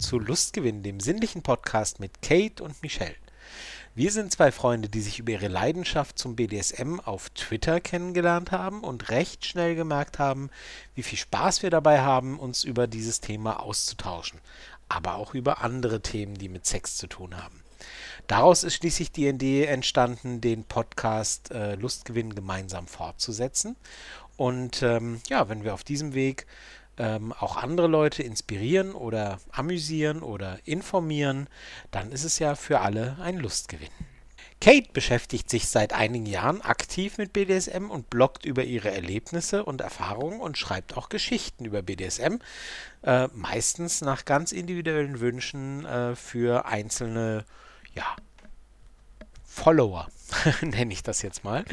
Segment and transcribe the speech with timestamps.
[0.00, 3.14] zu Lustgewinn, dem sinnlichen Podcast mit Kate und Michelle.
[3.94, 8.82] Wir sind zwei Freunde, die sich über ihre Leidenschaft zum BDSM auf Twitter kennengelernt haben
[8.82, 10.48] und recht schnell gemerkt haben,
[10.94, 14.40] wie viel Spaß wir dabei haben, uns über dieses Thema auszutauschen,
[14.88, 17.62] aber auch über andere Themen, die mit Sex zu tun haben.
[18.26, 23.76] Daraus ist schließlich die Idee entstanden, den Podcast äh, Lustgewinn gemeinsam fortzusetzen.
[24.36, 26.46] Und ähm, ja, wenn wir auf diesem Weg
[27.00, 31.48] ähm, auch andere Leute inspirieren oder amüsieren oder informieren,
[31.90, 33.88] dann ist es ja für alle ein Lustgewinn.
[34.60, 39.80] Kate beschäftigt sich seit einigen Jahren aktiv mit BDSM und bloggt über ihre Erlebnisse und
[39.80, 42.36] Erfahrungen und schreibt auch Geschichten über BDSM,
[43.02, 47.46] äh, meistens nach ganz individuellen Wünschen äh, für einzelne
[47.94, 48.04] ja,
[49.46, 50.08] Follower,
[50.62, 51.64] nenne ich das jetzt mal,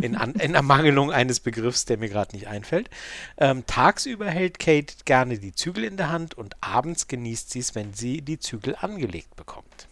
[0.00, 2.90] in, An in Ermangelung eines Begriffs, der mir gerade nicht einfällt.
[3.38, 7.74] Ähm, tagsüber hält Kate gerne die Zügel in der Hand und abends genießt sie es,
[7.74, 9.88] wenn sie die Zügel angelegt bekommt.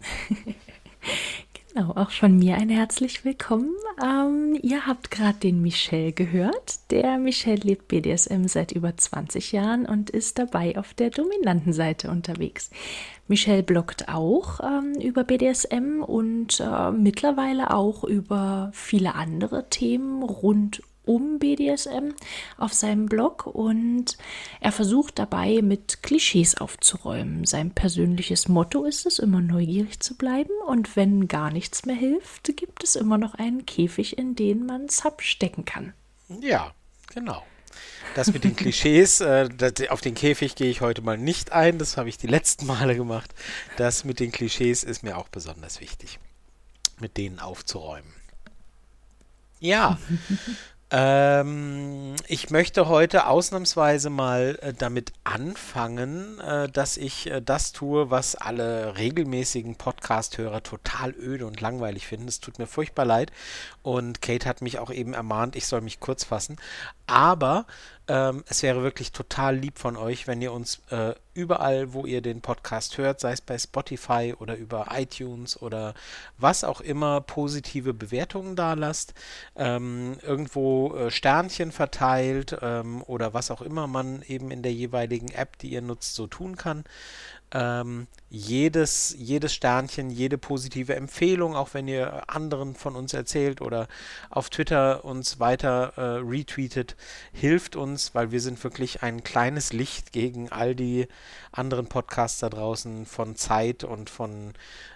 [1.74, 3.74] Genau, auch von mir ein herzlich willkommen.
[4.02, 6.90] Ähm, ihr habt gerade den Michel gehört.
[6.90, 12.10] Der Michel lebt BDSM seit über 20 Jahren und ist dabei auf der dominanten Seite
[12.10, 12.68] unterwegs.
[13.32, 20.82] Michel bloggt auch ähm, über BDSM und äh, mittlerweile auch über viele andere Themen rund
[21.06, 22.10] um BDSM
[22.58, 24.18] auf seinem Blog und
[24.60, 27.46] er versucht dabei mit Klischees aufzuräumen.
[27.46, 32.54] Sein persönliches Motto ist es, immer neugierig zu bleiben und wenn gar nichts mehr hilft,
[32.54, 35.94] gibt es immer noch einen Käfig, in den man Sub stecken kann.
[36.28, 36.72] Ja,
[37.14, 37.42] genau.
[38.14, 41.78] Das mit den Klischees, äh, das, auf den Käfig gehe ich heute mal nicht ein,
[41.78, 43.34] das habe ich die letzten Male gemacht.
[43.76, 46.18] Das mit den Klischees ist mir auch besonders wichtig,
[47.00, 48.12] mit denen aufzuräumen.
[49.60, 49.98] Ja,
[50.94, 58.10] Ähm, ich möchte heute ausnahmsweise mal äh, damit anfangen, äh, dass ich äh, das tue,
[58.10, 62.28] was alle regelmäßigen Podcast-Hörer total öde und langweilig finden.
[62.28, 63.32] Es tut mir furchtbar leid.
[63.82, 66.56] Und Kate hat mich auch eben ermahnt, ich soll mich kurz fassen.
[67.06, 67.64] Aber
[68.08, 72.20] ähm, es wäre wirklich total lieb von euch, wenn ihr uns äh, überall, wo ihr
[72.20, 75.94] den Podcast hört, sei es bei Spotify oder über iTunes oder
[76.36, 79.14] was auch immer, positive Bewertungen da lasst,
[79.54, 85.30] ähm, irgendwo äh, Sternchen verteilt ähm, oder was auch immer man eben in der jeweiligen
[85.30, 86.84] App, die ihr nutzt, so tun kann.
[87.52, 93.88] Ähm, jedes, jedes Sternchen, jede positive Empfehlung, auch wenn ihr anderen von uns erzählt oder
[94.30, 96.96] auf Twitter uns weiter äh, retweetet,
[97.34, 101.08] hilft uns, weil wir sind wirklich ein kleines Licht gegen all die
[101.52, 104.54] anderen Podcasts da draußen von Zeit und von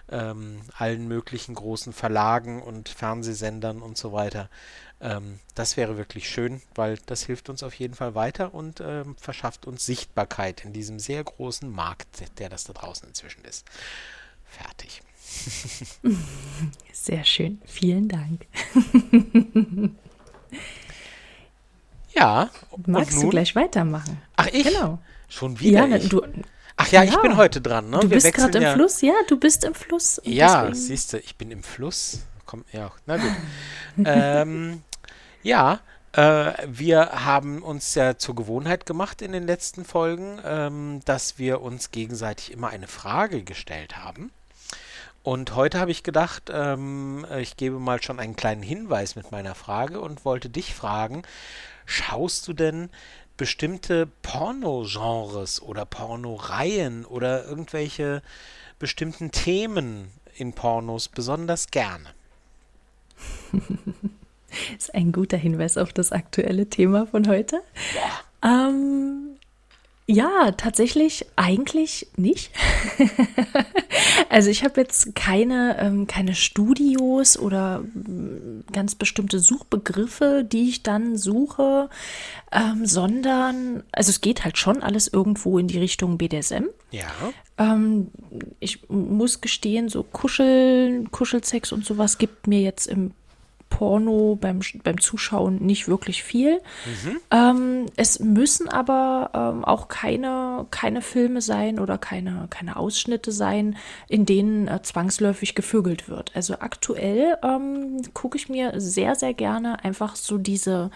[0.09, 4.49] ähm, allen möglichen großen Verlagen und Fernsehsendern und so weiter.
[4.99, 9.15] Ähm, das wäre wirklich schön, weil das hilft uns auf jeden Fall weiter und ähm,
[9.17, 13.65] verschafft uns Sichtbarkeit in diesem sehr großen Markt, der das da draußen inzwischen ist.
[14.45, 15.01] Fertig.
[16.91, 17.61] Sehr schön.
[17.65, 18.45] Vielen Dank.
[22.13, 22.49] ja.
[22.85, 24.21] Magst du gleich weitermachen?
[24.35, 24.63] Ach, ich?
[24.63, 24.99] Genau.
[25.29, 25.85] Schon wieder?
[25.87, 25.97] Ja?
[25.99, 26.21] Du,
[26.77, 27.89] Ach ja, ja, ich bin heute dran.
[27.89, 27.99] Ne?
[27.99, 28.73] Du Wir bist gerade im ja.
[28.73, 30.21] Fluss, ja, du bist im Fluss.
[30.23, 32.21] Ja, siehst du, ich bin im Fluss.
[32.45, 33.31] Komm, ja, na gut.
[34.05, 34.83] ähm,
[35.41, 35.79] ja,
[36.17, 41.61] äh, wir haben uns ja zur Gewohnheit gemacht in den letzten Folgen, ähm, dass wir
[41.61, 44.31] uns gegenseitig immer eine Frage gestellt haben.
[45.21, 49.53] Und heute habe ich gedacht, ähm, ich gebe mal schon einen kleinen Hinweis mit meiner
[49.53, 51.21] Frage und wollte dich fragen,
[51.85, 52.89] schaust du denn
[53.35, 58.23] bestimmte Porno-Genres oder Pornoreihen oder irgendwelche
[58.79, 62.09] bestimmten Themen in Pornos besonders gerne?
[64.77, 67.61] ist ein guter Hinweis auf das aktuelle Thema von heute.
[68.43, 69.37] Ähm,
[70.09, 72.51] ja, tatsächlich eigentlich nicht.
[74.29, 80.81] also ich habe jetzt keine, ähm, keine Studios oder mm, ganz bestimmte Suchbegriffe, die ich
[80.81, 81.89] dann suche,
[82.53, 86.67] ähm, sondern, also es geht halt schon alles irgendwo in die Richtung BDSM.
[86.91, 87.07] Ja.
[87.57, 88.09] Ähm,
[88.61, 93.11] ich muss gestehen, so Kuscheln, Kuschelsex und sowas gibt mir jetzt im
[93.69, 96.59] Porno beim, beim Zuschauen nicht wirklich viel.
[96.85, 97.19] Mhm.
[97.31, 103.77] Ähm, es müssen aber ähm, auch keine, keine Filme sein oder keine, keine Ausschnitte sein,
[104.07, 106.31] in denen äh, zwangsläufig gevögelt wird.
[106.35, 110.89] Also aktuell ähm, gucke ich mir sehr, sehr gerne einfach so diese,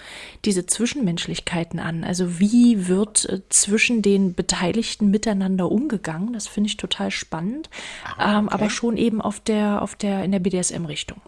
[0.45, 2.03] diese Zwischenmenschlichkeiten an.
[2.03, 6.33] Also wie wird äh, zwischen den Beteiligten miteinander umgegangen?
[6.33, 7.69] Das finde ich total spannend,
[8.17, 8.55] ah, ähm, okay.
[8.55, 11.21] aber schon eben auf der, auf der, in der BDSM-Richtung.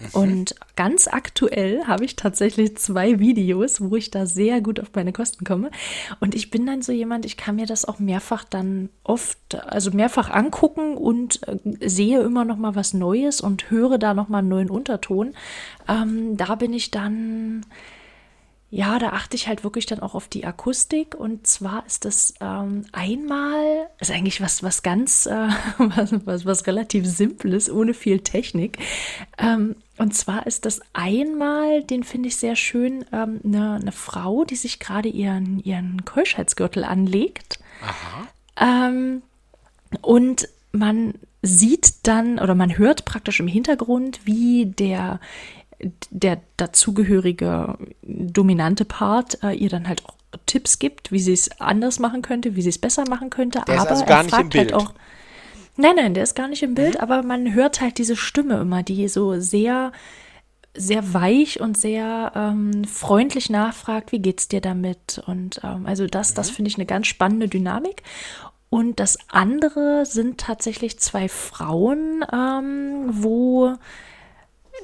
[0.00, 0.08] Mhm.
[0.12, 5.12] Und ganz aktuell habe ich tatsächlich zwei Videos, wo ich da sehr gut auf meine
[5.12, 5.70] Kosten komme.
[6.20, 9.90] Und ich bin dann so jemand, ich kann mir das auch mehrfach dann oft, also
[9.92, 11.58] mehrfach angucken und äh,
[11.88, 15.34] sehe immer noch mal was Neues und höre da noch mal einen neuen Unterton.
[15.88, 17.64] Ähm, da bin ich dann
[18.74, 21.14] ja, da achte ich halt wirklich dann auch auf die Akustik.
[21.14, 25.48] Und zwar ist das ähm, einmal, ist eigentlich was, was ganz, äh,
[25.78, 28.78] was, was, was relativ Simples, ohne viel Technik.
[29.38, 34.44] Ähm, und zwar ist das einmal, den finde ich sehr schön, ähm, eine, eine Frau,
[34.44, 37.58] die sich gerade ihren, ihren Keuschheitsgürtel anlegt.
[37.82, 38.88] Aha.
[38.88, 39.22] Ähm,
[40.00, 45.20] und man sieht dann oder man hört praktisch im Hintergrund, wie der
[46.10, 50.14] der dazugehörige dominante Part äh, ihr dann halt auch
[50.46, 53.62] Tipps gibt, wie sie es anders machen könnte, wie sie es besser machen könnte.
[53.66, 54.74] Der aber ist also gar er fragt nicht im halt Bild.
[54.74, 54.94] auch.
[55.76, 57.00] Nein, nein, der ist gar nicht im Bild, mhm.
[57.00, 59.92] aber man hört halt diese Stimme immer, die so sehr
[60.76, 65.22] sehr weich und sehr ähm, freundlich nachfragt, wie geht's dir damit?
[65.24, 66.34] Und ähm, also das, mhm.
[66.34, 68.02] das finde ich eine ganz spannende Dynamik.
[68.70, 73.74] Und das andere sind tatsächlich zwei Frauen, ähm, wo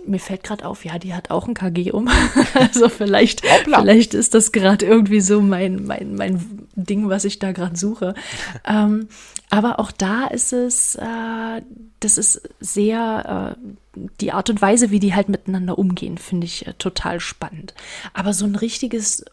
[0.06, 2.08] mir fällt gerade auf, ja, die hat auch ein KG um.
[2.54, 7.52] also vielleicht, vielleicht ist das gerade irgendwie so mein, mein, mein Ding, was ich da
[7.52, 8.14] gerade suche.
[8.66, 9.08] ähm,
[9.50, 11.62] aber auch da ist es, äh,
[12.00, 16.66] das ist sehr, äh, die Art und Weise, wie die halt miteinander umgehen, finde ich
[16.66, 17.74] äh, total spannend.
[18.14, 19.24] Aber so ein richtiges,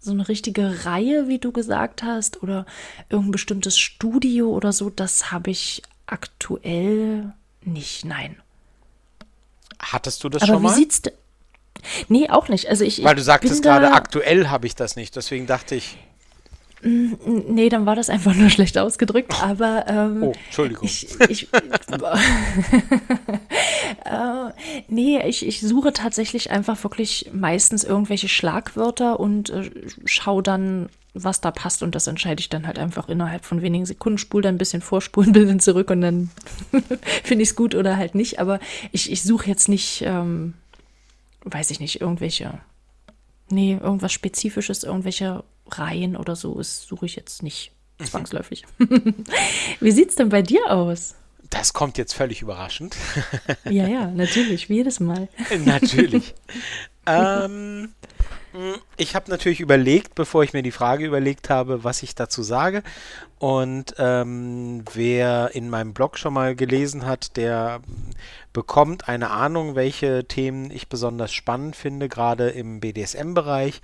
[0.00, 2.66] so eine richtige Reihe, wie du gesagt hast, oder
[3.10, 8.36] irgendein bestimmtes Studio oder so, das habe ich aktuell nicht, nein.
[9.80, 10.72] Hattest du das Aber schon mal?
[10.72, 11.02] Wie sieht's
[12.08, 12.68] Nee, auch nicht.
[12.68, 15.96] Also ich, Weil du sagtest gerade, aktuell habe ich das nicht, deswegen dachte ich.
[16.82, 19.86] Nee, dann war das einfach nur schlecht ausgedrückt, aber.
[19.88, 20.84] Ähm, oh, Entschuldigung.
[20.84, 21.48] Ich, ich,
[24.04, 24.50] äh,
[24.88, 29.70] nee, ich, ich suche tatsächlich einfach wirklich meistens irgendwelche Schlagwörter und äh,
[30.04, 30.88] schaue dann,
[31.22, 34.42] was da passt und das entscheide ich dann halt einfach innerhalb von wenigen Sekunden, spule
[34.42, 36.30] dann ein bisschen vor, spule ein bisschen zurück und dann
[37.24, 38.38] finde ich es gut oder halt nicht.
[38.38, 38.60] Aber
[38.92, 40.54] ich, ich suche jetzt nicht, ähm,
[41.44, 42.60] weiß ich nicht, irgendwelche,
[43.48, 48.04] nee, irgendwas Spezifisches, irgendwelche Reihen oder so, das suche ich jetzt nicht mhm.
[48.04, 48.64] zwangsläufig.
[49.80, 51.14] Wie sieht es denn bei dir aus?
[51.50, 52.96] Das kommt jetzt völlig überraschend.
[53.64, 55.28] ja, ja, natürlich, wie jedes Mal.
[55.64, 56.34] natürlich.
[57.06, 57.92] ähm,
[58.96, 62.82] ich habe natürlich überlegt, bevor ich mir die Frage überlegt habe, was ich dazu sage.
[63.38, 67.80] Und ähm, wer in meinem Blog schon mal gelesen hat, der
[68.52, 73.82] bekommt eine Ahnung, welche Themen ich besonders spannend finde, gerade im BDSM-Bereich.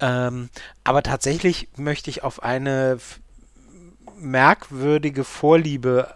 [0.00, 0.48] Ähm,
[0.84, 2.98] aber tatsächlich möchte ich auf eine
[4.18, 6.14] merkwürdige Vorliebe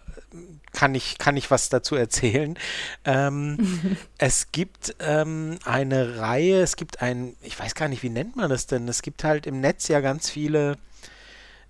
[0.72, 2.58] kann ich, kann ich was dazu erzählen.
[3.04, 8.36] Ähm, es gibt ähm, eine Reihe, es gibt ein, ich weiß gar nicht, wie nennt
[8.36, 8.88] man das denn?
[8.88, 10.76] Es gibt halt im Netz ja ganz viele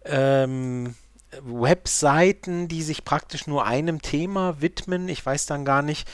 [0.04, 0.94] ähm,
[1.40, 5.08] Webseiten, die sich praktisch nur einem Thema widmen.
[5.08, 6.08] Ich weiß dann gar nicht,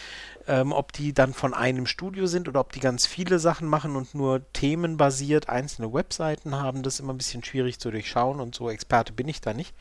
[0.47, 3.97] ähm, ob die dann von einem Studio sind oder ob die ganz viele Sachen machen
[3.97, 6.83] und nur themenbasiert einzelne Webseiten haben.
[6.83, 9.75] Das ist immer ein bisschen schwierig zu durchschauen und so Experte bin ich da nicht.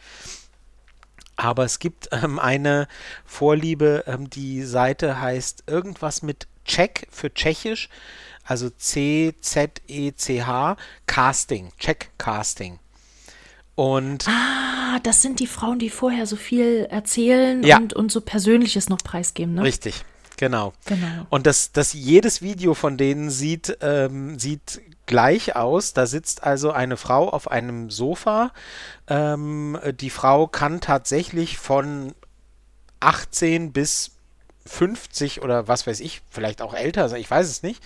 [1.37, 2.89] Aber es gibt ähm, eine
[3.23, 7.87] Vorliebe, ähm, die Seite heißt irgendwas mit Czech für Tschechisch,
[8.43, 10.75] also C-Z-E-C-H,
[11.05, 12.79] Casting, Czech Casting.
[13.75, 17.77] Und ah, das sind die Frauen, die vorher so viel erzählen ja.
[17.77, 19.61] und, und so Persönliches noch preisgeben, ne?
[19.61, 20.03] Richtig,
[20.37, 20.73] genau.
[20.85, 21.25] genau.
[21.29, 25.93] Und das, das jedes Video von denen sieht, ähm, sieht gleich aus.
[25.93, 28.51] Da sitzt also eine Frau auf einem Sofa.
[29.07, 32.13] Ähm, die Frau kann tatsächlich von
[32.99, 34.11] 18 bis
[34.67, 37.81] 50 oder was weiß ich, vielleicht auch älter, also ich weiß es nicht.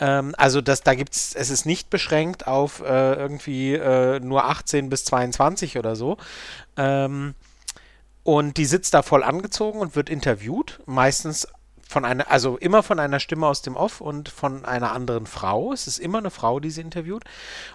[0.00, 4.88] Ähm, also das, da gibt's, es ist nicht beschränkt auf äh, irgendwie äh, nur 18
[4.90, 6.16] bis 22 oder so.
[6.76, 7.34] Ähm,
[8.24, 11.46] und die sitzt da voll angezogen und wird interviewt, meistens
[11.88, 15.72] von einer, also immer von einer Stimme aus dem Off und von einer anderen Frau.
[15.72, 17.22] Es ist immer eine Frau, die sie interviewt.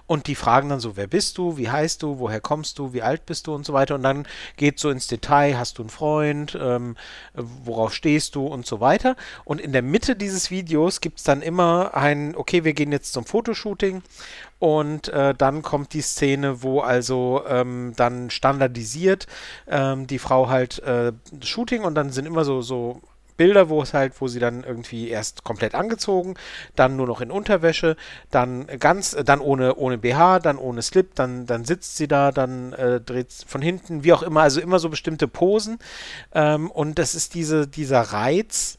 [0.05, 3.01] Und die fragen dann so, wer bist du, wie heißt du, woher kommst du, wie
[3.01, 3.95] alt bist du und so weiter.
[3.95, 4.27] Und dann
[4.57, 6.97] geht so ins Detail, hast du einen Freund, ähm,
[7.33, 9.15] worauf stehst du und so weiter.
[9.45, 13.13] Und in der Mitte dieses Videos gibt es dann immer ein, okay, wir gehen jetzt
[13.13, 14.03] zum Fotoshooting
[14.59, 19.25] und äh, dann kommt die Szene, wo also ähm, dann standardisiert
[19.67, 23.01] ähm, die Frau halt äh, Shooting und dann sind immer so, so
[23.41, 26.35] Bilder, wo es halt, wo sie dann irgendwie erst komplett angezogen,
[26.75, 27.95] dann nur noch in Unterwäsche,
[28.29, 32.73] dann ganz, dann ohne, ohne BH, dann ohne Slip, dann, dann sitzt sie da, dann
[32.73, 35.79] äh, dreht von hinten, wie auch immer, also immer so bestimmte Posen.
[36.33, 38.77] Ähm, und das ist diese, dieser Reiz,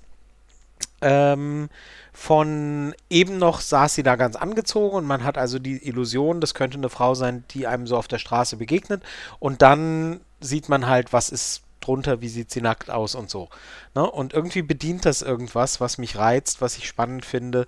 [1.02, 1.68] Ähm,
[2.12, 6.54] von eben noch saß sie da ganz angezogen und man hat also die Illusion, das
[6.54, 9.02] könnte eine Frau sein, die einem so auf der Straße begegnet.
[9.40, 13.48] Und dann sieht man halt, was ist drunter, wie sieht sie nackt aus und so.
[13.94, 14.10] Ne?
[14.10, 17.66] Und irgendwie bedient das irgendwas, was mich reizt, was ich spannend finde.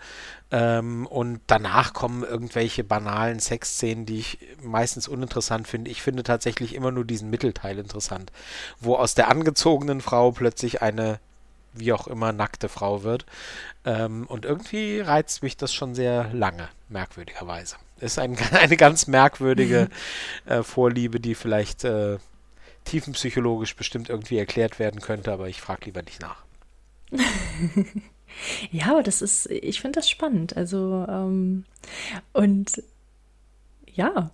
[0.50, 5.90] Ähm, und danach kommen irgendwelche banalen Sexszenen, die ich meistens uninteressant finde.
[5.90, 8.32] Ich finde tatsächlich immer nur diesen Mittelteil interessant,
[8.80, 11.18] wo aus der angezogenen Frau plötzlich eine
[11.74, 13.26] wie auch immer nackte Frau wird.
[13.84, 17.76] Ähm, und irgendwie reizt mich das schon sehr lange, merkwürdigerweise.
[18.00, 19.88] Ist ein, eine ganz merkwürdige
[20.46, 22.18] äh, Vorliebe, die vielleicht äh,
[22.84, 26.44] tiefenpsychologisch bestimmt irgendwie erklärt werden könnte, aber ich frage lieber nicht nach.
[28.70, 30.56] ja, aber das ist, ich finde das spannend.
[30.56, 31.64] Also, ähm,
[32.32, 32.82] und
[33.92, 34.30] ja,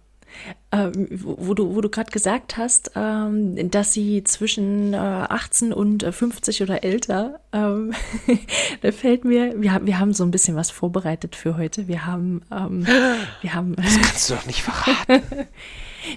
[0.73, 5.73] ähm, wo, wo, du, wo du gerade gesagt hast, ähm, dass sie zwischen äh, 18
[5.73, 7.93] und 50 äh, oder älter, ähm,
[8.83, 11.89] da fällt mir, wir, wir haben so ein bisschen was vorbereitet für heute.
[11.89, 12.87] Wir haben, ähm,
[13.41, 13.75] wir haben.
[13.77, 15.23] Das kannst du doch nicht verraten.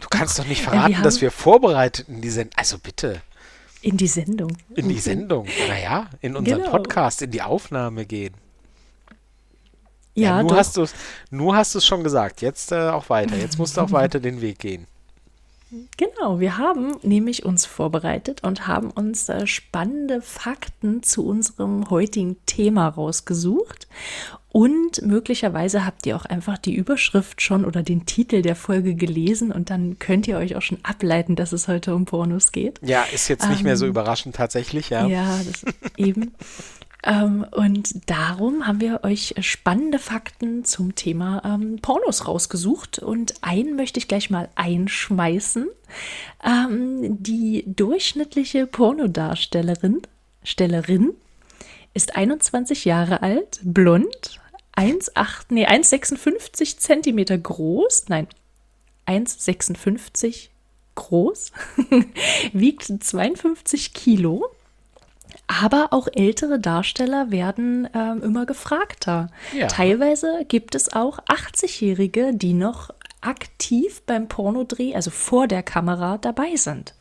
[0.01, 2.53] Du kannst doch nicht verraten, wir dass wir vorbereitet in die Sendung.
[2.57, 3.21] Also bitte.
[3.81, 4.55] In die Sendung.
[4.75, 5.47] In die Sendung.
[5.67, 6.71] Naja, in unseren genau.
[6.71, 8.33] Podcast, in die Aufnahme gehen.
[10.15, 10.93] Ja, ja nur, hast du's,
[11.31, 12.41] nur hast du es schon gesagt.
[12.41, 13.35] Jetzt äh, auch weiter.
[13.35, 14.87] Jetzt musst du auch weiter den Weg gehen.
[15.97, 22.37] Genau, wir haben nämlich uns vorbereitet und haben uns äh, spannende Fakten zu unserem heutigen
[22.45, 23.87] Thema rausgesucht.
[24.53, 29.51] Und möglicherweise habt ihr auch einfach die Überschrift schon oder den Titel der Folge gelesen
[29.51, 32.79] und dann könnt ihr euch auch schon ableiten, dass es heute um Pornos geht.
[32.83, 35.07] Ja, ist jetzt nicht ähm, mehr so ähm, überraschend tatsächlich, ja.
[35.07, 35.65] Ja, das,
[35.97, 36.33] eben.
[37.03, 42.99] Ähm, und darum haben wir euch spannende Fakten zum Thema ähm, Pornos rausgesucht.
[42.99, 45.67] Und einen möchte ich gleich mal einschmeißen.
[46.43, 50.01] Ähm, die durchschnittliche Pornodarstellerin
[50.43, 51.13] Stellerin
[51.93, 54.39] ist 21 Jahre alt, blond,
[54.75, 58.27] 1,8, nee, 1,56 Zentimeter groß, nein,
[59.07, 60.49] 1,56
[60.95, 61.51] groß,
[62.53, 64.49] wiegt 52 Kilo
[65.61, 69.29] aber auch ältere Darsteller werden ähm, immer gefragter.
[69.53, 69.67] Ja.
[69.67, 72.89] Teilweise gibt es auch 80-Jährige, die noch
[73.21, 76.93] aktiv beim Pornodreh, also vor der Kamera, dabei sind.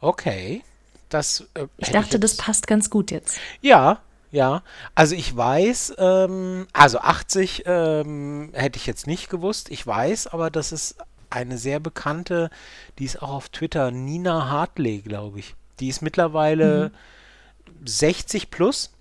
[0.00, 0.62] Okay.
[1.08, 3.38] Das, äh, ich dachte, ich das passt ganz gut jetzt.
[3.60, 4.62] Ja, ja.
[4.94, 9.70] Also ich weiß, ähm, also 80 ähm, hätte ich jetzt nicht gewusst.
[9.70, 10.96] Ich weiß aber, dass es
[11.30, 12.50] eine sehr bekannte,
[12.98, 15.54] die ist auch auf Twitter, Nina Hartley, glaube ich.
[15.80, 16.90] Die ist mittlerweile.
[16.92, 16.96] Mhm
[17.84, 18.92] 60 plus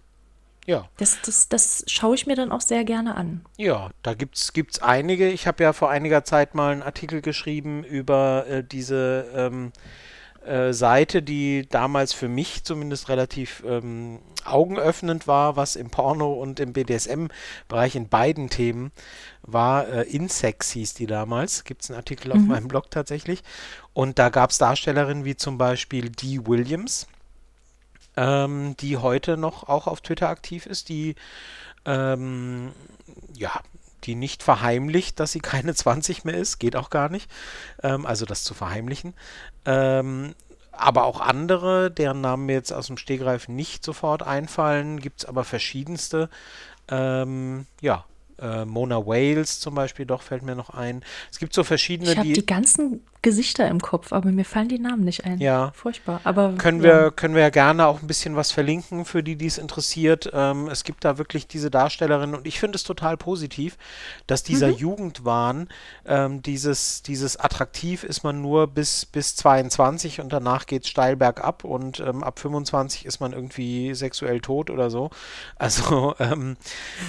[0.67, 0.89] Ja.
[0.97, 3.43] Das, das, das schaue ich mir dann auch sehr gerne an.
[3.57, 5.29] Ja, da gibt es einige.
[5.29, 9.73] Ich habe ja vor einiger Zeit mal einen Artikel geschrieben über äh, diese ähm,
[10.47, 16.61] äh, Seite, die damals für mich zumindest relativ ähm, augenöffnend war, was im Porno und
[16.61, 18.93] im BDSM-Bereich in beiden Themen
[19.43, 19.89] war.
[19.89, 21.65] Äh, Insex hieß die damals.
[21.65, 22.49] Gibt es einen Artikel auf mhm.
[22.49, 23.43] meinem Blog tatsächlich.
[23.93, 27.07] Und da gab es Darstellerinnen wie zum Beispiel Dee Williams,
[28.17, 31.17] ähm, die heute noch auch auf Twitter aktiv ist, die
[31.85, 32.73] ähm,
[33.35, 33.53] ja,
[34.05, 37.31] die nicht verheimlicht, dass sie keine 20 mehr ist, geht auch gar nicht,
[37.83, 39.15] ähm, also das zu verheimlichen.
[39.67, 40.35] Ähm,
[40.73, 45.25] aber auch andere, deren Namen mir jetzt aus dem Stegreif nicht sofort einfallen, gibt es
[45.25, 46.29] aber verschiedenste.
[46.89, 48.05] Ähm, ja,
[48.39, 51.03] äh, Mona Wales zum Beispiel, doch fällt mir noch ein.
[51.31, 52.33] Es gibt so verschiedene, ich die.
[52.35, 55.39] die ganzen Gesichter im Kopf, aber mir fallen die Namen nicht ein.
[55.39, 55.73] Ja.
[55.75, 56.21] Furchtbar.
[56.25, 56.85] Aber können ja.
[56.85, 60.31] wir können wir ja gerne auch ein bisschen was verlinken für die, die es interessiert.
[60.33, 63.77] Ähm, es gibt da wirklich diese Darstellerin und ich finde es total positiv,
[64.27, 64.75] dass dieser Mhm.
[64.75, 65.69] Jugendwahn,
[66.07, 71.17] ähm, dieses dieses attraktiv ist man nur bis bis 22 und danach geht es steil
[71.17, 75.11] bergab und ähm, ab 25 ist man irgendwie sexuell tot oder so.
[75.59, 76.57] Also ähm,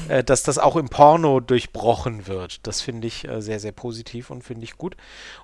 [0.07, 4.29] äh, dass das auch im Porno durchbrochen wird, das finde ich äh, sehr sehr positiv
[4.29, 4.95] und finde ich gut.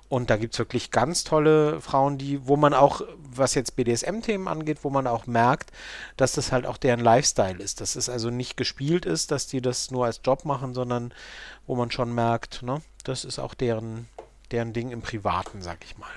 [0.08, 4.48] Und da gibt es wirklich ganz tolle Frauen, die, wo man auch, was jetzt BDSM-Themen
[4.48, 5.72] angeht, wo man auch merkt,
[6.16, 7.80] dass das halt auch deren Lifestyle ist.
[7.80, 11.14] Dass es also nicht gespielt ist, dass die das nur als Job machen, sondern
[11.66, 14.08] wo man schon merkt, ne, das ist auch deren,
[14.50, 16.10] deren Ding im Privaten, sag ich mal.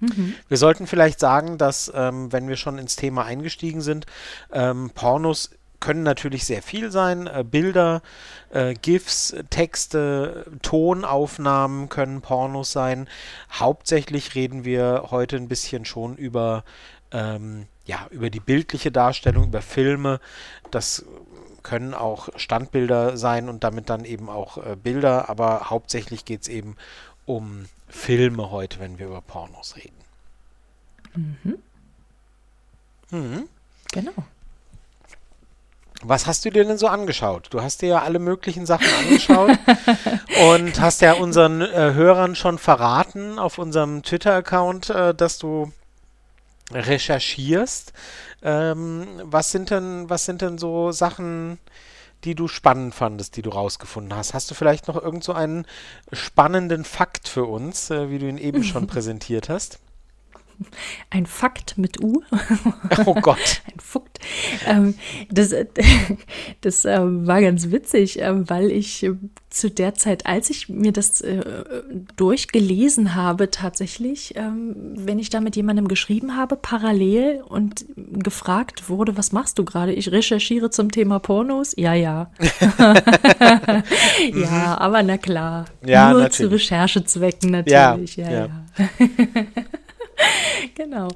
[0.00, 0.34] Mhm.
[0.48, 4.06] Wir sollten vielleicht sagen, dass, ähm, wenn wir schon ins Thema eingestiegen sind,
[4.52, 7.26] ähm, Pornos können natürlich sehr viel sein.
[7.26, 8.02] Äh, Bilder,
[8.50, 13.08] äh, GIFs, Texte, Tonaufnahmen können Pornos sein.
[13.52, 16.64] Hauptsächlich reden wir heute ein bisschen schon über,
[17.10, 20.20] ähm, ja, über die bildliche Darstellung, über Filme.
[20.70, 21.04] Das
[21.62, 26.48] können auch Standbilder sein und damit dann eben auch äh, Bilder, aber hauptsächlich geht es
[26.48, 26.76] eben
[27.26, 29.96] um Filme heute, wenn wir über Pornos reden.
[31.14, 31.58] Mhm.
[33.10, 33.48] Mhm.
[33.92, 34.12] Genau.
[36.02, 37.48] Was hast du dir denn so angeschaut?
[37.50, 39.58] Du hast dir ja alle möglichen Sachen angeschaut
[40.54, 45.72] und hast ja unseren äh, Hörern schon verraten auf unserem Twitter-Account, äh, dass du
[46.72, 47.92] recherchierst.
[48.42, 51.58] Ähm, was sind denn, was sind denn so Sachen,
[52.24, 54.32] die du spannend fandest, die du rausgefunden hast?
[54.32, 55.66] Hast du vielleicht noch irgend so einen
[56.12, 59.80] spannenden Fakt für uns, äh, wie du ihn eben schon präsentiert hast?
[61.10, 62.22] Ein Fakt mit U.
[63.06, 63.62] Oh Gott.
[63.66, 64.18] Ein Fukt.
[64.66, 64.94] Ähm,
[65.30, 65.54] das
[66.60, 69.14] das äh, war ganz witzig, äh, weil ich äh,
[69.48, 71.24] zu der Zeit, als ich mir das
[72.16, 79.16] durchgelesen habe, tatsächlich, ähm, wenn ich da mit jemandem geschrieben habe, parallel und gefragt wurde,
[79.16, 79.92] was machst du gerade?
[79.92, 81.74] Ich recherchiere zum Thema Pornos.
[81.76, 82.30] Ja, ja.
[84.34, 85.64] ja, aber na klar.
[85.84, 86.36] Ja, Nur natürlich.
[86.36, 88.16] zu Recherchezwecken Ja, natürlich.
[88.16, 88.48] Ja, ja.
[88.78, 88.86] ja.
[90.74, 91.08] Genau.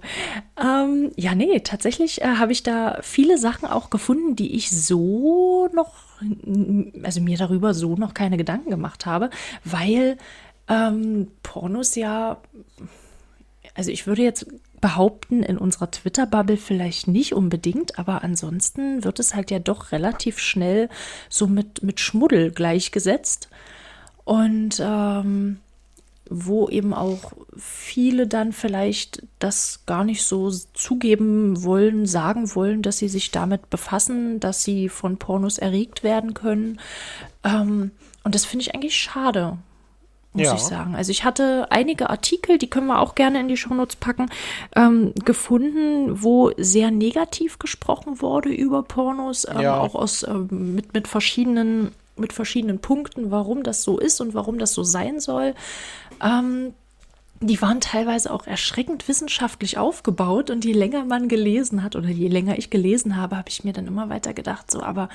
[0.61, 5.69] Ähm, ja, nee, tatsächlich äh, habe ich da viele Sachen auch gefunden, die ich so
[5.75, 5.95] noch,
[7.03, 9.31] also mir darüber so noch keine Gedanken gemacht habe,
[9.65, 10.17] weil
[10.69, 12.39] ähm, Pornos ja,
[13.75, 14.47] also ich würde jetzt
[14.81, 20.39] behaupten, in unserer Twitter-Bubble vielleicht nicht unbedingt, aber ansonsten wird es halt ja doch relativ
[20.39, 20.91] schnell
[21.31, 23.49] so mit, mit Schmuddel gleichgesetzt.
[24.25, 25.61] Und ähm,
[26.37, 32.99] wo eben auch viele dann vielleicht das gar nicht so zugeben wollen, sagen wollen, dass
[32.99, 36.81] sie sich damit befassen, dass sie von Pornos erregt werden können.
[37.45, 37.93] Ähm,
[38.25, 39.59] und das finde ich eigentlich schade,
[40.33, 40.55] muss Ja.
[40.55, 40.97] ich sagen.
[40.97, 44.27] Also ich hatte einige Artikel, die können wir auch gerne in die Shownotes packen,
[44.75, 49.79] ähm, gefunden, wo sehr negativ gesprochen wurde über Pornos, ähm, Ja.
[49.79, 54.61] auch aus ähm, mit, mit verschiedenen mit verschiedenen Punkten, warum das so ist und warum
[54.61, 55.53] das so sein soll.
[56.23, 56.75] Ähm,
[57.41, 62.29] die waren teilweise auch erschreckend wissenschaftlich aufgebaut und je länger man gelesen hat oder je
[62.29, 65.09] länger ich gelesen habe, habe ich mir dann immer weiter gedacht, so, aber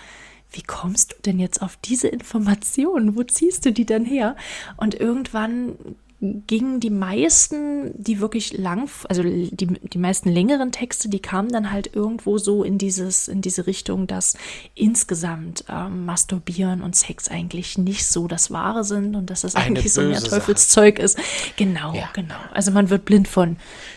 [0.52, 3.16] wie kommst du denn jetzt auf diese Informationen?
[3.16, 4.36] Wo ziehst du die denn her?
[4.78, 5.76] Und irgendwann
[6.22, 11.72] gingen die meisten, die wirklich lang, also die, die meisten längeren Texte, die kamen dann
[11.72, 14.36] halt irgendwo so in dieses, in diese Richtung, dass
[14.76, 19.66] insgesamt ähm, Masturbieren und Sex eigentlich nicht so das Wahre sind und dass das Eine
[19.68, 20.40] eigentlich so mehr böse Sache.
[20.42, 21.18] Teufelszeug ist.
[21.56, 22.10] Genau, Ja.
[22.14, 22.36] genau.
[22.54, 23.56] Also man wird blind von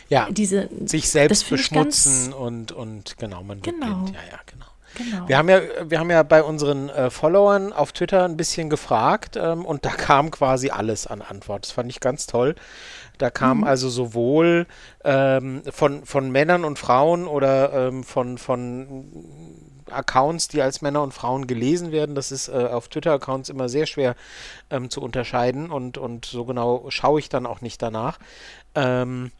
[0.09, 4.03] Ja, diese sich selbst beschmutzen und, und genau, man wird Genau.
[4.05, 4.11] blind.
[4.17, 4.67] Ja, ja, genau.
[4.97, 5.29] Genau.
[5.29, 9.37] Wir haben ja, wir haben ja bei unseren äh, Followern auf Twitter ein bisschen gefragt
[9.37, 11.65] ähm, und da kam quasi alles an Antwort.
[11.65, 12.55] Das fand ich ganz toll.
[13.19, 13.65] Da kam Mhm.
[13.65, 14.67] also sowohl
[15.05, 19.05] ähm, von, von Männern und Frauen oder ähm, von, von
[19.91, 22.15] Accounts, die als Männer und Frauen gelesen werden.
[22.15, 24.15] Das ist äh, auf Twitter-Accounts immer sehr schwer
[24.71, 28.19] ähm, zu unterscheiden und, und so genau schaue ich dann auch nicht danach.
[28.75, 29.31] Ähm,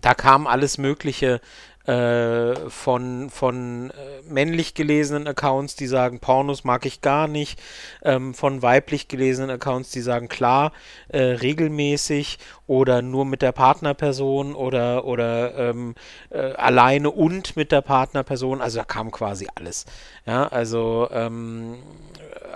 [0.00, 1.40] da kam alles Mögliche
[1.86, 7.60] äh, von, von äh, männlich gelesenen Accounts, die sagen, Pornos mag ich gar nicht,
[8.02, 10.72] ähm, von weiblich gelesenen Accounts, die sagen, klar,
[11.08, 15.94] äh, regelmäßig oder nur mit der Partnerperson oder, oder ähm,
[16.30, 18.60] äh, alleine und mit der Partnerperson.
[18.60, 19.84] Also da kam quasi alles.
[20.26, 21.76] Ja, also ähm,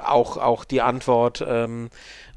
[0.04, 1.90] auch, auch die Antwort, ähm,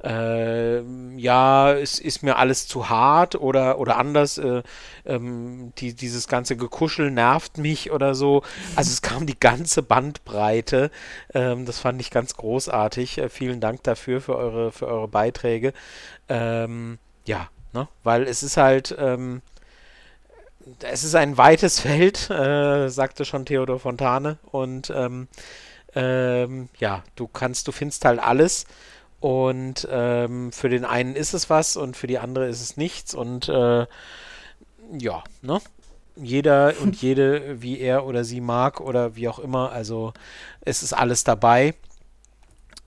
[0.03, 0.81] äh,
[1.17, 4.63] ja, es ist mir alles zu hart oder, oder anders, äh,
[5.05, 8.41] ähm, die, dieses ganze Gekuschel nervt mich oder so.
[8.75, 10.91] Also es kam die ganze Bandbreite.
[11.33, 13.19] Ähm, das fand ich ganz großartig.
[13.19, 15.73] Äh, vielen Dank dafür, für eure, für eure Beiträge.
[16.29, 17.87] Ähm, ja, Ne?
[18.03, 19.41] Weil es ist halt, ähm,
[20.81, 24.37] es ist ein weites Feld, äh, sagte schon Theodor Fontane.
[24.51, 25.27] Und ähm,
[25.93, 28.65] ähm, ja, du kannst, du findest halt alles.
[29.19, 33.13] Und ähm, für den einen ist es was und für die andere ist es nichts.
[33.13, 33.85] Und äh,
[34.97, 35.61] ja, ne?
[36.15, 39.71] Jeder und jede, wie er oder sie mag oder wie auch immer.
[39.71, 40.13] Also
[40.61, 41.75] es ist alles dabei.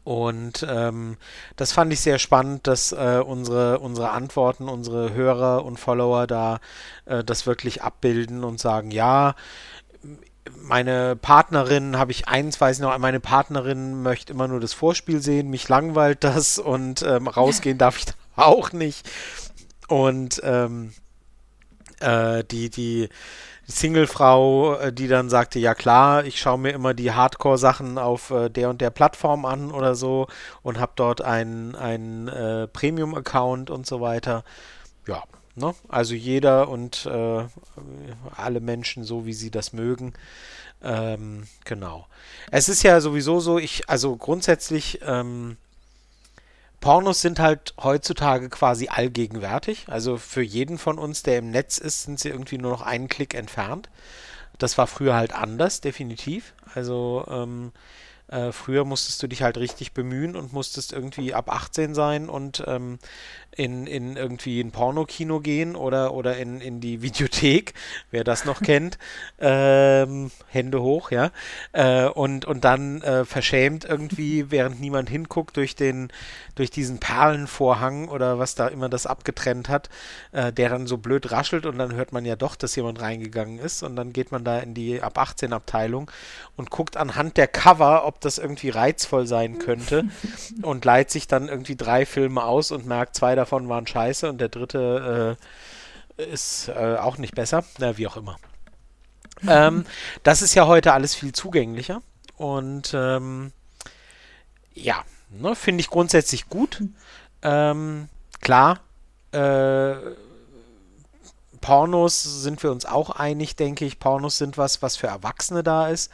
[0.04, 1.16] Und ähm,
[1.56, 6.60] das fand ich sehr spannend, dass äh, unsere, unsere Antworten, unsere Hörer und Follower da
[7.06, 9.34] äh, das wirklich abbilden und sagen, ja,
[10.62, 15.22] meine Partnerin, habe ich eins, weiß ich noch, meine Partnerin möchte immer nur das Vorspiel
[15.22, 18.04] sehen, mich langweilt das und ähm, rausgehen darf ich
[18.36, 19.08] auch nicht.
[19.88, 20.92] Und ähm,
[22.00, 23.08] äh, die, die,
[23.66, 28.48] Singlefrau, äh, die dann sagte, ja klar, ich schaue mir immer die Hardcore-Sachen auf äh,
[28.48, 30.26] der und der Plattform an oder so
[30.62, 34.44] und habe dort einen, einen äh, Premium-Account und so weiter.
[35.06, 35.22] Ja,
[35.54, 35.74] ne?
[35.88, 37.44] Also jeder und äh,
[38.36, 40.14] alle Menschen so, wie sie das mögen.
[40.82, 42.06] Ähm, genau.
[42.50, 45.56] Es ist ja sowieso so, ich, also grundsätzlich ähm,
[46.84, 49.86] Pornos sind halt heutzutage quasi allgegenwärtig.
[49.88, 53.08] Also für jeden von uns, der im Netz ist, sind sie irgendwie nur noch einen
[53.08, 53.88] Klick entfernt.
[54.58, 56.52] Das war früher halt anders, definitiv.
[56.74, 57.72] Also ähm,
[58.28, 62.62] äh, früher musstest du dich halt richtig bemühen und musstest irgendwie ab 18 sein und
[62.66, 62.98] ähm,
[63.56, 67.74] in, in irgendwie ein Pornokino gehen oder, oder in, in die Videothek,
[68.10, 68.98] wer das noch kennt.
[69.38, 71.30] Ähm, Hände hoch, ja.
[71.72, 76.08] Äh, und, und dann äh, verschämt irgendwie, während niemand hinguckt, durch den,
[76.54, 79.88] durch diesen Perlenvorhang oder was da immer das abgetrennt hat,
[80.32, 83.58] äh, der dann so blöd raschelt und dann hört man ja doch, dass jemand reingegangen
[83.58, 86.10] ist und dann geht man da in die ab 18 Abteilung
[86.56, 90.04] und guckt anhand der Cover, ob das irgendwie reizvoll sein könnte
[90.62, 94.40] und leiht sich dann irgendwie drei Filme aus und merkt, zwei davon waren scheiße und
[94.40, 95.36] der dritte
[96.18, 97.64] äh, ist äh, auch nicht besser.
[97.78, 98.36] Na, wie auch immer.
[99.48, 99.84] ähm,
[100.22, 102.02] das ist ja heute alles viel zugänglicher
[102.36, 103.52] und ähm,
[104.74, 106.82] ja, ne, finde ich grundsätzlich gut.
[107.42, 108.08] Ähm,
[108.40, 108.80] klar,
[109.32, 109.94] äh,
[111.60, 113.98] Pornos sind wir uns auch einig, denke ich.
[113.98, 116.10] Pornos sind was, was für Erwachsene da ist.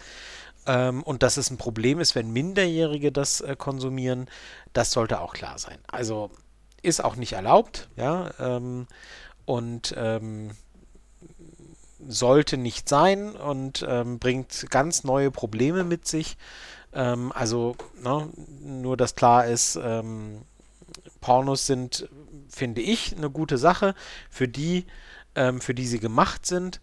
[0.67, 4.29] Ähm, und dass es ein Problem ist, wenn Minderjährige das äh, konsumieren,
[4.73, 5.79] das sollte auch klar sein.
[5.91, 6.31] Also
[6.83, 8.87] ist auch nicht erlaubt, ja, ähm,
[9.45, 10.53] und ähm,
[12.07, 16.37] sollte nicht sein und ähm, bringt ganz neue Probleme mit sich.
[16.93, 18.29] Ähm, also, ne,
[18.63, 20.43] nur dass klar ist, ähm,
[21.21, 22.09] Pornos sind,
[22.49, 23.95] finde ich, eine gute Sache
[24.31, 24.87] für die,
[25.35, 26.81] ähm, für die sie gemacht sind.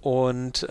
[0.00, 0.66] Und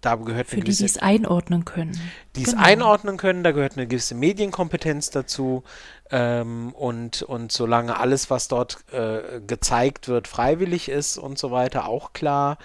[0.00, 1.98] da gehört Für die, die es einordnen können.
[2.36, 2.62] Die es genau.
[2.62, 5.64] einordnen können, da gehört eine gewisse Medienkompetenz dazu.
[6.10, 11.88] Ähm, und, und solange alles, was dort äh, gezeigt wird, freiwillig ist und so weiter,
[11.88, 12.58] auch klar.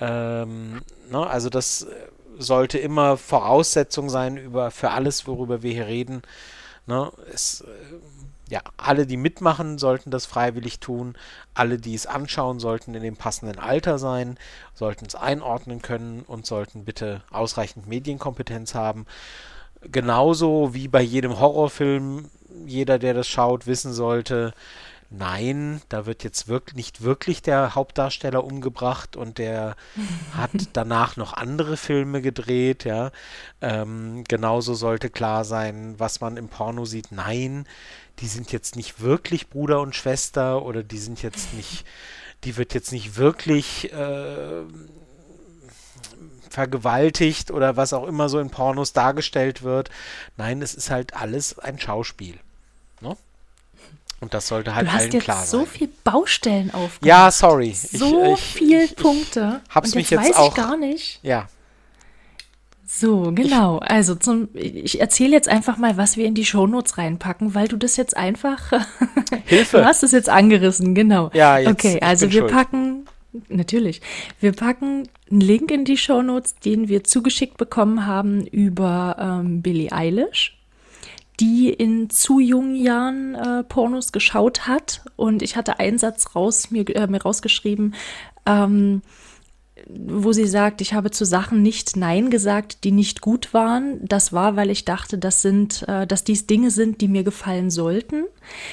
[0.00, 1.86] Ähm, ne, also das
[2.38, 6.22] sollte immer Voraussetzung sein über, für alles, worüber wir hier reden.
[6.86, 7.66] Ne, es, äh,
[8.48, 11.16] ja, alle, die mitmachen, sollten das freiwillig tun.
[11.54, 14.38] Alle, die es anschauen, sollten in dem passenden Alter sein,
[14.74, 19.06] sollten es einordnen können und sollten bitte ausreichend Medienkompetenz haben.
[19.82, 22.30] Genauso wie bei jedem Horrorfilm,
[22.66, 24.54] jeder, der das schaut, wissen sollte,
[25.10, 29.76] nein, da wird jetzt wirklich nicht wirklich der Hauptdarsteller umgebracht und der
[30.36, 33.10] hat danach noch andere Filme gedreht, ja.
[33.60, 37.12] Ähm, genauso sollte klar sein, was man im Porno sieht.
[37.12, 37.66] Nein,
[38.20, 41.84] die sind jetzt nicht wirklich Bruder und Schwester oder die sind jetzt nicht,
[42.44, 44.62] die wird jetzt nicht wirklich äh,
[46.50, 49.90] vergewaltigt oder was auch immer so in Pornos dargestellt wird.
[50.36, 52.38] Nein, es ist halt alles ein Schauspiel.
[53.00, 53.16] Ne?
[54.20, 55.20] Und das sollte halt allen klar sein.
[55.20, 57.04] Du hast jetzt so viele Baustellen aufgemacht.
[57.04, 57.74] Ja, sorry.
[57.74, 59.60] So ich, ich, viele ich, Punkte.
[59.68, 60.48] Hab's Und mich jetzt, jetzt weiß auch.
[60.48, 61.20] Ich gar nicht.
[61.22, 61.48] Ja.
[62.98, 63.76] So, genau.
[63.78, 67.76] Also zum, ich erzähle jetzt einfach mal, was wir in die Shownotes reinpacken, weil du
[67.76, 68.72] das jetzt einfach.
[69.44, 69.78] Hilfe.
[69.78, 71.30] du hast es jetzt angerissen, genau.
[71.34, 71.72] Ja, jetzt.
[71.72, 72.52] Okay, also wir schuld.
[72.52, 73.04] packen.
[73.48, 74.00] Natürlich.
[74.40, 79.92] Wir packen einen Link in die Shownotes, den wir zugeschickt bekommen haben über ähm, Billie
[79.92, 80.56] Eilish,
[81.38, 85.02] die in zu jungen Jahren äh, Pornos geschaut hat.
[85.16, 87.94] Und ich hatte einen Satz raus, mir, äh, mir rausgeschrieben,
[88.46, 89.02] ähm,
[89.88, 94.00] wo sie sagt, ich habe zu Sachen nicht Nein gesagt, die nicht gut waren.
[94.04, 97.70] Das war, weil ich dachte, das sind, äh, dass dies Dinge sind, die mir gefallen
[97.70, 98.24] sollten.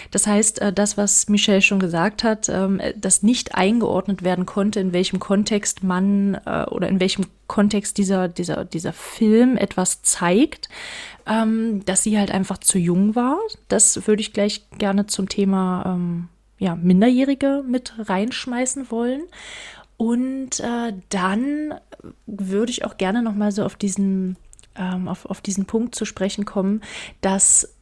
[0.09, 4.79] Das heißt, äh, das, was Michelle schon gesagt hat, ähm, dass nicht eingeordnet werden konnte,
[4.79, 10.69] in welchem Kontext man äh, oder in welchem Kontext dieser, dieser, dieser Film etwas zeigt,
[11.27, 13.37] ähm, dass sie halt einfach zu jung war.
[13.67, 19.23] Das würde ich gleich gerne zum Thema ähm, ja, Minderjährige mit reinschmeißen wollen.
[19.97, 21.75] Und äh, dann
[22.25, 24.37] würde ich auch gerne noch mal so auf diesen,
[24.75, 26.81] ähm, auf, auf diesen Punkt zu sprechen kommen,
[27.21, 27.75] dass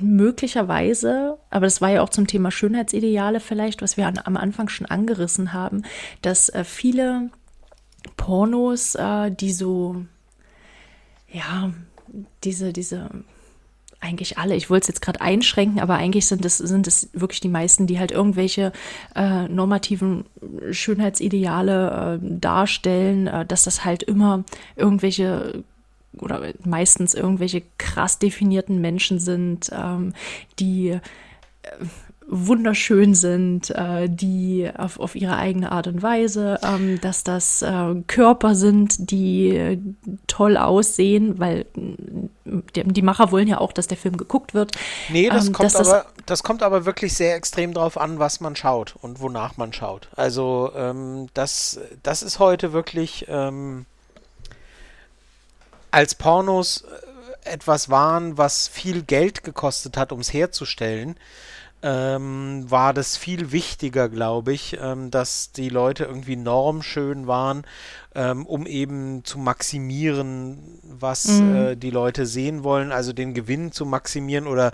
[0.00, 4.68] möglicherweise, aber das war ja auch zum Thema Schönheitsideale vielleicht, was wir an, am Anfang
[4.68, 5.82] schon angerissen haben,
[6.22, 7.30] dass äh, viele
[8.16, 10.04] Pornos, äh, die so,
[11.30, 11.72] ja,
[12.42, 13.10] diese, diese
[14.00, 17.40] eigentlich alle, ich wollte es jetzt gerade einschränken, aber eigentlich sind es, sind es wirklich
[17.40, 18.72] die meisten, die halt irgendwelche
[19.14, 20.24] äh, normativen
[20.70, 24.44] Schönheitsideale äh, darstellen, äh, dass das halt immer
[24.76, 25.64] irgendwelche
[26.18, 30.14] oder meistens irgendwelche krass definierten Menschen sind, ähm,
[30.58, 31.00] die äh,
[32.30, 37.94] wunderschön sind, äh, die auf, auf ihre eigene Art und Weise, ähm, dass das äh,
[38.06, 39.78] Körper sind, die
[40.28, 41.66] toll aussehen, weil
[42.44, 44.72] die, die, Macher wollen ja auch, dass der Film geguckt wird.
[45.08, 48.54] Nee, das, ähm, kommt aber, das kommt aber wirklich sehr extrem drauf an, was man
[48.54, 50.08] schaut und wonach man schaut.
[50.14, 53.86] Also ähm, das, das ist heute wirklich ähm,
[55.90, 56.84] als Pornos
[57.44, 61.16] äh, etwas waren, was viel Geld gekostet hat, um es herzustellen,
[61.82, 67.64] ähm, war das viel wichtiger, glaube ich, ähm, dass die Leute irgendwie normschön waren,
[68.14, 71.56] ähm, um eben zu maximieren, was mhm.
[71.56, 74.72] äh, die Leute sehen wollen, also den Gewinn zu maximieren oder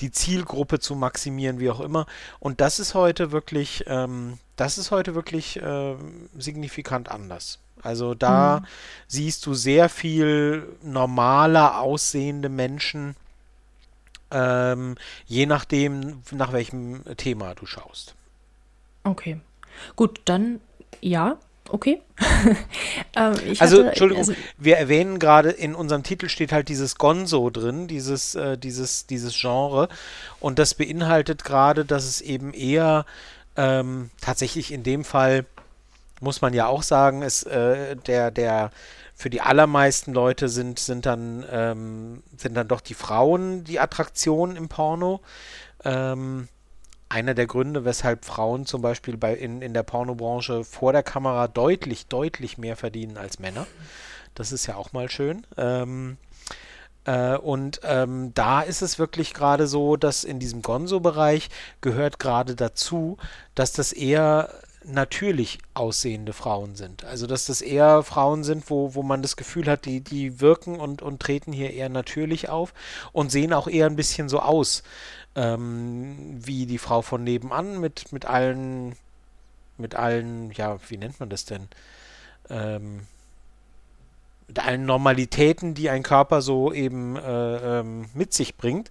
[0.00, 2.06] die Zielgruppe zu maximieren, wie auch immer.
[2.38, 5.94] Und das ist heute wirklich, ähm, das ist heute wirklich äh,
[6.36, 7.60] signifikant anders.
[7.82, 8.66] Also da mhm.
[9.08, 13.16] siehst du sehr viel normaler aussehende Menschen,
[14.32, 18.14] ähm, je nachdem, nach welchem Thema du schaust.
[19.04, 19.40] Okay.
[19.96, 20.60] Gut, dann
[21.00, 21.36] ja,
[21.68, 22.00] okay.
[23.16, 27.50] ähm, also, hatte, Entschuldigung, also, wir erwähnen gerade, in unserem Titel steht halt dieses Gonzo
[27.50, 29.88] drin, dieses, äh, dieses, dieses Genre.
[30.40, 33.04] Und das beinhaltet gerade, dass es eben eher
[33.56, 35.44] ähm, tatsächlich in dem Fall,
[36.20, 38.70] muss man ja auch sagen, ist äh, der, der
[39.22, 44.56] für die allermeisten Leute sind, sind, dann, ähm, sind dann doch die Frauen die Attraktion
[44.56, 45.20] im Porno.
[45.84, 46.48] Ähm,
[47.08, 51.46] einer der Gründe, weshalb Frauen zum Beispiel bei, in, in der Pornobranche vor der Kamera
[51.46, 53.68] deutlich, deutlich mehr verdienen als Männer.
[54.34, 55.46] Das ist ja auch mal schön.
[55.56, 56.16] Ähm,
[57.04, 61.48] äh, und ähm, da ist es wirklich gerade so, dass in diesem Gonzo-Bereich
[61.80, 63.18] gehört gerade dazu,
[63.54, 64.52] dass das eher
[64.84, 67.04] natürlich aussehende Frauen sind.
[67.04, 70.80] Also dass das eher Frauen sind, wo, wo man das Gefühl hat, die, die wirken
[70.80, 72.74] und, und treten hier eher natürlich auf
[73.12, 74.82] und sehen auch eher ein bisschen so aus
[75.34, 78.94] ähm, wie die Frau von nebenan mit, mit allen,
[79.78, 81.68] mit allen, ja, wie nennt man das denn?
[82.50, 83.06] Ähm,
[84.48, 88.90] mit allen Normalitäten, die ein Körper so eben äh, ähm, mit sich bringt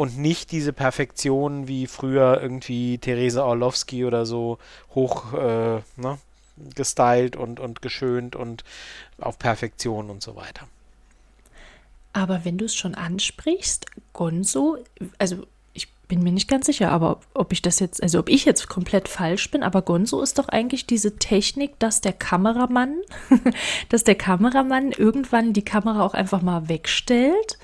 [0.00, 4.56] und nicht diese Perfektion wie früher irgendwie Theresa Orlowski oder so
[4.94, 6.18] hoch äh, ne,
[6.74, 8.64] gestylt und, und geschönt und
[9.18, 10.66] auf Perfektion und so weiter.
[12.14, 13.84] Aber wenn du es schon ansprichst,
[14.14, 14.78] Gonzo,
[15.18, 18.30] also ich bin mir nicht ganz sicher, aber ob, ob ich das jetzt, also ob
[18.30, 23.02] ich jetzt komplett falsch bin, aber Gonzo ist doch eigentlich diese Technik, dass der Kameramann,
[23.90, 27.58] dass der Kameramann irgendwann die Kamera auch einfach mal wegstellt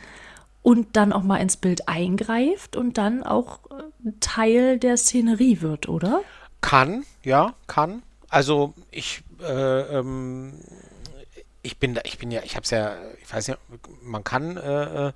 [0.67, 5.89] und dann auch mal ins Bild eingreift und dann auch äh, Teil der Szenerie wird,
[5.89, 6.23] oder?
[6.61, 8.03] Kann, ja, kann.
[8.31, 10.55] Also ich, äh, ähm,
[11.63, 13.57] ich bin da, ich bin ja, ich habe es ja, ich weiß ja,
[14.03, 15.13] man kann äh, äh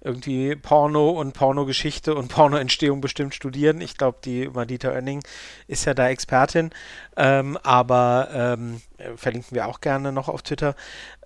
[0.00, 3.80] irgendwie Porno und Pornogeschichte und Pornoentstehung bestimmt studieren.
[3.80, 5.22] Ich glaube, die Madita Oenning
[5.66, 6.70] ist ja da Expertin,
[7.16, 8.80] ähm, aber ähm,
[9.16, 10.74] verlinken wir auch gerne noch auf Twitter.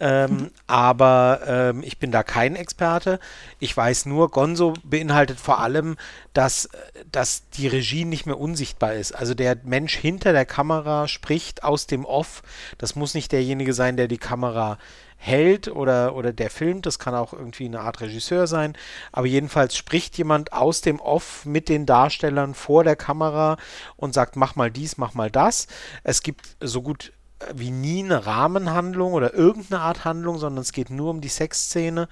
[0.01, 0.51] Ähm, mhm.
[0.67, 3.21] Aber ähm, ich bin da kein Experte.
[3.59, 5.97] Ich weiß nur, Gonzo beinhaltet vor allem,
[6.33, 6.69] dass,
[7.11, 9.13] dass die Regie nicht mehr unsichtbar ist.
[9.13, 12.43] Also der Mensch hinter der Kamera spricht aus dem Off.
[12.79, 14.79] Das muss nicht derjenige sein, der die Kamera
[15.23, 16.85] hält oder, oder der filmt.
[16.85, 18.77] Das kann auch irgendwie eine Art Regisseur sein.
[19.13, 23.57] Aber jedenfalls spricht jemand aus dem Off mit den Darstellern vor der Kamera
[23.97, 25.69] und sagt, mach mal dies, mach mal das.
[26.03, 27.13] Es gibt so gut
[27.55, 32.09] wie nie eine Rahmenhandlung oder irgendeine Art Handlung, sondern es geht nur um die Sexszene.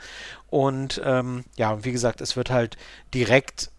[0.48, 2.76] Und ähm, ja, wie gesagt, es wird halt
[3.12, 3.70] direkt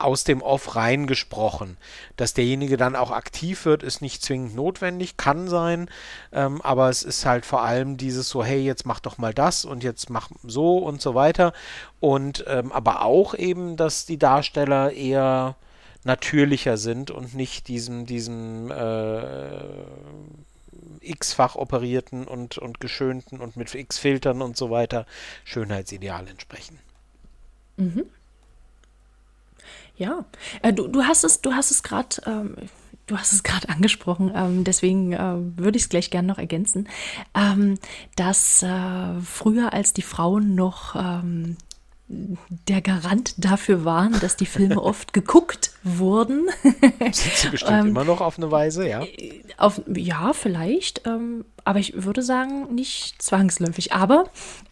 [0.00, 1.76] aus dem Off reingesprochen.
[2.16, 5.90] Dass derjenige dann auch aktiv wird, ist nicht zwingend notwendig, kann sein,
[6.32, 9.64] ähm, aber es ist halt vor allem dieses so, hey, jetzt mach doch mal das
[9.64, 11.52] und jetzt mach so und so weiter.
[12.00, 15.56] Und ähm, aber auch eben, dass die Darsteller eher
[16.04, 19.62] natürlicher sind und nicht diesem, diesem äh,
[21.00, 25.06] x-fach operierten und, und geschönten und mit x-Filtern und so weiter
[25.44, 26.78] Schönheitsideal entsprechen.
[27.76, 28.04] Mhm.
[29.98, 30.24] Ja,
[30.62, 32.56] äh, du, du hast es, du hast es gerade, ähm,
[33.06, 36.88] du hast es gerade angesprochen, ähm, deswegen äh, würde ich es gleich gerne noch ergänzen,
[37.34, 37.78] ähm,
[38.16, 41.56] dass äh, früher als die Frauen noch ähm,
[42.08, 46.48] der Garant dafür waren, dass die Filme oft geguckt wurden.
[46.62, 49.04] Sind sie bestimmt ähm, immer noch auf eine Weise, ja?
[49.58, 51.06] Auf, ja, vielleicht.
[51.06, 53.92] Ähm, aber ich würde sagen, nicht zwangsläufig.
[53.92, 54.24] Aber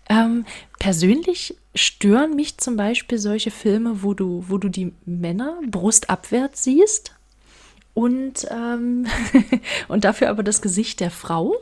[0.09, 0.45] ähm,
[0.79, 7.15] persönlich stören mich zum Beispiel solche Filme, wo du, wo du die Männer brustabwärts siehst
[7.95, 9.07] und, ähm,
[9.89, 11.55] und dafür aber das Gesicht der Frau.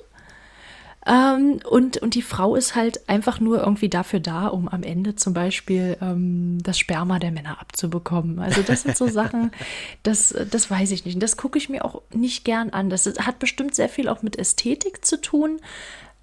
[1.07, 5.17] Ähm, und, und die Frau ist halt einfach nur irgendwie dafür da, um am Ende
[5.17, 8.39] zum Beispiel ähm, das Sperma der Männer abzubekommen.
[8.39, 9.53] Also das sind so Sachen,
[10.03, 11.15] das, das weiß ich nicht.
[11.15, 12.89] Und das gucke ich mir auch nicht gern an.
[12.89, 15.61] Das hat bestimmt sehr viel auch mit Ästhetik zu tun.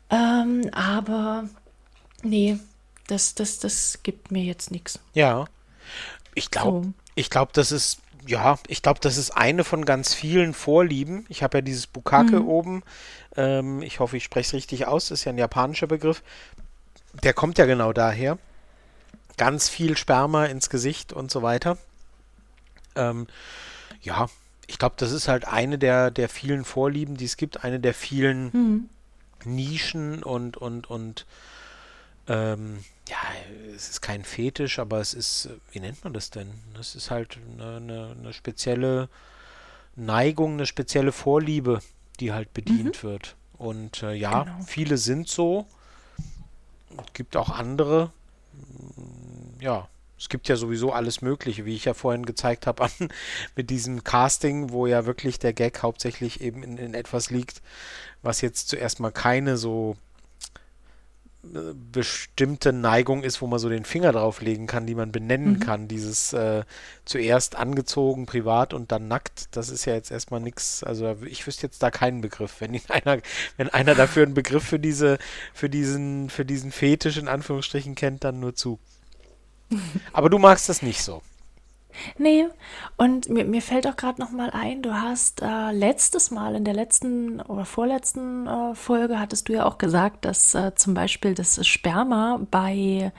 [0.09, 1.45] Ähm, aber
[2.23, 2.57] nee,
[3.07, 4.99] das, das, das gibt mir jetzt nichts.
[5.13, 5.45] Ja.
[6.33, 6.93] Ich glaube, so.
[7.15, 11.25] ich glaube, das ist ja, ich glaube, das ist eine von ganz vielen Vorlieben.
[11.29, 12.47] Ich habe ja dieses Bukake mhm.
[12.47, 12.83] oben.
[13.35, 15.09] Ähm, ich hoffe, ich spreche es richtig aus.
[15.09, 16.23] Das ist ja ein japanischer Begriff.
[17.23, 18.37] Der kommt ja genau daher.
[19.37, 21.77] Ganz viel Sperma ins Gesicht und so weiter.
[22.95, 23.27] Ähm,
[24.01, 24.27] ja,
[24.67, 27.63] ich glaube, das ist halt eine der, der vielen Vorlieben, die es gibt.
[27.63, 28.89] Eine der vielen mhm.
[29.45, 31.25] Nischen und, und, und
[32.27, 33.17] ähm, ja,
[33.75, 36.51] es ist kein Fetisch, aber es ist, wie nennt man das denn?
[36.79, 39.09] Es ist halt eine, eine, eine spezielle
[39.95, 41.81] Neigung, eine spezielle Vorliebe,
[42.19, 43.07] die halt bedient mhm.
[43.07, 43.35] wird.
[43.57, 44.63] Und äh, ja, genau.
[44.65, 45.65] viele sind so.
[46.97, 48.11] Es gibt auch andere.
[49.59, 52.89] Ja, es gibt ja sowieso alles Mögliche, wie ich ja vorhin gezeigt habe,
[53.55, 57.61] mit diesem Casting, wo ja wirklich der Gag hauptsächlich eben in, in etwas liegt,
[58.21, 59.97] was jetzt zuerst mal keine so
[61.43, 65.59] bestimmte Neigung ist, wo man so den Finger drauflegen kann, die man benennen mhm.
[65.59, 65.87] kann.
[65.87, 66.63] Dieses äh,
[67.03, 70.83] zuerst angezogen, privat und dann nackt, das ist ja jetzt erstmal nichts.
[70.83, 72.57] Also ich wüsste jetzt da keinen Begriff.
[72.59, 73.21] Wenn einer,
[73.57, 75.17] wenn einer dafür einen Begriff für diese,
[75.53, 78.79] für diesen, für diesen Fetisch in Anführungsstrichen kennt, dann nur zu.
[80.13, 81.23] Aber du magst das nicht so.
[82.17, 82.47] Nee,
[82.97, 86.63] und mir, mir fällt auch gerade noch mal ein, du hast äh, letztes Mal in
[86.63, 91.33] der letzten oder vorletzten äh, Folge hattest du ja auch gesagt, dass äh, zum Beispiel
[91.33, 93.11] das Sperma bei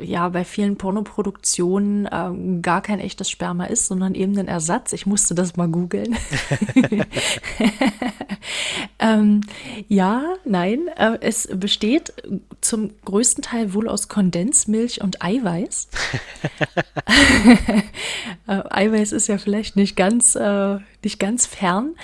[0.00, 4.92] ja bei vielen Pornoproduktionen äh, gar kein echtes Sperma ist, sondern eben ein Ersatz.
[4.92, 6.16] Ich musste das mal googeln.
[8.98, 9.42] ähm,
[9.88, 12.12] ja, nein, äh, es besteht
[12.60, 15.88] zum größten Teil wohl aus Kondensmilch und Eiweiß.
[18.48, 21.94] äh, Eiweiß ist ja vielleicht nicht ganz, äh, nicht ganz fern,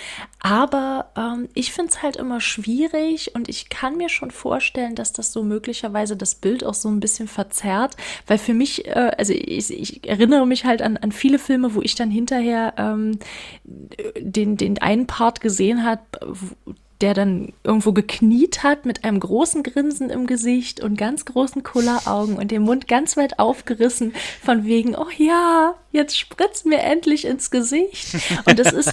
[0.40, 5.12] aber ähm, ich finde es halt immer schwierig und ich kann mir schon vorstellen, dass
[5.12, 9.32] das so möglicherweise das Bild auch so ein bisschen verzerrt, weil für mich, äh, also
[9.32, 13.18] ich, ich, erinnere mich halt an, an viele Filme, wo ich dann hinterher ähm,
[13.64, 16.02] den, den einen Part gesehen habe,
[17.00, 22.36] der dann irgendwo gekniet hat mit einem großen Grinsen im Gesicht und ganz großen Kulleraugen
[22.36, 27.50] und den Mund ganz weit aufgerissen von wegen, oh ja, jetzt spritzt mir endlich ins
[27.50, 28.16] Gesicht.
[28.46, 28.92] Und das ist,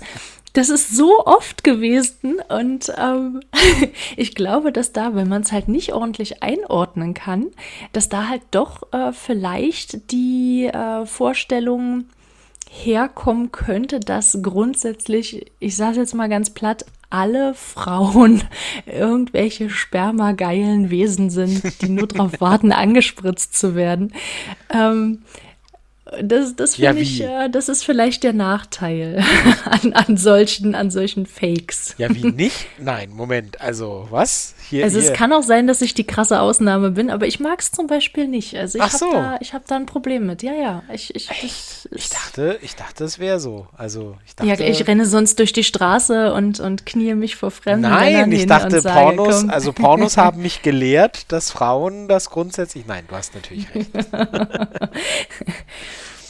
[0.54, 3.42] das ist so oft gewesen und ähm,
[4.16, 7.48] ich glaube, dass da, wenn man es halt nicht ordentlich einordnen kann,
[7.92, 12.06] dass da halt doch äh, vielleicht die äh, Vorstellung
[12.70, 18.44] herkommen könnte, dass grundsätzlich, ich sage jetzt mal ganz platt, alle Frauen
[18.86, 24.14] irgendwelche spermageilen Wesen sind, die nur darauf warten, angespritzt zu werden.
[24.70, 25.20] Ähm,
[26.22, 29.24] das, das finde ja, ich, äh, das ist vielleicht der Nachteil
[29.66, 31.96] an, an, solchen, an solchen Fakes.
[31.98, 32.68] Ja, wie nicht?
[32.80, 34.56] Nein, Moment, also was?
[34.70, 35.12] Hier, also hier.
[35.12, 37.88] es kann auch sein, dass ich die krasse Ausnahme bin, aber ich mag es zum
[37.88, 38.56] Beispiel nicht.
[38.56, 39.12] Also ich habe so.
[39.12, 40.44] da, hab da ein Problem mit.
[40.44, 40.84] Ja, ja.
[40.92, 43.68] Ich, ich, das, ich dachte, ich dachte, es wäre so.
[43.78, 47.52] Also ich dachte, ja, ich renne sonst durch die Straße und, und knie mich vor
[47.52, 49.50] fremden Nein, Männern ich dachte, sage, Pornos, komm.
[49.50, 52.86] also Pornos haben mich gelehrt, dass Frauen das grundsätzlich.
[52.88, 53.92] Nein, du hast natürlich recht.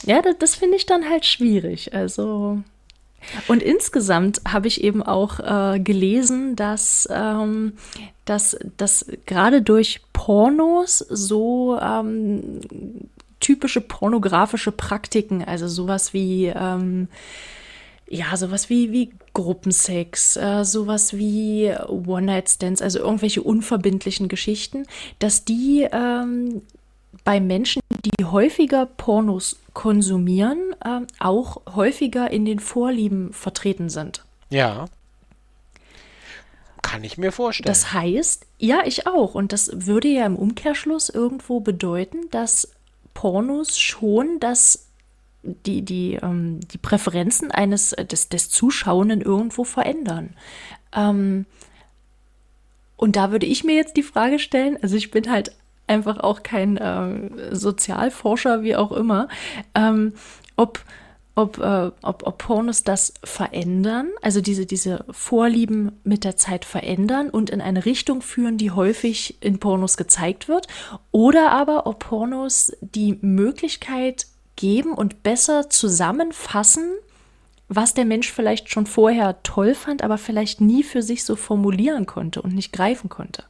[0.06, 1.94] ja, das, das finde ich dann halt schwierig.
[1.94, 2.62] Also
[3.48, 7.74] und insgesamt habe ich eben auch äh, gelesen, dass, ähm,
[8.24, 12.60] dass, dass gerade durch Pornos so ähm,
[13.40, 17.08] typische pornografische Praktiken, also sowas wie ähm,
[18.08, 24.86] ja, sowas wie, wie Gruppensex, äh, sowas wie One-Night-Stands, also irgendwelche unverbindlichen Geschichten,
[25.18, 26.62] dass die ähm,
[27.26, 34.24] bei Menschen, die häufiger Pornos konsumieren, äh, auch häufiger in den Vorlieben vertreten sind.
[34.48, 34.86] Ja.
[36.82, 37.66] Kann ich mir vorstellen.
[37.66, 39.34] Das heißt, ja, ich auch.
[39.34, 42.70] Und das würde ja im Umkehrschluss irgendwo bedeuten, dass
[43.12, 44.86] Pornos schon das
[45.42, 50.36] die, die, ähm, die Präferenzen eines des, des Zuschauenden irgendwo verändern.
[50.94, 51.46] Ähm,
[52.96, 55.52] und da würde ich mir jetzt die Frage stellen, also ich bin halt
[55.86, 59.28] einfach auch kein äh, Sozialforscher, wie auch immer,
[59.74, 60.14] ähm,
[60.56, 60.80] ob,
[61.34, 67.30] ob, äh, ob, ob Pornos das verändern, also diese, diese Vorlieben mit der Zeit verändern
[67.30, 70.66] und in eine Richtung führen, die häufig in Pornos gezeigt wird,
[71.12, 74.26] oder aber ob Pornos die Möglichkeit
[74.56, 76.90] geben und besser zusammenfassen,
[77.68, 82.06] was der Mensch vielleicht schon vorher toll fand, aber vielleicht nie für sich so formulieren
[82.06, 83.44] konnte und nicht greifen konnte.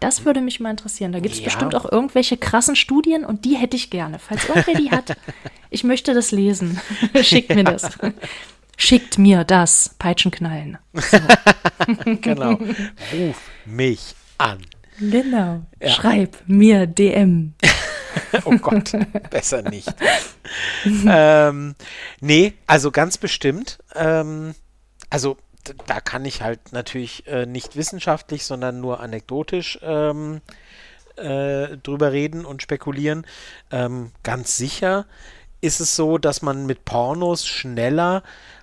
[0.00, 1.12] Das würde mich mal interessieren.
[1.12, 1.46] Da gibt es ja.
[1.46, 4.18] bestimmt auch irgendwelche krassen Studien und die hätte ich gerne.
[4.18, 5.16] Falls irgendwer die hat,
[5.70, 6.80] ich möchte das lesen.
[7.22, 7.98] Schickt mir das.
[8.76, 9.94] Schickt mir das.
[9.98, 10.78] Peitschenknallen.
[10.92, 11.18] So.
[12.20, 12.52] genau.
[13.12, 14.58] Ruf mich an.
[15.00, 15.62] Genau.
[15.80, 15.88] Ja.
[15.90, 17.54] Schreib mir DM.
[18.44, 18.92] oh Gott,
[19.30, 19.92] besser nicht.
[21.06, 21.74] ähm,
[22.20, 23.78] nee, also ganz bestimmt.
[23.94, 24.54] Ähm,
[25.10, 25.36] also
[25.86, 30.40] da kann ich halt natürlich äh, nicht wissenschaftlich, sondern nur anekdotisch ähm,
[31.16, 33.26] äh, drüber reden und spekulieren.
[33.70, 35.06] Ähm, ganz sicher
[35.60, 38.22] ist es so, dass man mit Pornos schneller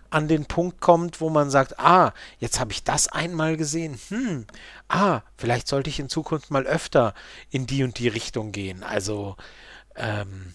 [0.10, 4.00] an den Punkt kommt, wo man sagt, ah, jetzt habe ich das einmal gesehen.
[4.10, 4.46] Hm,
[4.88, 7.14] ah, vielleicht sollte ich in Zukunft mal öfter
[7.50, 8.84] in die und die Richtung gehen.
[8.84, 9.36] Also,
[9.98, 10.54] ähm,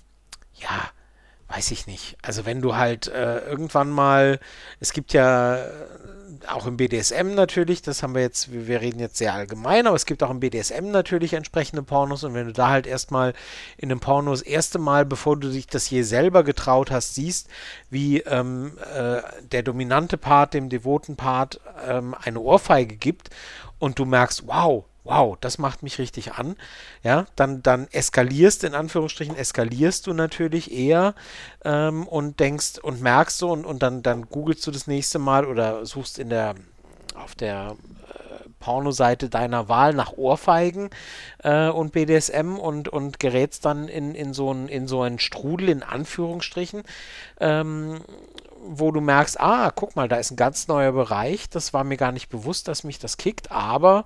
[0.55, 0.91] ja,
[1.49, 2.17] weiß ich nicht.
[2.23, 4.41] Also wenn du halt äh, irgendwann mal,
[4.79, 5.57] es gibt ja
[6.47, 10.07] auch im BDSM natürlich, das haben wir jetzt, wir reden jetzt sehr allgemein, aber es
[10.07, 13.35] gibt auch im BDSM natürlich entsprechende Pornos und wenn du da halt erstmal
[13.77, 17.49] in einem Porno das erste Mal, bevor du dich das je selber getraut hast, siehst,
[17.91, 23.31] wie ähm, äh, der dominante Part dem devoten Part ähm, eine Ohrfeige gibt
[23.79, 26.57] und du merkst, wow, wow, das macht mich richtig an,
[27.03, 31.15] ja, dann, dann eskalierst, in Anführungsstrichen, eskalierst du natürlich eher
[31.65, 35.47] ähm, und denkst und merkst so und, und dann, dann googelst du das nächste Mal
[35.47, 36.55] oder suchst in der,
[37.15, 37.77] auf der
[38.09, 40.91] äh, Pornoseite deiner Wahl nach Ohrfeigen
[41.43, 45.71] äh, und BDSM und, und gerätst dann in, in, so ein, in so einen Strudel,
[45.71, 46.83] in Anführungsstrichen,
[47.41, 48.01] ähm,
[48.63, 51.97] wo du merkst, ah, guck mal, da ist ein ganz neuer Bereich, das war mir
[51.97, 54.05] gar nicht bewusst, dass mich das kickt, aber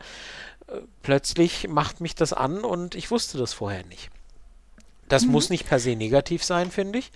[1.02, 4.10] plötzlich macht mich das an und ich wusste das vorher nicht.
[5.08, 5.32] Das mhm.
[5.32, 7.12] muss nicht per se negativ sein, finde ich.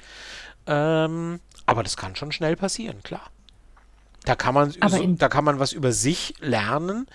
[0.67, 3.31] Ähm, aber das kann schon schnell passieren, klar.
[4.25, 7.07] Da kann man, so, da kann man was über sich lernen.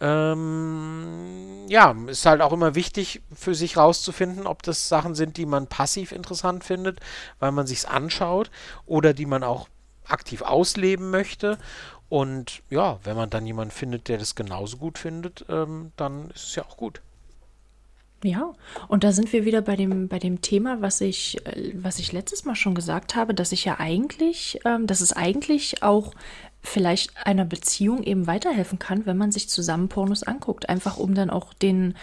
[0.00, 5.46] Ähm, ja, ist halt auch immer wichtig für sich rauszufinden, ob das Sachen sind, die
[5.46, 7.00] man passiv interessant findet,
[7.38, 8.50] weil man sich's anschaut
[8.86, 9.68] oder die man auch
[10.06, 11.58] aktiv ausleben möchte
[12.08, 16.44] und ja, wenn man dann jemanden findet, der das genauso gut findet, ähm, dann ist
[16.44, 17.00] es ja auch gut.
[18.24, 18.52] Ja,
[18.88, 22.12] und da sind wir wieder bei dem, bei dem Thema, was ich, äh, was ich
[22.12, 26.12] letztes Mal schon gesagt habe, dass ich ja eigentlich, ähm, dass es eigentlich auch
[26.60, 30.68] vielleicht einer Beziehung eben weiterhelfen kann, wenn man sich zusammen Pornos anguckt.
[30.68, 31.94] Einfach um dann auch den,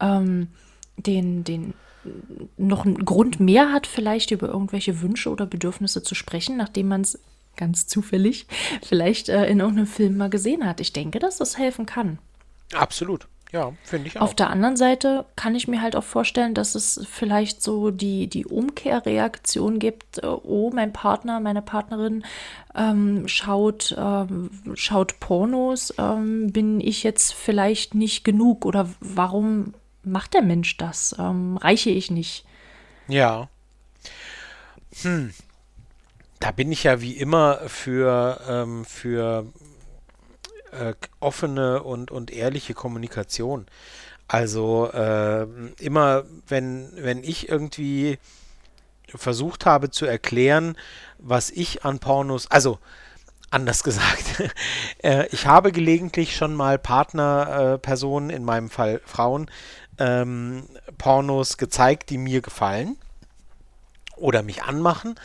[0.00, 0.48] ähm,
[0.96, 1.74] den, den
[2.56, 7.02] noch einen Grund mehr hat, vielleicht über irgendwelche Wünsche oder Bedürfnisse zu sprechen, nachdem man
[7.02, 7.20] es
[7.56, 8.46] ganz zufällig
[8.82, 10.80] vielleicht äh, in irgendeinem Film mal gesehen hat.
[10.80, 12.18] Ich denke, dass das helfen kann.
[12.72, 13.26] Absolut.
[13.52, 14.22] Ja, finde ich auch.
[14.22, 18.28] Auf der anderen Seite kann ich mir halt auch vorstellen, dass es vielleicht so die,
[18.28, 22.24] die Umkehrreaktion gibt, äh, oh, mein Partner, meine Partnerin
[22.76, 29.74] ähm, schaut, ähm, schaut Pornos, ähm, bin ich jetzt vielleicht nicht genug oder warum
[30.04, 31.16] macht der Mensch das?
[31.18, 32.44] Ähm, reiche ich nicht?
[33.08, 33.48] Ja.
[35.02, 35.32] Hm,
[36.40, 39.46] da bin ich ja wie immer für, ähm, für
[40.72, 43.66] äh, offene und, und ehrliche Kommunikation.
[44.26, 45.46] Also äh,
[45.80, 48.18] immer, wenn, wenn ich irgendwie
[49.08, 50.76] versucht habe zu erklären,
[51.18, 52.78] was ich an Pornos, also
[53.50, 54.52] anders gesagt,
[55.02, 59.50] äh, ich habe gelegentlich schon mal Partnerpersonen, in meinem Fall Frauen,
[59.98, 60.64] ähm,
[60.96, 62.96] Pornos gezeigt, die mir gefallen
[64.16, 65.16] oder mich anmachen.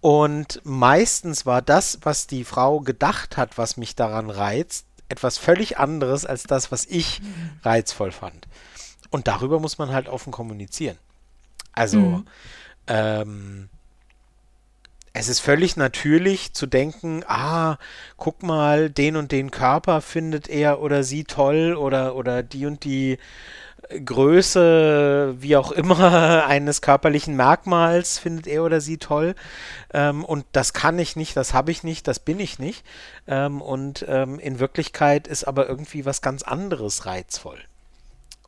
[0.00, 5.78] Und meistens war das, was die Frau gedacht hat, was mich daran reizt, etwas völlig
[5.78, 7.50] anderes als das, was ich mhm.
[7.62, 8.48] reizvoll fand.
[9.10, 10.96] Und darüber muss man halt offen kommunizieren.
[11.72, 12.24] Also, mhm.
[12.86, 13.68] ähm,
[15.12, 17.78] es ist völlig natürlich zu denken, ah,
[18.16, 22.84] guck mal, den und den Körper findet er oder sie toll oder, oder die und
[22.84, 23.18] die
[24.04, 29.34] Größe, wie auch immer, eines körperlichen Merkmals findet er oder sie toll.
[29.92, 32.84] Ähm, und das kann ich nicht, das habe ich nicht, das bin ich nicht.
[33.26, 37.58] Ähm, und ähm, in Wirklichkeit ist aber irgendwie was ganz anderes reizvoll.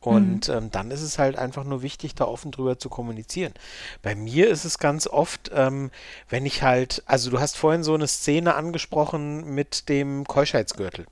[0.03, 0.53] Und mhm.
[0.53, 3.53] ähm, dann ist es halt einfach nur wichtig, da offen drüber zu kommunizieren.
[4.01, 5.91] Bei mir ist es ganz oft, ähm,
[6.29, 11.05] wenn ich halt, also du hast vorhin so eine Szene angesprochen mit dem Keuschheitsgürtel.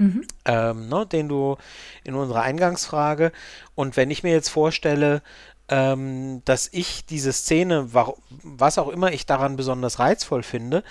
[0.00, 0.26] Mhm.
[0.46, 1.58] Ähm, ne, den du
[2.04, 3.32] in unserer Eingangsfrage.
[3.74, 5.20] Und wenn ich mir jetzt vorstelle,
[5.68, 10.84] ähm, dass ich diese Szene, was auch immer ich daran besonders reizvoll finde,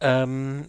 [0.00, 0.64] ähm,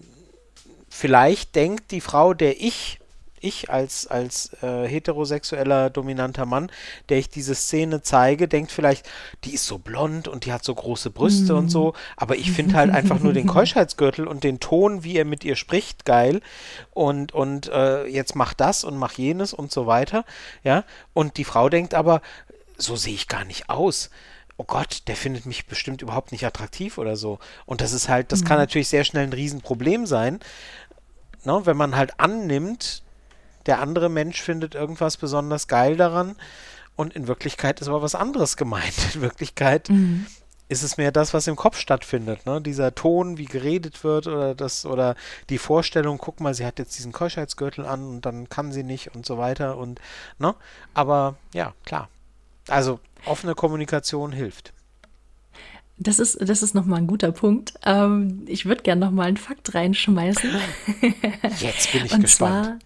[0.89, 2.99] vielleicht denkt die Frau, der ich
[3.39, 6.71] ich als, als äh, heterosexueller dominanter Mann,
[7.09, 9.07] der ich diese Szene zeige, denkt vielleicht,
[9.43, 11.57] die ist so blond und die hat so große Brüste mm.
[11.57, 15.25] und so, aber ich finde halt einfach nur den Keuschheitsgürtel und den Ton, wie er
[15.25, 16.41] mit ihr spricht, geil
[16.91, 20.25] und, und äh, jetzt mach das und mach jenes und so weiter,
[20.63, 20.83] ja,
[21.13, 22.21] und die Frau denkt aber,
[22.77, 24.09] so sehe ich gar nicht aus
[24.57, 27.39] oh Gott, der findet mich bestimmt überhaupt nicht attraktiv oder so.
[27.65, 28.45] Und das ist halt, das mhm.
[28.45, 30.39] kann natürlich sehr schnell ein Riesenproblem sein,
[31.43, 33.03] ne, wenn man halt annimmt,
[33.65, 36.35] der andere Mensch findet irgendwas besonders geil daran
[36.95, 39.15] und in Wirklichkeit ist aber was anderes gemeint.
[39.15, 40.25] In Wirklichkeit mhm.
[40.69, 42.61] ist es mehr das, was im Kopf stattfindet, ne?
[42.61, 45.15] Dieser Ton, wie geredet wird oder das oder
[45.49, 49.13] die Vorstellung, guck mal, sie hat jetzt diesen Keuschheitsgürtel an und dann kann sie nicht
[49.15, 49.99] und so weiter und
[50.39, 50.55] ne?
[50.93, 52.09] Aber ja, klar.
[52.67, 54.73] Also offene Kommunikation hilft.
[55.97, 57.73] Das ist, das ist nochmal ein guter Punkt.
[57.85, 60.49] Ähm, ich würde gerne nochmal einen Fakt reinschmeißen.
[61.59, 62.65] Jetzt bin ich und gespannt.
[62.65, 62.79] Zwar,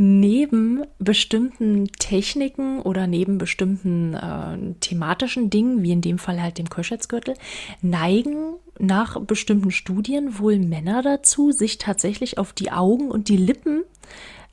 [0.00, 6.70] neben bestimmten Techniken oder neben bestimmten äh, thematischen Dingen, wie in dem Fall halt dem
[6.70, 7.34] Köschetzgürtel,
[7.82, 13.82] neigen nach bestimmten Studien wohl Männer dazu, sich tatsächlich auf die Augen und die Lippen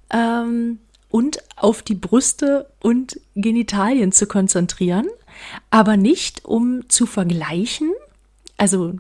[0.10, 0.80] ähm,
[1.12, 5.06] und auf die Brüste und Genitalien zu konzentrieren,
[5.70, 7.92] aber nicht um zu vergleichen,
[8.58, 8.96] also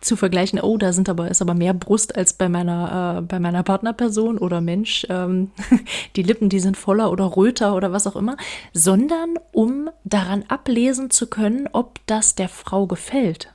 [0.00, 3.38] zu vergleichen, oh, da sind aber, ist aber mehr Brust als bei meiner, äh, bei
[3.38, 5.50] meiner Partnerperson oder Mensch, ähm,
[6.16, 8.36] die Lippen, die sind voller oder röter oder was auch immer,
[8.72, 13.52] sondern um daran ablesen zu können, ob das der Frau gefällt.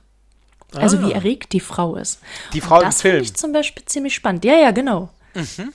[0.74, 1.06] Also ah.
[1.06, 2.20] wie erregt die Frau ist.
[2.52, 4.44] Die Frau Und das finde ich zum Beispiel ziemlich spannend.
[4.44, 5.08] Ja, ja, genau.
[5.34, 5.72] Mhm.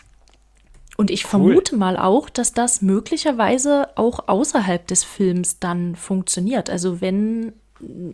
[0.98, 1.30] Und ich cool.
[1.30, 6.70] vermute mal auch, dass das möglicherweise auch außerhalb des Films dann funktioniert.
[6.70, 7.54] Also wenn,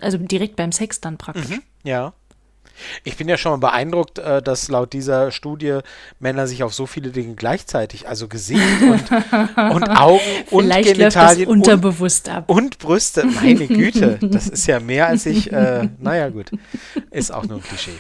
[0.02, 1.50] also direkt beim Sex dann praktisch.
[1.50, 1.62] Mhm.
[1.84, 2.14] Ja.
[3.04, 5.80] Ich bin ja schon mal beeindruckt, äh, dass laut dieser Studie
[6.20, 10.20] Männer sich auf so viele Dinge gleichzeitig, also Gesicht und, und Augen
[10.52, 12.50] und Genitalien unterbewusst und, ab.
[12.50, 13.26] und Brüste.
[13.26, 15.52] Meine Güte, das ist ja mehr als ich.
[15.52, 16.52] Äh, naja, gut,
[17.12, 17.92] ist auch nur ein Klischee.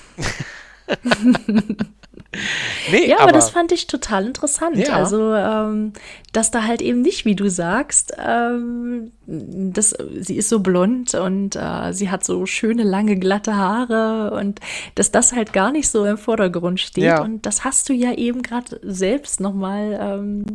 [2.91, 4.77] nee, ja, aber, aber, das fand ich total interessant.
[4.77, 4.95] Ja.
[4.95, 5.93] Also, ähm,
[6.33, 11.55] dass da halt eben nicht, wie du sagst, ähm, das, sie ist so blond und
[11.55, 14.59] äh, sie hat so schöne, lange, glatte Haare und
[14.95, 17.05] dass das halt gar nicht so im Vordergrund steht.
[17.05, 17.21] Ja.
[17.21, 20.45] Und das hast du ja eben gerade selbst nochmal ähm,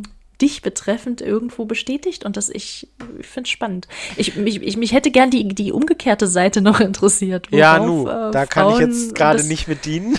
[0.41, 2.87] dich betreffend irgendwo bestätigt und das ich,
[3.19, 3.87] ich finde es spannend.
[4.15, 7.47] Ich, mich, ich, mich hätte gern die, die umgekehrte Seite noch interessiert.
[7.51, 10.17] Ja, nu, äh, da kann ich jetzt gerade nicht mit dienen.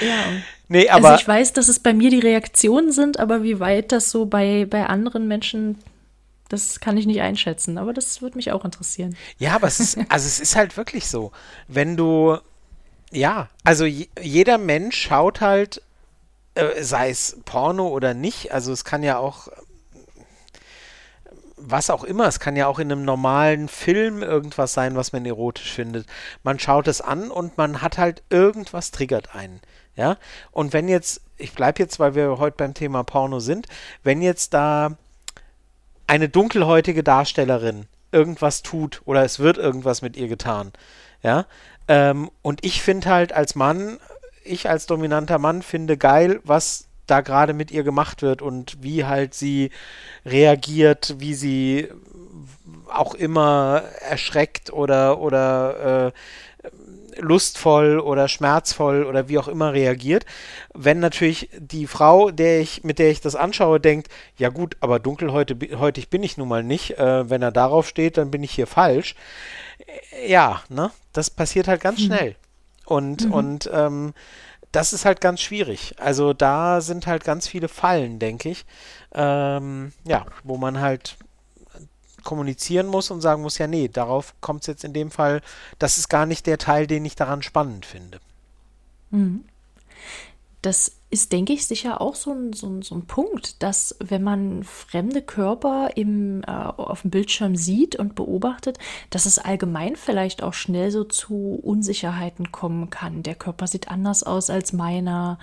[0.00, 0.24] Ja.
[0.68, 3.92] Nee, aber also ich weiß, dass es bei mir die Reaktionen sind, aber wie weit
[3.92, 5.78] das so bei, bei anderen Menschen,
[6.48, 7.76] das kann ich nicht einschätzen.
[7.78, 9.16] Aber das würde mich auch interessieren.
[9.38, 11.32] Ja, aber es ist, also es ist halt wirklich so.
[11.68, 12.38] Wenn du,
[13.12, 15.82] ja, also jeder Mensch schaut halt,
[16.54, 19.48] äh, sei es Porno oder nicht, also es kann ja auch
[21.56, 22.26] was auch immer.
[22.26, 26.06] Es kann ja auch in einem normalen Film irgendwas sein, was man erotisch findet.
[26.42, 29.60] Man schaut es an und man hat halt irgendwas triggert einen.
[29.96, 30.16] Ja,
[30.50, 33.66] und wenn jetzt, ich bleibe jetzt, weil wir heute beim Thema Porno sind,
[34.02, 34.96] wenn jetzt da
[36.06, 40.72] eine dunkelhäutige Darstellerin irgendwas tut oder es wird irgendwas mit ihr getan,
[41.22, 41.46] ja,
[41.86, 43.98] ähm, und ich finde halt als Mann,
[44.44, 49.04] ich als dominanter Mann finde geil, was da gerade mit ihr gemacht wird und wie
[49.04, 49.70] halt sie
[50.24, 51.88] reagiert, wie sie
[52.88, 60.24] auch immer erschreckt oder oder äh, lustvoll oder schmerzvoll oder wie auch immer reagiert.
[60.72, 64.98] Wenn natürlich die Frau, der ich, mit der ich das anschaue, denkt, ja gut, aber
[64.98, 66.98] dunkelhäutig bin ich nun mal nicht.
[66.98, 69.14] Äh, wenn er darauf steht, dann bin ich hier falsch.
[70.12, 70.90] Äh, ja, ne?
[71.12, 72.04] Das passiert halt ganz mhm.
[72.06, 72.36] schnell.
[72.84, 73.32] Und, mhm.
[73.32, 74.14] und ähm,
[74.72, 75.94] das ist halt ganz schwierig.
[75.98, 78.66] Also da sind halt ganz viele Fallen, denke ich.
[79.12, 81.16] Ähm, ja, wo man halt
[82.24, 85.42] kommunizieren muss und sagen muss, ja, nee, darauf kommt es jetzt in dem Fall,
[85.78, 88.18] das ist gar nicht der Teil, den ich daran spannend finde.
[89.10, 89.44] Mhm.
[90.62, 94.24] Das ist, denke ich, sicher auch so ein, so ein, so ein Punkt, dass wenn
[94.24, 98.78] man fremde Körper im, äh, auf dem Bildschirm sieht und beobachtet,
[99.10, 103.22] dass es allgemein vielleicht auch schnell so zu Unsicherheiten kommen kann.
[103.22, 105.38] Der Körper sieht anders aus als meiner.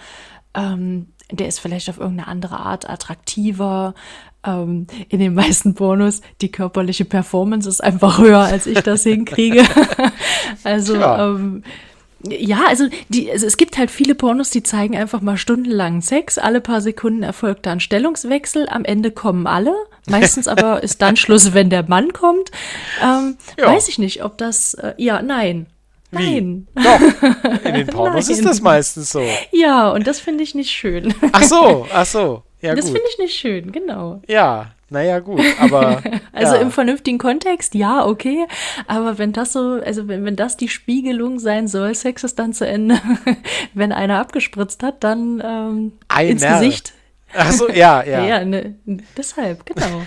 [0.54, 3.96] Ähm, der ist vielleicht auf irgendeine andere Art attraktiver.
[4.44, 9.64] Ähm, in den meisten Pornos, die körperliche Performance ist einfach höher, als ich das hinkriege.
[10.66, 11.30] also, ja.
[11.30, 11.64] ähm,
[12.28, 16.38] ja, also, die, also es gibt halt viele Pornos, die zeigen einfach mal stundenlangen Sex.
[16.38, 18.68] Alle paar Sekunden erfolgt da ein Stellungswechsel.
[18.70, 19.74] Am Ende kommen alle.
[20.10, 22.52] Meistens aber ist dann Schluss, wenn der Mann kommt.
[23.04, 23.68] Ähm, ja.
[23.68, 24.74] Weiß ich nicht, ob das.
[24.76, 25.68] Äh, ja, nein.
[26.12, 26.68] Nein.
[26.76, 26.84] Wie?
[26.84, 27.64] Doch.
[27.64, 29.24] In den Pornos ist das meistens so.
[29.52, 31.14] Ja, und das finde ich nicht schön.
[31.32, 32.44] Ach so, ach so.
[32.62, 34.22] Ja, das finde ich nicht schön, genau.
[34.28, 36.04] Ja, naja, gut, aber.
[36.34, 36.62] also ja.
[36.62, 38.46] im vernünftigen Kontext, ja, okay.
[38.88, 42.52] Aber wenn das so, also wenn, wenn das die Spiegelung sein soll, Sex ist dann
[42.52, 43.00] zu Ende,
[43.74, 46.94] wenn einer abgespritzt hat, dann ähm, ins Gesicht.
[47.34, 48.26] Ach so, ja, ja.
[48.26, 48.76] ja, ne,
[49.16, 50.02] deshalb, genau.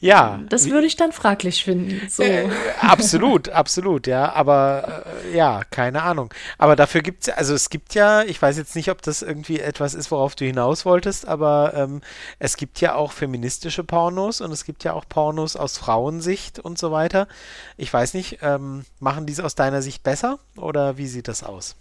[0.00, 0.40] Ja.
[0.48, 2.08] Das würde ich dann fraglich finden.
[2.08, 2.22] So.
[2.22, 2.48] Äh,
[2.80, 4.32] absolut, absolut, ja.
[4.32, 6.32] Aber äh, ja, keine Ahnung.
[6.56, 9.60] Aber dafür gibt es, also es gibt ja, ich weiß jetzt nicht, ob das irgendwie
[9.60, 12.00] etwas ist, worauf du hinaus wolltest, aber ähm,
[12.38, 16.78] es gibt ja auch feministische Pornos und es gibt ja auch Pornos aus Frauensicht und
[16.78, 17.28] so weiter.
[17.76, 21.76] Ich weiß nicht, ähm, machen diese aus deiner Sicht besser oder wie sieht das aus?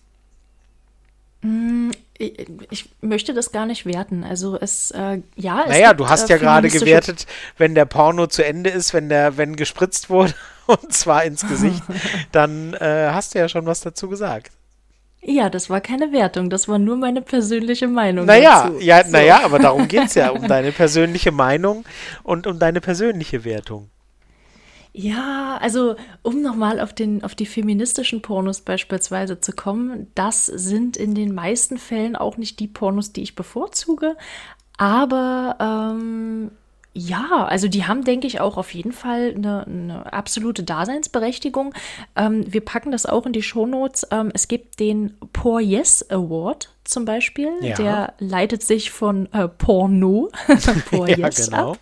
[1.41, 4.23] Mm, ich möchte das gar nicht werten.
[4.23, 5.63] Also es, äh, ja.
[5.63, 7.27] Es naja, gibt, du hast äh, ja gerade gewertet,
[7.57, 10.33] wenn der Porno zu Ende ist, wenn der, wenn gespritzt wurde
[10.65, 11.83] und zwar ins Gesicht,
[12.31, 14.51] dann äh, hast du ja schon was dazu gesagt.
[15.21, 18.25] Ja, das war keine Wertung, das war nur meine persönliche Meinung.
[18.25, 18.79] Naja, dazu.
[18.79, 19.11] ja, so.
[19.11, 21.85] naja, aber darum geht es ja, um deine persönliche Meinung
[22.23, 23.89] und um deine persönliche Wertung.
[24.99, 31.13] Ja, also um nochmal auf, auf die feministischen Pornos beispielsweise zu kommen, das sind in
[31.13, 34.17] den meisten Fällen auch nicht die Pornos, die ich bevorzuge,
[34.75, 36.49] aber ähm,
[36.93, 41.75] ja, also die haben, denke ich, auch auf jeden Fall eine, eine absolute Daseinsberechtigung.
[42.15, 44.07] Ähm, wir packen das auch in die Shownotes.
[44.09, 47.51] Ähm, es gibt den Poor Yes Award zum Beispiel.
[47.61, 47.75] Ja.
[47.75, 50.31] Der leitet sich von äh, Porno,
[50.89, 51.73] Poor ja, Yes genau.
[51.73, 51.79] ab.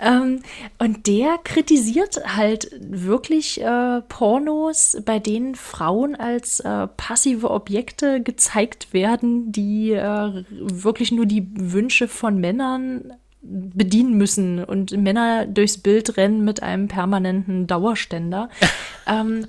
[0.00, 0.42] Ähm,
[0.78, 8.92] und der kritisiert halt wirklich äh, Pornos, bei denen Frauen als äh, passive Objekte gezeigt
[8.92, 13.12] werden, die äh, wirklich nur die Wünsche von Männern
[13.42, 18.50] bedienen müssen und Männer durchs Bild rennen mit einem permanenten Dauerständer.
[19.06, 19.46] ähm,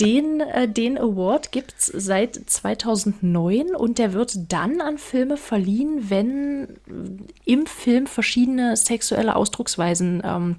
[0.00, 6.10] den, äh, den Award gibt es seit 2009 und der wird dann an Filme verliehen,
[6.10, 6.80] wenn
[7.44, 10.56] im Film verschiedene sexuelle Ausdrucksweisen ähm,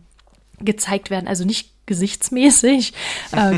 [0.60, 1.28] gezeigt werden.
[1.28, 2.94] Also nicht gesichtsmäßig
[3.32, 3.58] äh,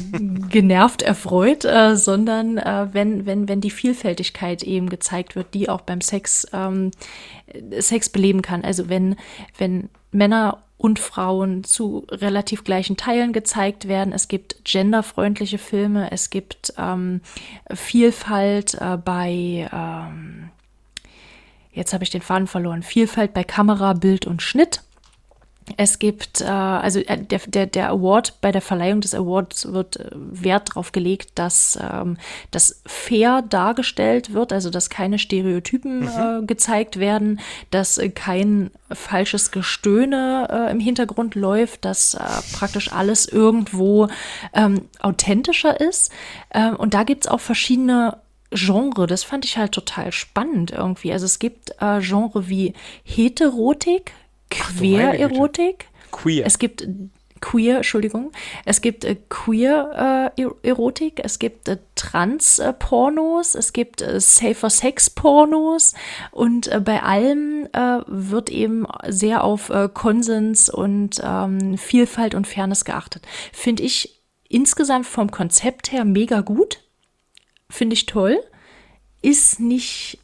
[0.50, 5.82] genervt erfreut, äh, sondern äh, wenn, wenn, wenn die Vielfältigkeit eben gezeigt wird, die auch
[5.82, 6.92] beim Sex, ähm,
[7.80, 8.64] Sex beleben kann.
[8.64, 9.16] Also wenn,
[9.58, 14.12] wenn Männer und Frauen zu relativ gleichen Teilen gezeigt werden.
[14.12, 17.22] Es gibt genderfreundliche Filme, es gibt ähm,
[17.74, 20.50] Vielfalt äh, bei, ähm,
[21.72, 24.82] jetzt habe ich den Faden verloren, Vielfalt bei Kamera, Bild und Schnitt.
[25.78, 29.98] Es gibt, äh, also äh, der, der, der Award, bei der Verleihung des Awards wird
[29.98, 32.18] äh, Wert darauf gelegt, dass ähm,
[32.52, 36.08] das fair dargestellt wird, also dass keine Stereotypen mhm.
[36.44, 37.40] äh, gezeigt werden,
[37.72, 42.20] dass äh, kein falsches Gestöhne äh, im Hintergrund läuft, dass äh,
[42.54, 44.10] praktisch alles irgendwo
[44.54, 46.12] ähm, authentischer ist.
[46.54, 48.18] Ähm, und da gibt's auch verschiedene
[48.52, 51.12] Genre, das fand ich halt total spannend irgendwie.
[51.12, 54.14] Also es gibt äh, Genre wie Heterotik,
[54.54, 55.88] Queer-Erotik.
[56.12, 56.46] Queer.
[56.46, 56.88] Es gibt
[57.44, 58.32] Queer, Entschuldigung.
[58.64, 65.94] Es gibt äh, Queer-Erotik, äh, es gibt äh, Trans-Pornos, es gibt äh, Safer-Sex-Pornos
[66.32, 72.86] und äh, bei allem äh, wird eben sehr auf Konsens und ähm, Vielfalt und Fairness
[72.86, 73.28] geachtet.
[73.52, 76.80] Finde ich insgesamt vom Konzept her mega gut.
[77.70, 78.40] Finde ich toll.
[79.22, 80.20] Ist nicht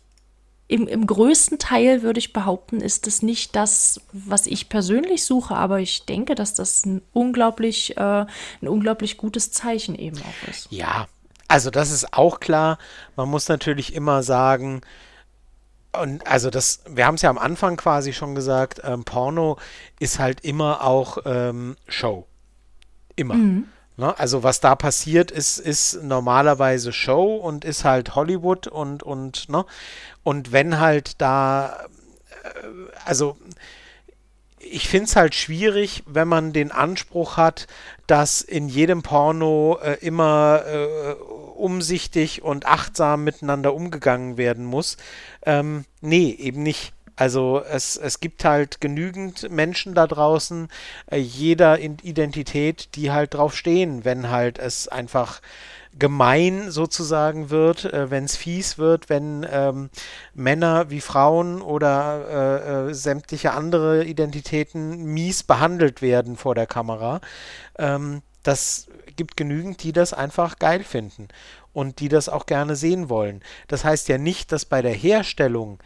[0.70, 5.56] im, im größten Teil würde ich behaupten, ist es nicht das, was ich persönlich suche,
[5.56, 8.26] aber ich denke, dass das ein unglaublich, äh,
[8.62, 10.68] ein unglaublich gutes Zeichen eben auch ist.
[10.70, 11.08] Ja,
[11.48, 12.78] also das ist auch klar.
[13.16, 14.82] Man muss natürlich immer sagen,
[15.92, 19.58] und also das, wir haben es ja am Anfang quasi schon gesagt, ähm, Porno
[20.00, 22.28] ist halt immer auch ähm, Show.
[23.16, 23.34] Immer.
[23.34, 23.68] Mhm.
[24.00, 24.18] Ne?
[24.18, 29.66] Also was da passiert, ist, ist normalerweise Show und ist halt Hollywood und, und, ne?
[30.24, 31.86] Und wenn halt da,
[32.44, 32.68] äh,
[33.04, 33.36] also
[34.60, 37.68] ich finde es halt schwierig, wenn man den Anspruch hat,
[38.08, 41.14] dass in jedem Porno äh, immer äh,
[41.58, 44.96] umsichtig und achtsam miteinander umgegangen werden muss.
[45.46, 46.94] Ähm, nee, eben nicht.
[47.20, 50.70] Also es, es gibt halt genügend Menschen da draußen,
[51.12, 55.42] äh, jeder Identität, die halt drauf stehen, wenn halt es einfach
[55.98, 59.90] gemein sozusagen wird, äh, wenn es fies wird, wenn ähm,
[60.34, 67.20] Männer wie Frauen oder äh, äh, sämtliche andere Identitäten mies behandelt werden vor der Kamera.
[67.78, 71.28] Ähm, das gibt genügend, die das einfach geil finden
[71.74, 73.42] und die das auch gerne sehen wollen.
[73.68, 75.80] Das heißt ja nicht, dass bei der Herstellung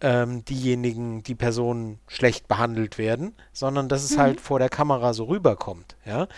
[0.00, 4.20] ähm, diejenigen, die Personen schlecht behandelt werden, sondern dass es mhm.
[4.20, 5.96] halt vor der Kamera so rüberkommt.
[6.04, 6.28] Ja?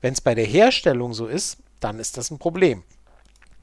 [0.00, 2.82] Wenn es bei der Herstellung so ist, dann ist das ein Problem.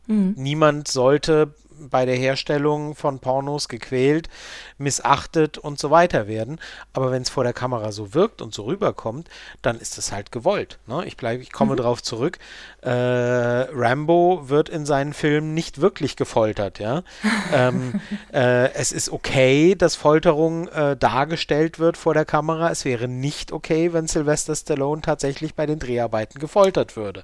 [0.07, 0.33] Mhm.
[0.37, 1.53] Niemand sollte
[1.89, 4.29] bei der Herstellung von Pornos gequält,
[4.77, 6.59] missachtet und so weiter werden.
[6.93, 9.29] Aber wenn es vor der Kamera so wirkt und so rüberkommt,
[9.61, 10.79] dann ist es halt gewollt.
[10.87, 11.05] Ne?
[11.05, 11.77] Ich, bleib, ich komme mhm.
[11.77, 12.39] darauf zurück.
[12.81, 16.79] Äh, Rambo wird in seinen Filmen nicht wirklich gefoltert.
[16.79, 17.03] Ja?
[17.53, 18.01] ähm,
[18.33, 22.69] äh, es ist okay, dass Folterung äh, dargestellt wird vor der Kamera.
[22.69, 27.23] Es wäre nicht okay, wenn Sylvester Stallone tatsächlich bei den Dreharbeiten gefoltert würde.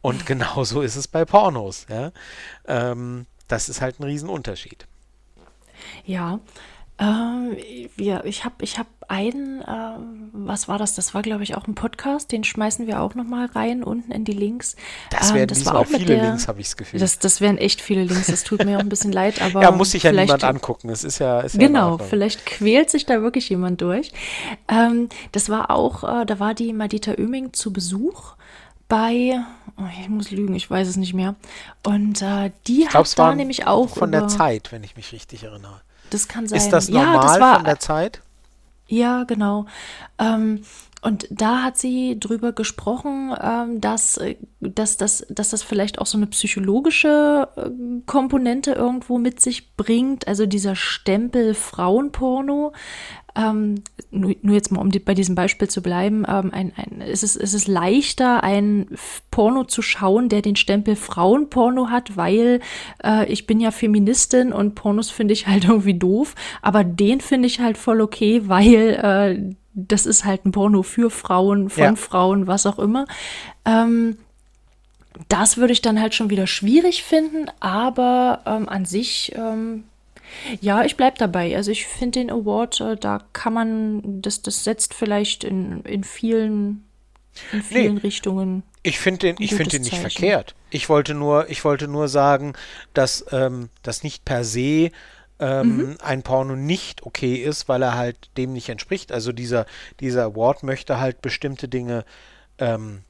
[0.00, 1.86] Und genauso ist es bei Pornos.
[1.88, 2.12] Ja?
[2.66, 4.86] Ähm, das ist halt ein Riesenunterschied.
[6.04, 6.40] Ja,
[6.98, 7.56] ähm,
[7.98, 9.66] ja, ich habe ich hab einen, äh,
[10.32, 10.94] was war das?
[10.94, 14.24] Das war, glaube ich, auch ein Podcast, den schmeißen wir auch nochmal rein, unten in
[14.24, 14.76] die Links.
[15.10, 16.98] Das werden ähm, das war auch viele der, Links, habe ich das Gefühl.
[16.98, 19.60] Das, das wären echt viele Links, das tut mir auch ein bisschen leid, aber.
[19.60, 21.40] Ja, muss sich ja niemand angucken, es ist ja.
[21.40, 24.12] Ist ja genau, vielleicht quält sich da wirklich jemand durch.
[24.68, 28.36] Ähm, das war auch, äh, da war die Madita Oeming zu Besuch
[28.88, 29.40] bei,
[29.78, 31.34] oh, ich muss lügen, ich weiß es nicht mehr.
[31.84, 34.96] Und äh, die ich glaub, hat da nämlich auch von über, der Zeit, wenn ich
[34.96, 35.80] mich richtig erinnere.
[36.10, 36.58] Das kann sein.
[36.58, 38.22] Ist das normal ja, das war, von der Zeit?
[38.88, 39.66] Ja, genau.
[40.18, 40.62] Ähm,
[41.02, 46.06] und da hat sie drüber gesprochen, ähm, dass, äh, dass, dass, dass das vielleicht auch
[46.06, 47.70] so eine psychologische äh,
[48.06, 50.26] Komponente irgendwo mit sich bringt.
[50.26, 52.72] Also dieser Stempel Frauenporno,
[53.36, 57.00] ähm, nur, nur, jetzt mal, um die, bei diesem Beispiel zu bleiben, ähm, ein, ein,
[57.02, 58.88] ist es, ist es leichter, ein
[59.30, 62.60] Porno zu schauen, der den Stempel Frauenporno hat, weil
[63.04, 67.46] äh, ich bin ja Feministin und Pornos finde ich halt irgendwie doof, aber den finde
[67.46, 71.96] ich halt voll okay, weil äh, das ist halt ein Porno für Frauen, von ja.
[71.96, 73.06] Frauen, was auch immer.
[73.66, 74.16] Ähm,
[75.28, 79.84] das würde ich dann halt schon wieder schwierig finden, aber ähm, an sich ähm,
[80.60, 81.56] ja, ich bleibe dabei.
[81.56, 86.04] Also ich finde den Award, äh, da kann man, das, das setzt vielleicht in, in
[86.04, 86.84] vielen,
[87.52, 88.62] in vielen nee, Richtungen.
[88.82, 90.10] Ich finde den, ich finde den nicht Zeichen.
[90.10, 90.54] verkehrt.
[90.70, 92.54] Ich wollte nur, ich wollte nur sagen,
[92.94, 94.90] dass ähm, das nicht per se
[95.38, 95.96] ähm, mhm.
[96.00, 99.12] ein Porno nicht okay ist, weil er halt dem nicht entspricht.
[99.12, 99.66] Also dieser,
[100.00, 102.04] dieser Award möchte halt bestimmte Dinge
[102.58, 103.02] ähm,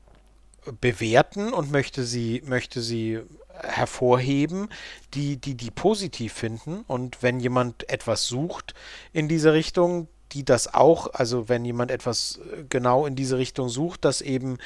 [0.80, 3.20] bewerten und möchte sie, möchte sie
[3.62, 4.68] hervorheben,
[5.14, 6.84] die, die die positiv finden.
[6.86, 8.74] Und wenn jemand etwas sucht
[9.12, 13.68] in diese Richtung, die das auch, also wenn jemand etwas äh, genau in diese Richtung
[13.68, 14.58] sucht, das eben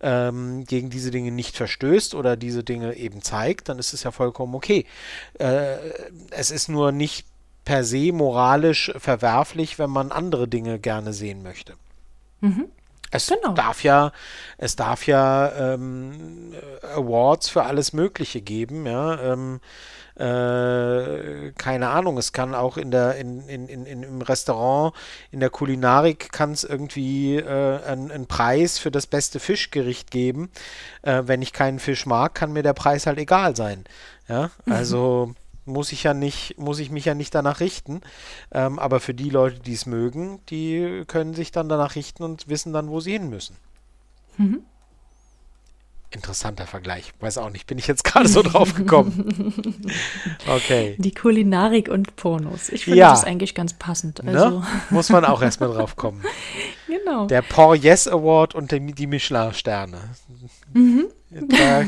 [0.00, 4.10] ähm, gegen diese Dinge nicht verstößt oder diese Dinge eben zeigt, dann ist es ja
[4.10, 4.86] vollkommen okay.
[5.38, 5.76] Äh,
[6.30, 7.26] es ist nur nicht
[7.64, 11.74] per se moralisch verwerflich, wenn man andere Dinge gerne sehen möchte.
[12.40, 12.68] Mhm.
[13.10, 13.52] Es genau.
[13.52, 14.12] darf ja,
[14.58, 16.54] es darf ja ähm,
[16.94, 19.32] Awards für alles Mögliche geben, ja.
[19.32, 19.60] Ähm,
[20.18, 24.92] äh, keine Ahnung, es kann auch in der, in, in, in, im Restaurant,
[25.30, 30.50] in der Kulinarik kann es irgendwie äh, einen, Preis für das beste Fischgericht geben.
[31.02, 33.84] Äh, wenn ich keinen Fisch mag, kann mir der Preis halt egal sein.
[34.28, 35.26] Ja, also.
[35.28, 38.00] Mhm muss ich ja nicht, muss ich mich ja nicht danach richten.
[38.52, 42.48] Ähm, aber für die Leute, die es mögen, die können sich dann danach richten und
[42.48, 43.56] wissen dann, wo sie hin müssen.
[44.36, 44.62] Mhm.
[46.10, 47.12] Interessanter Vergleich.
[47.20, 49.54] Weiß auch nicht, bin ich jetzt gerade so drauf gekommen.
[50.46, 50.96] Okay.
[50.98, 52.70] Die Kulinarik und Pornos.
[52.70, 53.10] Ich finde ja.
[53.10, 54.22] das eigentlich ganz passend.
[54.22, 54.32] Ne?
[54.32, 54.60] Also.
[54.60, 54.66] Ne?
[54.90, 56.22] Muss man auch erstmal drauf kommen.
[56.86, 57.26] Genau.
[57.26, 59.98] Der Por Yes Award und die Michelin-Sterne.
[60.72, 61.08] Mhm.
[61.30, 61.84] Da,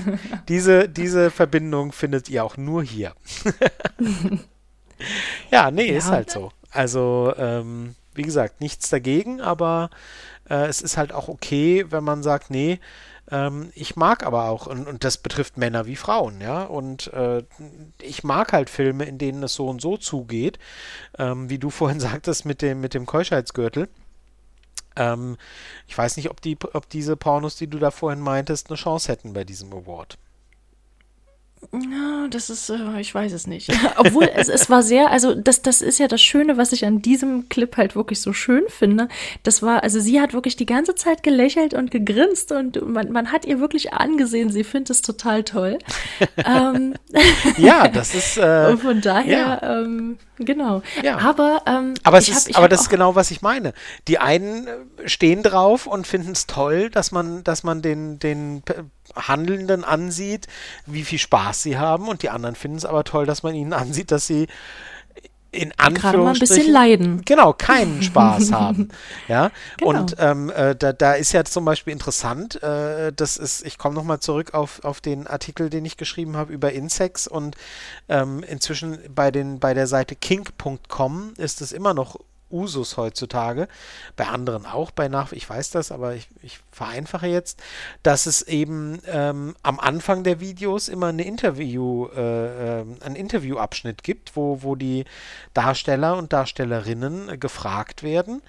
[0.49, 3.14] diese, diese Verbindung findet ihr auch nur hier.
[5.51, 5.97] ja, nee, ja.
[5.97, 6.53] ist halt so.
[6.71, 9.89] Also, ähm, wie gesagt, nichts dagegen, aber
[10.51, 12.79] äh, es ist halt auch okay, wenn man sagt, nee,
[13.31, 17.43] ähm, ich mag aber auch, und, und, das betrifft Männer wie Frauen, ja, und äh,
[18.01, 20.59] ich mag halt Filme, in denen es so und so zugeht,
[21.18, 23.89] ähm, wie du vorhin sagtest mit dem, mit dem Keuschheitsgürtel.
[24.97, 25.37] Ähm,
[25.87, 29.11] ich weiß nicht, ob, die, ob diese Pornos, die du da vorhin meintest, eine Chance
[29.11, 30.18] hätten bei diesem Award.
[31.72, 33.70] Ja, das ist, äh, ich weiß es nicht.
[33.96, 37.00] Obwohl es, es war sehr, also das, das ist ja das Schöne, was ich an
[37.00, 39.08] diesem Clip halt wirklich so schön finde.
[39.44, 43.30] Das war, also sie hat wirklich die ganze Zeit gelächelt und gegrinst und man, man
[43.30, 45.78] hat ihr wirklich angesehen, sie findet es total toll.
[46.38, 46.94] ähm,
[47.56, 48.38] ja, das ist.
[48.38, 49.82] Äh, und von daher, ja.
[49.82, 50.82] ähm, genau.
[51.02, 51.18] Ja.
[51.18, 53.74] Aber, ähm, aber, es ist, hab, aber das ist genau, was ich meine.
[54.08, 54.66] Die einen
[55.04, 58.62] stehen drauf und finden es toll, dass man, dass man den, den
[59.14, 60.46] Handelnden ansieht,
[60.86, 63.72] wie viel Spaß sie haben und die anderen finden es aber toll, dass man ihnen
[63.72, 64.46] ansieht, dass sie
[65.52, 67.22] in Anführungsstrichen mal ein bisschen leiden.
[67.24, 68.88] Genau, keinen Spaß haben.
[69.26, 69.50] Ja.
[69.78, 69.90] Genau.
[69.90, 73.94] Und ähm, äh, da, da ist ja zum Beispiel interessant, äh, das ist, ich komme
[73.94, 77.56] nochmal zurück auf, auf den Artikel, den ich geschrieben habe über Insects und
[78.08, 82.16] ähm, inzwischen bei den bei der Seite kink.com ist es immer noch
[82.51, 83.68] Usus heutzutage,
[84.16, 87.62] bei anderen auch bei nach, ich weiß das, aber ich, ich vereinfache jetzt,
[88.03, 94.03] dass es eben ähm, am Anfang der Videos immer eine Interview, äh, ähm, einen Interviewabschnitt
[94.03, 95.05] gibt, wo, wo die
[95.55, 98.42] Darsteller und Darstellerinnen gefragt werden,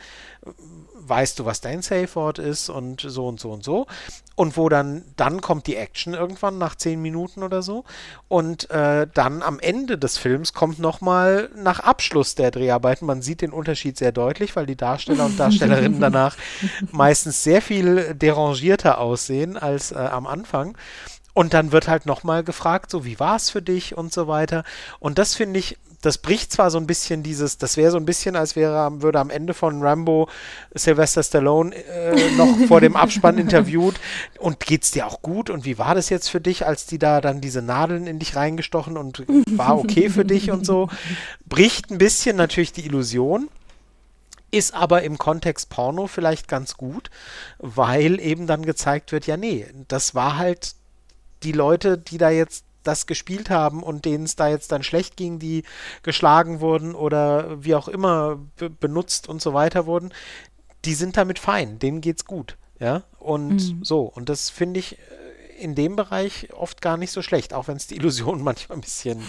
[1.07, 3.87] weißt du, was dein Safe Word ist und so und so und so.
[4.35, 7.83] Und wo dann, dann kommt die Action irgendwann nach zehn Minuten oder so.
[8.27, 13.41] Und äh, dann am Ende des Films kommt nochmal nach Abschluss der Dreharbeiten, man sieht
[13.41, 16.37] den Unterschied sehr deutlich, weil die Darsteller und Darstellerinnen danach
[16.91, 20.77] meistens sehr viel derangierter aussehen als äh, am Anfang.
[21.33, 24.63] Und dann wird halt nochmal gefragt, so wie war es für dich und so weiter.
[24.99, 28.05] Und das finde ich das bricht zwar so ein bisschen dieses, das wäre so ein
[28.05, 30.27] bisschen, als wäre, würde am Ende von Rambo
[30.73, 33.99] Sylvester Stallone äh, noch vor dem Abspann interviewt.
[34.39, 35.49] Und geht's dir auch gut?
[35.49, 38.35] Und wie war das jetzt für dich, als die da dann diese Nadeln in dich
[38.35, 40.89] reingestochen und war okay für dich und so,
[41.45, 43.49] bricht ein bisschen natürlich die Illusion
[44.51, 47.09] ist aber im Kontext Porno vielleicht ganz gut,
[47.57, 50.75] weil eben dann gezeigt wird, ja nee, das war halt
[51.43, 55.17] die Leute, die da jetzt das gespielt haben und denen es da jetzt dann schlecht
[55.17, 55.63] ging, die
[56.03, 58.39] geschlagen wurden oder wie auch immer
[58.79, 60.13] benutzt und so weiter wurden,
[60.85, 62.57] die sind damit fein, denen geht's gut.
[62.79, 63.83] Ja, und mhm.
[63.83, 67.67] so, und das finde ich äh, in dem Bereich oft gar nicht so schlecht, auch
[67.67, 69.21] wenn es die Illusion manchmal ein bisschen,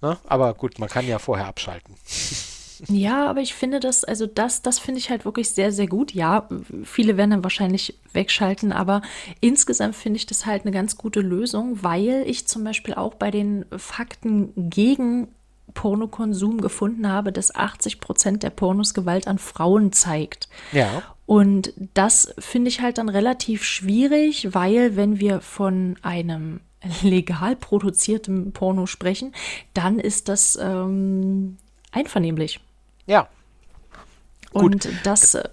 [0.00, 0.16] ne?
[0.24, 1.96] aber gut, man kann ja vorher abschalten.
[2.88, 6.12] Ja, aber ich finde das, also das, das finde ich halt wirklich sehr, sehr gut.
[6.12, 6.48] Ja,
[6.84, 9.02] viele werden dann wahrscheinlich wegschalten, aber
[9.40, 13.30] insgesamt finde ich das halt eine ganz gute Lösung, weil ich zum Beispiel auch bei
[13.30, 15.28] den Fakten gegen
[15.74, 20.48] Pornokonsum gefunden habe, dass 80 Prozent der Pornos Gewalt an Frauen zeigt.
[20.72, 21.02] Ja.
[21.24, 26.60] Und das finde ich halt dann relativ schwierig, weil wenn wir von einem
[27.02, 29.32] legal produzierten Porno sprechen,
[29.72, 31.58] dann ist das ähm,
[31.92, 32.60] einvernehmlich.
[33.06, 33.28] Ja.
[34.52, 34.88] Und Gut.
[35.04, 35.48] das, äh,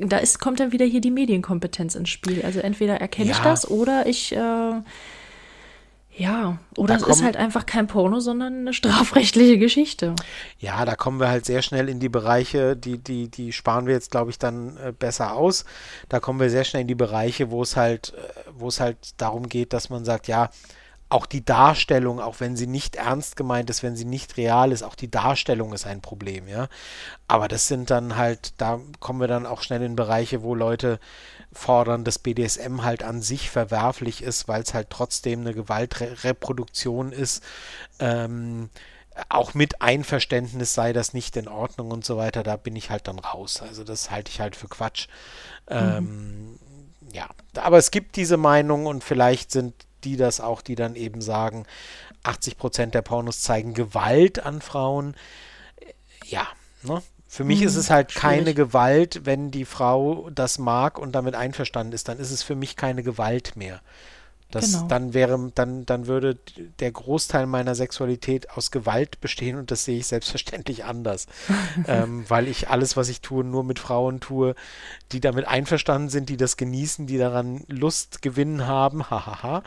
[0.00, 2.42] da ist, kommt dann wieder hier die Medienkompetenz ins Spiel.
[2.44, 3.36] Also entweder erkenne ja.
[3.36, 4.82] ich das oder ich, äh,
[6.18, 10.16] ja, oder da es ist halt einfach kein Porno, sondern eine strafrechtliche Geschichte.
[10.58, 13.94] Ja, da kommen wir halt sehr schnell in die Bereiche, die, die, die sparen wir
[13.94, 15.64] jetzt, glaube ich, dann äh, besser aus.
[16.08, 18.98] Da kommen wir sehr schnell in die Bereiche, wo es halt, äh, wo es halt
[19.18, 20.50] darum geht, dass man sagt, ja,
[21.10, 24.82] auch die Darstellung, auch wenn sie nicht ernst gemeint ist, wenn sie nicht real ist,
[24.82, 26.68] auch die Darstellung ist ein Problem, ja.
[27.26, 31.00] Aber das sind dann halt, da kommen wir dann auch schnell in Bereiche, wo Leute
[31.52, 37.42] fordern, dass BDSM halt an sich verwerflich ist, weil es halt trotzdem eine Gewaltreproduktion ist.
[38.00, 38.68] Ähm,
[39.30, 43.08] auch mit Einverständnis sei das nicht in Ordnung und so weiter, da bin ich halt
[43.08, 43.62] dann raus.
[43.62, 45.08] Also das halte ich halt für Quatsch.
[45.70, 45.76] Mhm.
[45.76, 46.58] Ähm,
[47.12, 51.20] ja, aber es gibt diese Meinung und vielleicht sind die das auch, die dann eben
[51.20, 51.66] sagen,
[52.22, 55.14] 80 Prozent der Pornos zeigen Gewalt an Frauen.
[56.24, 56.46] Ja,
[56.82, 57.02] ne?
[57.30, 58.56] Für mich ist mhm, es halt keine Schwierig.
[58.56, 62.74] Gewalt, wenn die Frau das mag und damit einverstanden ist, dann ist es für mich
[62.74, 63.82] keine Gewalt mehr.
[64.50, 64.88] Das, genau.
[64.88, 66.38] Dann wäre, dann, dann würde
[66.78, 71.26] der Großteil meiner Sexualität aus Gewalt bestehen und das sehe ich selbstverständlich anders.
[71.86, 74.54] ähm, weil ich alles, was ich tue, nur mit Frauen tue,
[75.12, 79.62] die damit einverstanden sind, die das genießen, die daran Lust gewinnen haben, hahaha.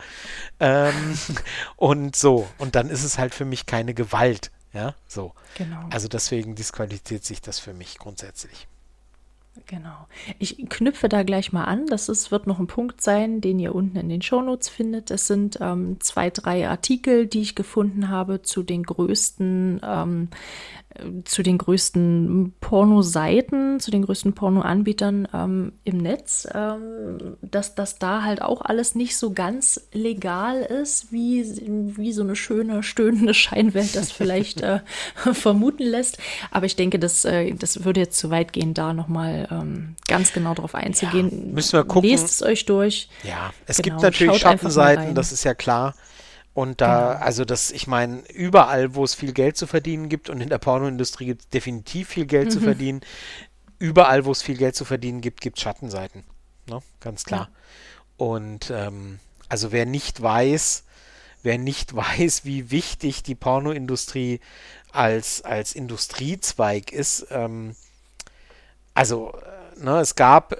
[0.58, 1.16] ähm,
[1.76, 2.48] und so.
[2.58, 4.50] Und dann ist es halt für mich keine Gewalt.
[4.72, 5.32] Ja, so.
[5.54, 5.86] Genau.
[5.90, 8.66] Also deswegen disqualifiziert sich das für mich grundsätzlich.
[9.66, 10.06] Genau.
[10.38, 11.86] Ich knüpfe da gleich mal an.
[11.86, 15.10] Das ist, wird noch ein Punkt sein, den ihr unten in den Shownotes findet.
[15.10, 20.28] Es sind ähm, zwei, drei Artikel, die ich gefunden habe zu den größten ähm,
[21.24, 28.22] zu den größten Porno-Seiten, zu den größten Porno-Anbietern ähm, im Netz, ähm, dass das da
[28.22, 31.44] halt auch alles nicht so ganz legal ist, wie,
[31.96, 34.80] wie so eine schöne, stöhnende Scheinwelt das vielleicht äh,
[35.14, 36.18] vermuten lässt.
[36.50, 40.32] Aber ich denke, das, äh, das würde jetzt zu weit gehen, da nochmal ähm, ganz
[40.32, 41.30] genau drauf einzugehen.
[41.30, 42.10] Ja, müssen wir gucken.
[42.10, 43.08] Lest es euch durch.
[43.22, 45.94] Ja, es genau, gibt natürlich Schattenseiten, das ist ja klar.
[46.54, 47.24] Und da, genau.
[47.24, 50.58] also das, ich meine, überall, wo es viel Geld zu verdienen gibt und in der
[50.58, 52.50] Pornoindustrie gibt es definitiv viel Geld mhm.
[52.50, 53.00] zu verdienen,
[53.78, 56.24] überall, wo es viel Geld zu verdienen gibt, gibt es Schattenseiten.
[56.68, 56.80] Ne?
[57.00, 57.48] Ganz klar.
[57.50, 58.26] Ja.
[58.26, 59.18] Und ähm,
[59.48, 60.84] also wer nicht weiß,
[61.42, 64.40] wer nicht weiß, wie wichtig die Pornoindustrie
[64.92, 67.74] als, als Industriezweig ist, ähm,
[68.94, 70.56] also äh, ne, es gab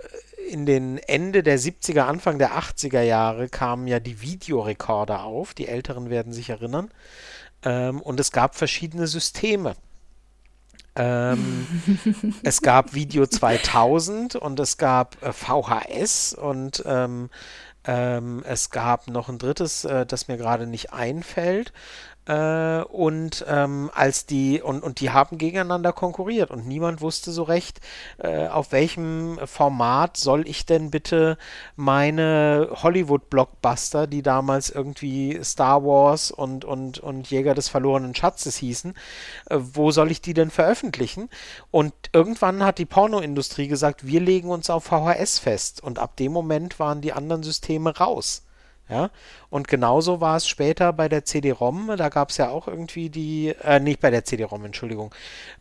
[0.48, 5.54] in den Ende der 70er, Anfang der 80er Jahre kamen ja die Videorekorder auf.
[5.54, 6.90] Die Älteren werden sich erinnern.
[7.64, 9.74] Ähm, und es gab verschiedene Systeme.
[10.94, 11.66] Ähm,
[12.42, 17.30] es gab Video 2000 und es gab äh, VHS und ähm,
[17.84, 21.72] ähm, es gab noch ein drittes, äh, das mir gerade nicht einfällt.
[22.26, 27.42] Äh, und ähm, als die und, und die haben gegeneinander konkurriert und niemand wusste so
[27.42, 27.80] recht,
[28.18, 31.36] äh, auf welchem Format soll ich denn bitte
[31.74, 38.94] meine Hollywood-Blockbuster, die damals irgendwie Star Wars und, und, und Jäger des verlorenen Schatzes hießen,
[39.50, 41.28] äh, wo soll ich die denn veröffentlichen?
[41.72, 46.30] Und irgendwann hat die Pornoindustrie gesagt, wir legen uns auf VHS fest und ab dem
[46.30, 48.42] Moment waren die anderen Systeme raus.
[48.88, 49.10] Ja,
[49.48, 51.96] und genauso war es später bei der CD-ROM.
[51.96, 55.14] Da gab es ja auch irgendwie die, äh, nicht bei der CD-ROM, Entschuldigung,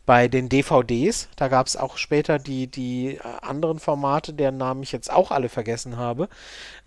[0.04, 1.28] bei den DVDs.
[1.36, 5.30] Da gab es auch später die, die äh, anderen Formate, deren Namen ich jetzt auch
[5.30, 6.28] alle vergessen habe.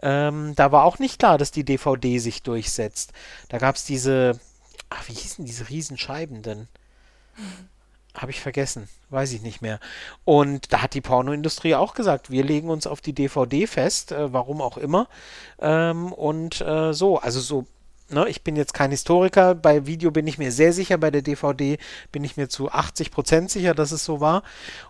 [0.01, 3.13] Ähm, da war auch nicht klar, dass die DVD sich durchsetzt.
[3.49, 4.39] Da gab es diese,
[4.89, 6.67] ach, wie hießen diese Riesenscheiben denn?
[8.15, 9.79] Habe ich vergessen, weiß ich nicht mehr.
[10.23, 14.31] Und da hat die Pornoindustrie auch gesagt, wir legen uns auf die DVD fest, äh,
[14.31, 15.07] warum auch immer.
[15.59, 17.65] Ähm, und äh, so, also so
[18.09, 21.23] Ne, ich bin jetzt kein Historiker, bei Video bin ich mir sehr sicher, bei der
[21.23, 21.79] DVD
[22.11, 24.43] bin ich mir zu 80 Prozent sicher, dass es so war.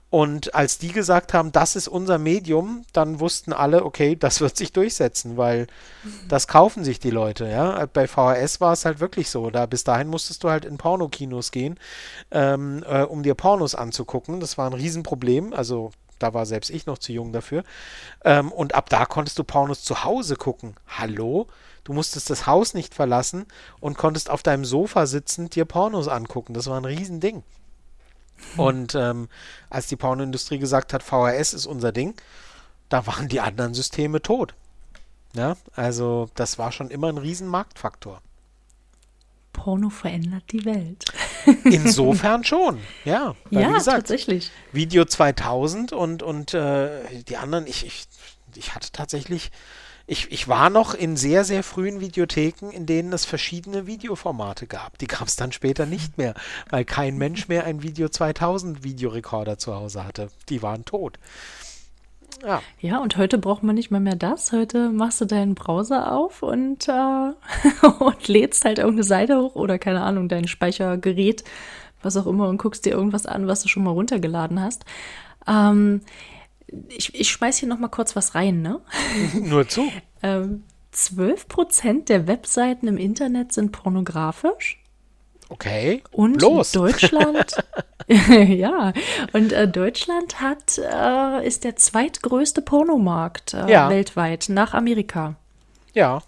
[0.10, 4.58] Und als die gesagt haben, das ist unser Medium, dann wussten alle, okay, das wird
[4.58, 5.68] sich durchsetzen, weil
[6.28, 7.48] das kaufen sich die Leute.
[7.48, 7.86] Ja?
[7.86, 9.50] Bei VHS war es halt wirklich so.
[9.50, 11.80] Da bis dahin musstest du halt in Pornokinos gehen,
[12.32, 14.42] ähm, äh, um dir Pornos anzugucken.
[14.42, 15.54] Das war ein Riesenproblem.
[15.54, 17.64] Also da war selbst ich noch zu jung dafür.
[18.24, 20.76] Ähm, und ab da konntest du Pornos zu Hause gucken.
[20.88, 21.48] Hallo?
[21.86, 23.46] Du musstest das Haus nicht verlassen
[23.80, 26.54] und konntest auf deinem Sofa sitzend dir Pornos angucken.
[26.54, 27.44] Das war ein Riesending.
[28.58, 29.30] Und ähm,
[29.70, 32.16] als die Pornoindustrie gesagt hat, VHS ist unser Ding,
[32.90, 34.56] da waren die anderen Systeme tot.
[35.34, 38.22] Ja, also das war schon immer ein Riesenmarktfaktor.
[39.54, 41.06] Porno verändert die Welt.
[41.64, 43.36] Insofern schon, ja.
[43.52, 44.52] Weil, ja, gesagt, tatsächlich.
[44.72, 48.08] Video 2000 und, und äh, die anderen, ich, ich,
[48.56, 49.52] ich hatte tatsächlich
[50.08, 54.98] ich, ich war noch in sehr, sehr frühen Videotheken, in denen es verschiedene Videoformate gab.
[55.00, 56.36] Die gab es dann später nicht mehr,
[56.70, 60.30] weil kein Mensch mehr ein Video 2000 Videorekorder zu Hause hatte.
[60.50, 61.18] Die waren tot.
[62.44, 62.62] Ja.
[62.80, 64.52] ja, und heute braucht man nicht mal mehr das.
[64.52, 66.92] Heute machst du deinen Browser auf und, äh,
[68.00, 71.44] und lädst halt irgendeine Seite hoch oder keine Ahnung, dein Speichergerät,
[72.04, 74.86] was auch immer, und guckst dir irgendwas an, was du schon mal runtergeladen hast.
[75.48, 76.02] Ähm,
[76.90, 78.82] ich, ich schmeiß hier noch mal kurz was rein, ne?
[79.42, 79.92] Nur zu.
[80.24, 80.64] ähm,
[80.94, 84.82] 12% der Webseiten im Internet sind pornografisch.
[85.50, 86.02] Okay.
[86.12, 86.72] Und Los.
[86.72, 87.56] Deutschland,
[88.08, 88.94] ja,
[89.34, 93.90] und äh, Deutschland hat, äh, ist der zweitgrößte Pornomarkt äh, ja.
[93.90, 95.36] weltweit nach Amerika.
[95.94, 96.22] Ja.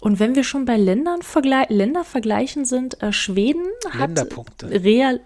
[0.00, 4.26] Und wenn wir schon bei Ländern vergle Ländervergleichen sind, äh, Schweden hat
[4.62, 5.20] real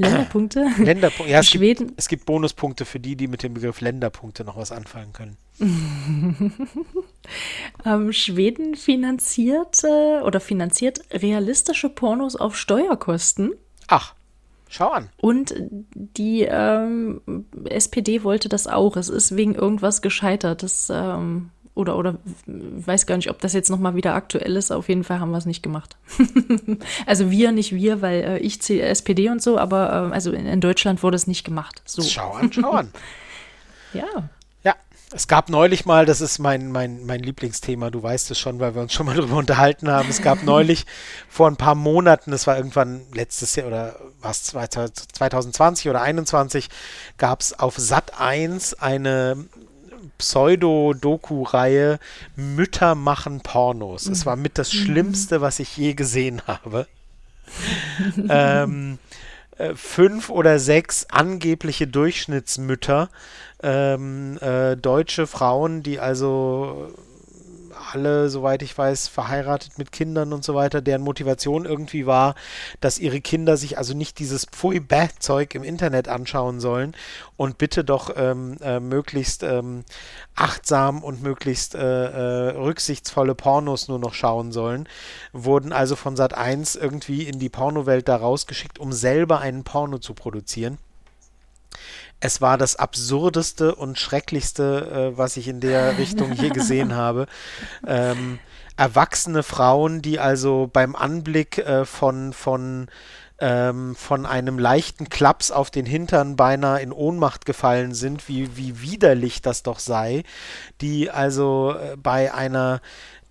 [0.00, 0.66] Länderpunkte?
[0.78, 1.32] Länderpunkte.
[1.32, 4.72] Ja, es gibt, es gibt Bonuspunkte für die, die mit dem Begriff Länderpunkte noch was
[4.72, 5.36] anfangen können.
[7.84, 13.52] ähm, Schweden finanziert äh, oder finanziert realistische Pornos auf Steuerkosten.
[13.88, 14.14] Ach.
[14.72, 15.08] Schau an.
[15.20, 17.20] Und die ähm,
[17.64, 18.96] SPD wollte das auch.
[18.96, 20.62] Es ist wegen irgendwas gescheitert.
[20.62, 22.16] Das ähm, oder, oder
[22.46, 24.70] weiß gar nicht, ob das jetzt nochmal wieder aktuell ist.
[24.72, 25.96] Auf jeden Fall haben wir es nicht gemacht.
[27.06, 30.46] also wir, nicht wir, weil äh, ich zähle SPD und so, aber äh, also in,
[30.46, 31.82] in, Deutschland wurde es nicht gemacht.
[31.84, 32.02] So.
[32.02, 32.92] Schau an, schau an.
[33.92, 34.28] ja.
[34.64, 34.74] Ja,
[35.12, 38.74] es gab neulich mal, das ist mein, mein, mein Lieblingsthema, du weißt es schon, weil
[38.74, 40.08] wir uns schon mal darüber unterhalten haben.
[40.10, 40.86] Es gab neulich
[41.28, 46.68] vor ein paar Monaten, das war irgendwann letztes Jahr oder was, 2020 oder 2021,
[47.16, 49.46] gab es auf Sat 1 eine
[50.20, 51.98] Pseudo-Doku-Reihe
[52.36, 54.06] Mütter machen Pornos.
[54.06, 54.78] Es war mit das mhm.
[54.78, 56.86] Schlimmste, was ich je gesehen habe.
[58.28, 58.98] ähm,
[59.56, 63.08] äh, fünf oder sechs angebliche Durchschnittsmütter,
[63.62, 66.94] ähm, äh, deutsche Frauen, die also
[67.92, 72.34] alle, soweit ich weiß, verheiratet mit Kindern und so weiter, deren Motivation irgendwie war,
[72.80, 76.94] dass ihre Kinder sich also nicht dieses Pfui-Bäh-Zeug im Internet anschauen sollen
[77.36, 79.84] und bitte doch ähm, äh, möglichst ähm,
[80.34, 84.88] achtsam und möglichst äh, äh, rücksichtsvolle Pornos nur noch schauen sollen,
[85.32, 89.98] wurden also von Sat 1 irgendwie in die Pornowelt da rausgeschickt, um selber einen Porno
[89.98, 90.78] zu produzieren.
[92.20, 97.26] Es war das absurdeste und schrecklichste, äh, was ich in der Richtung je gesehen habe.
[97.86, 98.38] Ähm,
[98.76, 102.88] erwachsene Frauen, die also beim Anblick äh, von, von,
[103.38, 108.80] ähm, von einem leichten Klaps auf den Hintern beinahe in Ohnmacht gefallen sind, wie, wie
[108.80, 110.22] widerlich das doch sei,
[110.80, 112.80] die also äh, bei einer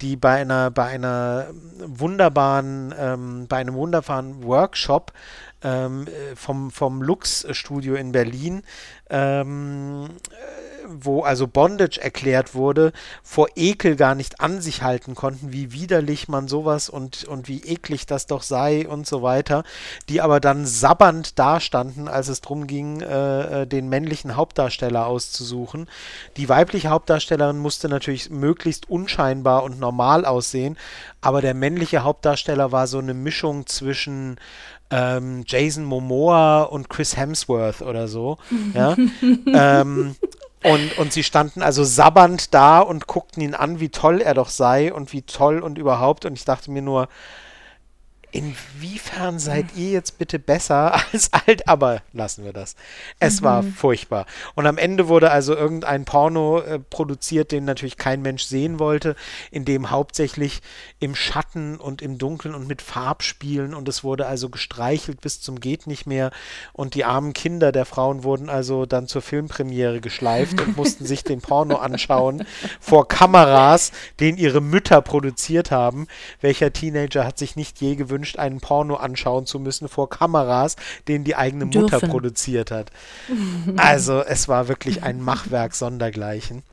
[0.02, 1.48] die bei einer bei einer
[1.80, 5.12] wunderbaren ähm, bei einem wunderbaren Workshop
[5.64, 8.64] ähm, äh, vom, vom Lux-Studio in Berlin,
[9.10, 10.08] ähm,
[10.90, 12.92] wo also Bondage erklärt wurde,
[13.24, 17.62] vor Ekel gar nicht an sich halten konnten, wie widerlich man sowas und, und wie
[17.62, 19.64] eklig das doch sei und so weiter,
[20.10, 25.88] die aber dann sabbernd dastanden, als es darum ging, äh, äh, den männlichen Hauptdarsteller auszusuchen.
[26.38, 30.78] Die weibliche Hauptdarstellerin musste natürlich möglichst unscheinbar und normal aussehen,
[31.22, 34.40] aber der männliche Hauptdarsteller war so eine Mischung zwischen
[34.92, 38.38] ähm, Jason Momoa und Chris Hemsworth oder so.
[38.74, 38.96] ja.
[39.54, 40.16] ähm,
[40.64, 44.50] und, und sie standen also sabbernd da und guckten ihn an, wie toll er doch
[44.50, 46.26] sei und wie toll und überhaupt.
[46.26, 47.08] Und ich dachte mir nur,
[48.32, 51.68] Inwiefern seid ihr jetzt bitte besser als alt?
[51.68, 52.76] Aber lassen wir das.
[53.20, 53.46] Es mhm.
[53.46, 54.26] war furchtbar.
[54.56, 59.16] Und am Ende wurde also irgendein Porno äh, produziert, den natürlich kein Mensch sehen wollte,
[59.52, 60.62] in dem hauptsächlich
[61.00, 65.60] im Schatten und im Dunkeln und mit Farbspielen und es wurde also gestreichelt bis zum
[65.60, 66.32] geht nicht mehr.
[66.74, 71.24] Und die armen Kinder der Frauen wurden also dann zur Filmpremiere geschleift und mussten sich
[71.24, 72.46] den Porno anschauen
[72.80, 76.08] vor Kameras, den ihre Mütter produziert haben.
[76.42, 80.76] Welcher Teenager hat sich nicht je gewünscht, gewünscht, einen Porno anschauen zu müssen vor Kameras,
[81.08, 82.10] den die eigene Mutter Dürfen.
[82.10, 82.92] produziert hat.
[83.78, 86.64] Also es war wirklich ein Machwerk sondergleichen.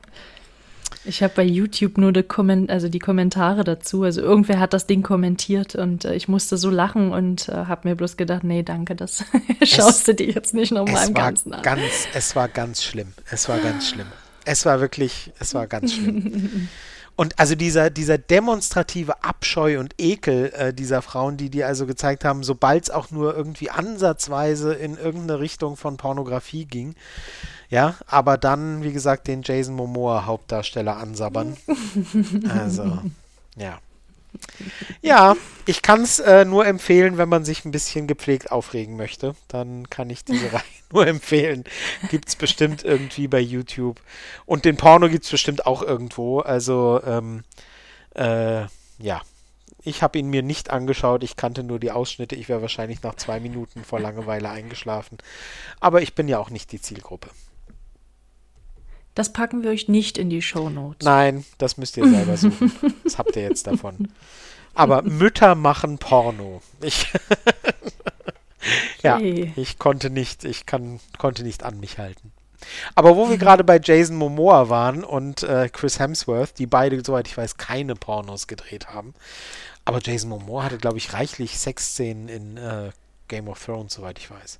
[1.05, 4.03] Ich habe bei YouTube nur die, Komment also die Kommentare dazu.
[4.03, 7.87] Also irgendwer hat das Ding kommentiert und äh, ich musste so lachen und äh, habe
[7.87, 9.23] mir bloß gedacht, nee, danke, das
[9.63, 11.61] schaust du dir jetzt nicht nochmal im Ganzen an.
[11.61, 13.13] Ganz, es war ganz schlimm.
[13.31, 14.07] Es war ganz schlimm.
[14.43, 16.67] Es war wirklich, es war ganz schlimm.
[17.17, 22.23] Und also dieser, dieser demonstrative Abscheu und Ekel äh, dieser Frauen, die die also gezeigt
[22.23, 26.93] haben, sobald es auch nur irgendwie ansatzweise in irgendeine Richtung von Pornografie ging.
[27.69, 31.57] Ja, aber dann, wie gesagt, den Jason Momoa Hauptdarsteller ansabbern.
[32.49, 32.99] also,
[33.55, 33.79] ja.
[35.01, 35.35] Ja,
[35.65, 39.35] ich kann es äh, nur empfehlen, wenn man sich ein bisschen gepflegt aufregen möchte.
[39.47, 40.61] Dann kann ich diese Reihe
[40.91, 41.63] nur empfehlen.
[42.09, 44.01] Gibt es bestimmt irgendwie bei YouTube.
[44.45, 46.39] Und den Porno gibt es bestimmt auch irgendwo.
[46.39, 47.43] Also, ähm,
[48.15, 48.61] äh,
[48.99, 49.21] ja.
[49.83, 51.23] Ich habe ihn mir nicht angeschaut.
[51.23, 52.35] Ich kannte nur die Ausschnitte.
[52.35, 55.17] Ich wäre wahrscheinlich nach zwei Minuten vor Langeweile eingeschlafen.
[55.79, 57.29] Aber ich bin ja auch nicht die Zielgruppe.
[59.17, 61.03] Das packen wir euch nicht in die Show Notes.
[61.03, 62.71] Nein, das müsst ihr selber suchen.
[63.03, 64.09] das habt ihr jetzt davon.
[64.75, 66.61] Aber Mütter machen Porno.
[66.81, 67.11] Ich
[69.01, 72.31] ja, ich konnte nicht, ich kann, konnte nicht an mich halten.
[72.93, 77.27] Aber wo wir gerade bei Jason Momoa waren und äh, Chris Hemsworth, die beide, soweit
[77.27, 79.15] ich weiß, keine Pornos gedreht haben.
[79.83, 82.91] Aber Jason Momoa hatte, glaube ich, reichlich Sexszenen in äh,
[83.29, 84.59] Game of Thrones, soweit ich weiß.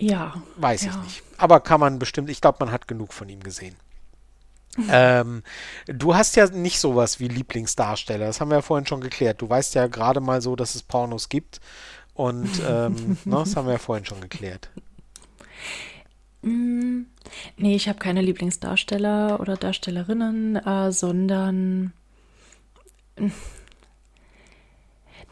[0.00, 0.42] Ja.
[0.56, 0.90] Weiß ja.
[0.90, 1.22] ich nicht.
[1.36, 3.76] Aber kann man bestimmt, ich glaube, man hat genug von ihm gesehen.
[4.88, 5.42] ähm,
[5.86, 9.42] du hast ja nicht sowas wie Lieblingsdarsteller, das haben wir ja vorhin schon geklärt.
[9.42, 11.60] Du weißt ja gerade mal so, dass es Pornos gibt.
[12.14, 14.70] Und ähm, ne, das haben wir ja vorhin schon geklärt.
[16.42, 17.02] Mm,
[17.56, 21.92] nee, ich habe keine Lieblingsdarsteller oder Darstellerinnen, äh, sondern.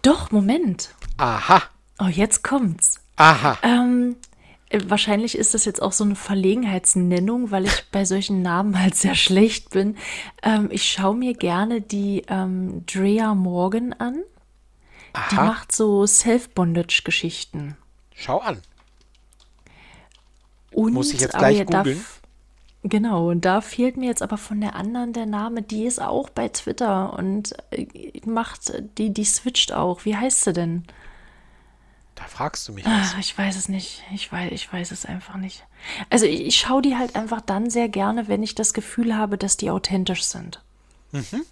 [0.03, 0.95] Doch, Moment.
[1.17, 1.63] Aha.
[1.99, 3.01] Oh, jetzt kommt's.
[3.17, 3.59] Aha.
[3.63, 4.17] Ähm,
[4.71, 9.15] Wahrscheinlich ist das jetzt auch so eine Verlegenheitsnennung, weil ich bei solchen Namen halt sehr
[9.15, 9.97] schlecht bin.
[10.43, 14.23] Ähm, ich schaue mir gerne die ähm, Drea Morgan an.
[15.15, 15.29] Aha.
[15.31, 17.77] Die macht so Self-Bondage-Geschichten.
[18.15, 18.61] Schau an.
[20.71, 22.05] Und, Muss ich jetzt gleich googeln?
[22.85, 25.63] Genau, und da fehlt mir jetzt aber von der anderen der Name.
[25.63, 27.87] Die ist auch bei Twitter und äh,
[28.25, 30.05] macht, die, die switcht auch.
[30.05, 30.85] Wie heißt sie denn?
[32.29, 33.15] Fragst du mich was.
[33.15, 34.03] Ah, ich weiß es nicht.
[34.13, 35.65] Ich weiß, ich weiß es einfach nicht.
[36.11, 39.39] Also ich, ich schaue die halt einfach dann sehr gerne, wenn ich das Gefühl habe,
[39.39, 40.63] dass die authentisch sind.
[41.13, 41.43] Mhm.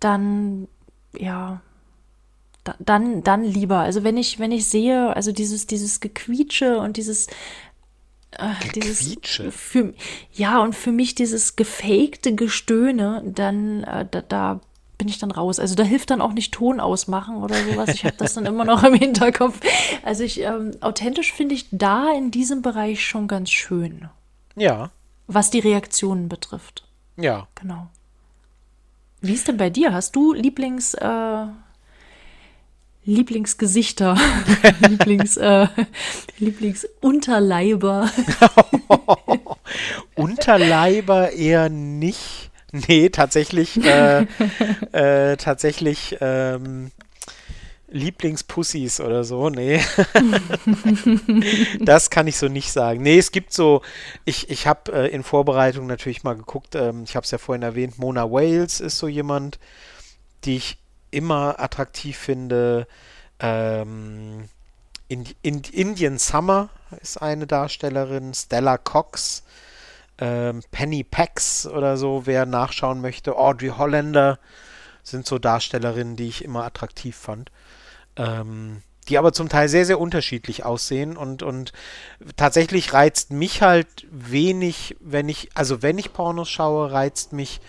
[0.00, 0.68] Dann,
[1.16, 1.60] ja,
[2.64, 3.80] da, dann, dann lieber.
[3.80, 7.26] Also wenn ich, wenn ich sehe, also dieses, dieses Gequietsche und dieses
[8.38, 9.16] äh, dieses
[9.50, 9.94] für,
[10.32, 14.60] ja und für mich dieses gefakte Gestöhne, dann äh, da, da
[14.98, 15.58] bin ich dann raus.
[15.58, 17.90] Also da hilft dann auch nicht Ton ausmachen oder sowas.
[17.90, 19.60] Ich habe das dann immer noch im Hinterkopf.
[20.04, 24.08] Also ich ähm, authentisch finde ich da in diesem Bereich schon ganz schön.
[24.56, 24.90] Ja.
[25.26, 26.84] Was die Reaktionen betrifft.
[27.16, 27.48] Ja.
[27.54, 27.88] Genau.
[29.20, 29.92] Wie ist denn bei dir?
[29.92, 31.46] Hast du Lieblings äh,
[33.04, 34.16] Lieblingsgesichter,
[34.88, 35.66] Lieblings, äh,
[36.38, 38.08] Lieblingsunterleiber.
[40.14, 42.51] Unterleiber eher nicht.
[42.88, 44.22] Nee, tatsächlich, äh,
[44.92, 46.90] äh, tatsächlich ähm,
[47.88, 49.80] Lieblingspussys oder so, nee.
[51.80, 53.02] das kann ich so nicht sagen.
[53.02, 53.82] Nee, es gibt so,
[54.24, 57.62] ich, ich habe äh, in Vorbereitung natürlich mal geguckt, ähm, ich habe es ja vorhin
[57.62, 59.58] erwähnt, Mona Wales ist so jemand,
[60.44, 60.78] die ich
[61.10, 62.86] immer attraktiv finde.
[63.38, 64.48] Ähm,
[65.08, 66.70] in, in, Indian Summer
[67.02, 69.42] ist eine Darstellerin, Stella Cox
[70.18, 73.36] ähm, Penny Pax oder so, wer nachschauen möchte.
[73.36, 74.38] Audrey Hollander
[75.02, 77.50] sind so Darstellerinnen, die ich immer attraktiv fand.
[78.16, 81.72] Ähm, die aber zum Teil sehr, sehr unterschiedlich aussehen und, und
[82.36, 87.60] tatsächlich reizt mich halt wenig, wenn ich, also wenn ich Pornos schaue, reizt mich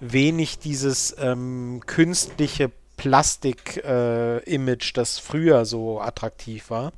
[0.00, 6.92] wenig dieses ähm, künstliche Plastik-Image, äh, das früher so attraktiv war.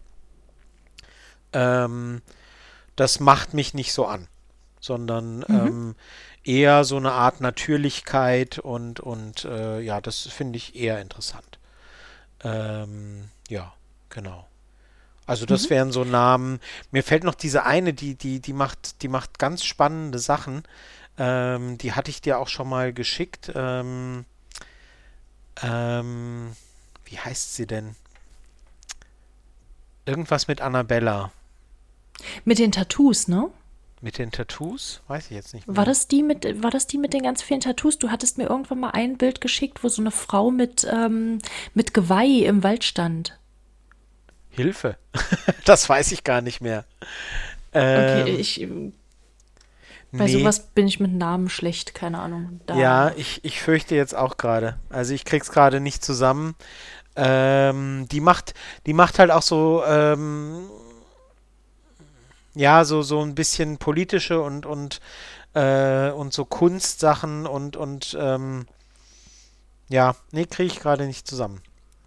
[1.52, 2.22] Ähm,
[2.96, 4.26] das macht mich nicht so an
[4.82, 5.44] sondern mhm.
[5.48, 5.94] ähm,
[6.44, 11.58] eher so eine Art Natürlichkeit und, und äh, ja, das finde ich eher interessant.
[12.44, 13.72] Ähm, ja,
[14.10, 14.46] genau.
[15.24, 15.70] Also das mhm.
[15.70, 16.60] wären so Namen.
[16.90, 20.64] Mir fällt noch diese eine, die, die, die macht, die macht ganz spannende Sachen.
[21.16, 23.52] Ähm, die hatte ich dir auch schon mal geschickt.
[23.54, 24.24] Ähm,
[25.62, 26.56] ähm,
[27.04, 27.94] wie heißt sie denn?
[30.06, 31.30] Irgendwas mit Annabella.
[32.44, 33.48] Mit den Tattoos, ne?
[34.02, 35.00] Mit den Tattoos?
[35.06, 35.76] Weiß ich jetzt nicht mehr.
[35.76, 37.98] War das die mit, war das die mit den ganz vielen Tattoos?
[37.98, 41.38] Du hattest mir irgendwann mal ein Bild geschickt, wo so eine Frau mit, ähm,
[41.72, 43.38] mit Geweih im Wald stand.
[44.50, 44.96] Hilfe.
[45.64, 46.84] das weiß ich gar nicht mehr.
[47.72, 48.68] Ähm, okay, ich.
[50.10, 50.32] Bei nee.
[50.32, 52.60] sowas bin ich mit Namen schlecht, keine Ahnung.
[52.66, 52.76] Da.
[52.76, 54.78] Ja, ich, ich fürchte jetzt auch gerade.
[54.90, 56.56] Also ich krieg's gerade nicht zusammen.
[57.14, 58.54] Ähm, die macht,
[58.84, 60.68] die macht halt auch so ähm,
[62.54, 65.00] ja, so, so ein bisschen politische und, und,
[65.54, 68.66] äh, und so Kunstsachen und, und ähm,
[69.88, 71.60] ja, nee, kriege ich gerade nicht zusammen.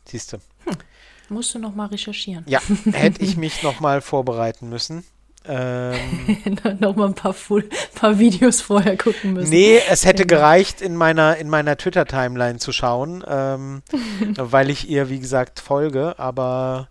[0.06, 0.38] Siehst du.
[0.66, 0.78] Hm.
[1.30, 2.44] Musst du nochmal recherchieren.
[2.48, 2.60] Ja,
[2.92, 5.04] hätte ich mich nochmal vorbereiten müssen.
[5.48, 6.38] Ähm,
[6.80, 9.50] nochmal ein paar, Full, paar Videos vorher gucken müssen.
[9.50, 13.84] Nee, es hätte gereicht, in meiner, in meiner Twitter-Timeline zu schauen, ähm,
[14.38, 16.90] weil ich ihr, wie gesagt, folge, aber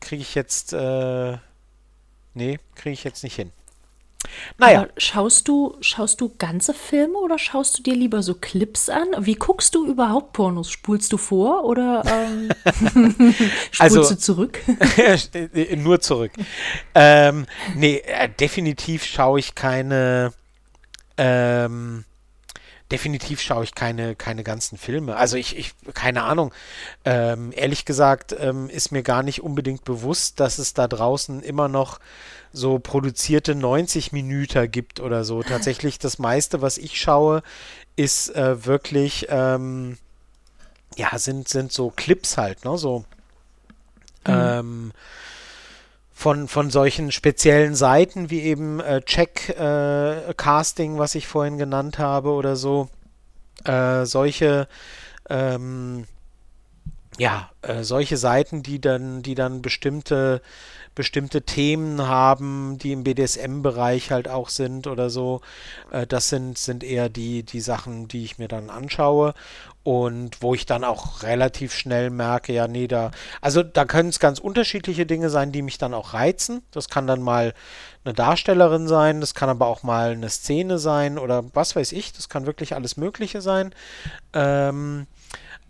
[0.00, 1.38] kriege ich jetzt äh,
[2.36, 3.50] nee, kriege ich jetzt nicht hin.
[4.58, 4.82] Naja.
[4.82, 9.06] Aber schaust du, schaust du ganze Filme oder schaust du dir lieber so Clips an?
[9.18, 10.70] Wie guckst du überhaupt Pornos?
[10.70, 12.50] Spulst du vor oder ähm,
[13.70, 14.60] spulst also, du zurück?
[15.76, 16.32] nur zurück.
[16.94, 20.32] ähm, nee, äh, definitiv schaue ich keine
[21.16, 22.04] ähm,
[22.92, 25.16] definitiv schaue ich keine, keine ganzen Filme.
[25.16, 26.52] Also ich, ich keine Ahnung.
[27.04, 31.68] Ähm, ehrlich gesagt ähm, ist mir gar nicht unbedingt bewusst, dass es da draußen immer
[31.68, 31.98] noch
[32.52, 35.42] so produzierte 90 Minuten gibt oder so.
[35.42, 37.42] Tatsächlich das meiste, was ich schaue,
[37.96, 39.98] ist äh, wirklich, ähm,
[40.96, 42.78] ja, sind, sind so Clips halt, ne?
[42.78, 43.04] So.
[44.26, 44.92] Mhm.
[46.18, 51.98] Von, von solchen speziellen Seiten wie eben äh, Check äh, Casting, was ich vorhin genannt
[51.98, 52.88] habe oder so.
[53.64, 54.66] Äh, solche
[55.28, 56.06] ähm,
[57.18, 60.42] ja, äh, solche Seiten, die dann, die dann bestimmte
[60.96, 65.42] bestimmte Themen haben, die im BDSM-Bereich halt auch sind oder so.
[65.92, 69.34] Äh, das sind, sind eher die, die Sachen, die ich mir dann anschaue
[69.84, 74.18] und wo ich dann auch relativ schnell merke, ja, nee, da, also da können es
[74.18, 76.62] ganz unterschiedliche Dinge sein, die mich dann auch reizen.
[76.72, 77.54] Das kann dann mal
[78.04, 82.12] eine Darstellerin sein, das kann aber auch mal eine Szene sein oder was weiß ich,
[82.12, 83.74] das kann wirklich alles Mögliche sein.
[84.32, 85.06] Ähm,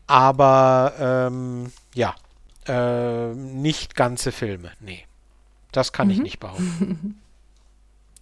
[0.06, 2.14] aber ähm, ja,
[2.68, 5.04] äh, nicht ganze Filme, nee.
[5.76, 6.12] Das kann mhm.
[6.14, 7.20] ich nicht behaupten.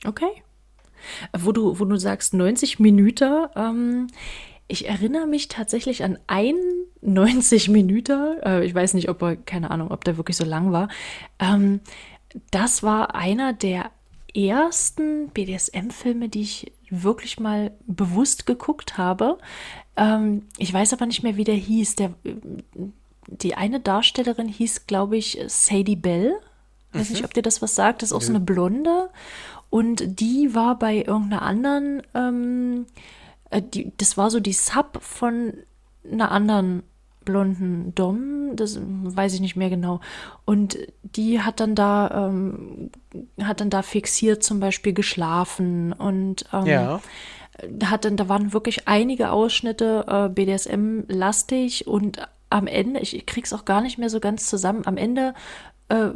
[0.07, 0.43] Okay.
[1.35, 4.09] Wo du, wo du sagst 90 Minuten, ähm,
[4.69, 6.57] ich erinnere mich tatsächlich an ein
[7.01, 10.73] 90 Minuten, äh, ich weiß nicht, ob er, keine Ahnung, ob der wirklich so lang
[10.73, 10.89] war.
[11.39, 11.81] Ähm,
[12.51, 13.91] das war einer der
[14.35, 19.39] ersten BDSM-Filme, die ich wirklich mal bewusst geguckt habe.
[19.97, 21.97] Ähm, ich weiß aber nicht mehr, wie der hieß.
[21.97, 22.13] Der,
[23.27, 26.35] die eine Darstellerin hieß, glaube ich, Sadie Bell.
[26.95, 27.15] Weiß mhm.
[27.15, 28.03] nicht, ob dir das was sagt.
[28.03, 29.11] Das ist auch so eine Blonde.
[29.71, 32.87] und die war bei irgendeiner anderen, ähm,
[33.51, 35.55] äh, die, das war so die Sub von
[36.11, 36.83] einer anderen
[37.25, 40.01] blonden Dom, das weiß ich nicht mehr genau.
[40.45, 42.91] Und die hat dann da, ähm,
[43.43, 47.01] hat dann da fixiert zum Beispiel geschlafen und ähm, Ja.
[47.85, 53.53] hat dann, da waren wirklich einige Ausschnitte äh, BDSM-lastig und am Ende, ich, ich krieg's
[53.53, 55.35] auch gar nicht mehr so ganz zusammen, am Ende
[55.89, 56.11] äh,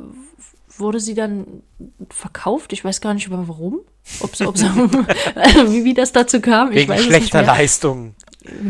[0.80, 1.62] wurde sie dann
[2.10, 2.72] verkauft.
[2.72, 3.80] Ich weiß gar nicht warum.
[4.20, 4.62] Ob's, ob's,
[5.34, 6.72] also wie, wie das dazu kam.
[6.72, 7.42] ich Wegen schlechter.
[7.42, 8.14] Leistungen.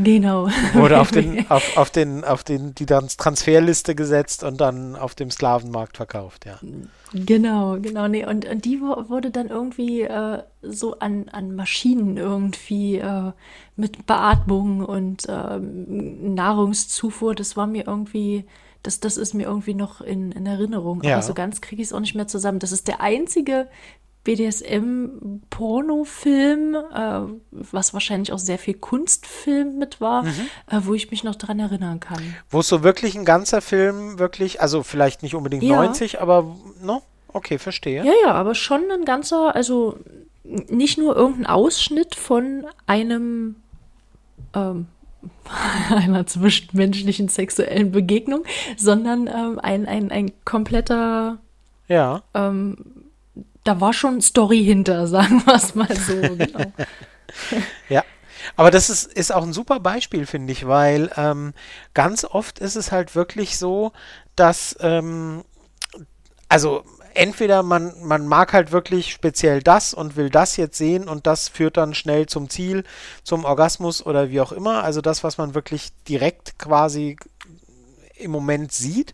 [0.02, 0.48] Genau.
[0.74, 5.14] Wurde auf den, auf, auf den, auf den, die dann Transferliste gesetzt und dann auf
[5.14, 6.58] dem Sklavenmarkt verkauft, ja.
[7.12, 8.08] Genau, genau.
[8.08, 13.32] Nee, und, und die wurde dann irgendwie äh, so an, an Maschinen irgendwie äh,
[13.76, 18.44] mit Beatmung und ähm, Nahrungszufuhr, das war mir irgendwie,
[18.82, 21.02] das, das ist mir irgendwie noch in, in Erinnerung.
[21.02, 21.14] Ja.
[21.14, 22.58] Aber so ganz kriege ich es auch nicht mehr zusammen.
[22.60, 23.68] Das ist der einzige
[25.48, 30.48] BDSM-Pornofilm, äh, was wahrscheinlich auch sehr viel Kunstfilm mit war, Mhm.
[30.70, 32.22] äh, wo ich mich noch dran erinnern kann.
[32.50, 35.76] Wo es so wirklich ein ganzer Film wirklich, also vielleicht nicht unbedingt Ja.
[35.76, 37.02] 90, aber, no?
[37.32, 38.04] Okay, verstehe.
[38.04, 39.98] Ja, ja, aber schon ein ganzer, also
[40.44, 43.56] nicht nur irgendein Ausschnitt von einem
[44.54, 44.86] ähm,
[45.90, 48.44] einer zwischenmenschlichen sexuellen Begegnung,
[48.76, 51.38] sondern ähm, ein, ein, ein kompletter,
[51.88, 52.22] Ja.
[53.64, 56.20] da war schon Story hinter, sagen wir es mal so.
[56.20, 56.72] Genau.
[57.88, 58.04] Ja.
[58.56, 61.52] Aber das ist, ist auch ein super Beispiel, finde ich, weil ähm,
[61.92, 63.92] ganz oft ist es halt wirklich so,
[64.36, 65.44] dass, ähm,
[66.48, 66.84] also
[67.18, 71.48] entweder man, man mag halt wirklich speziell das und will das jetzt sehen und das
[71.48, 72.84] führt dann schnell zum Ziel,
[73.24, 74.84] zum Orgasmus oder wie auch immer.
[74.84, 77.16] Also das, was man wirklich direkt quasi
[78.16, 79.12] im Moment sieht.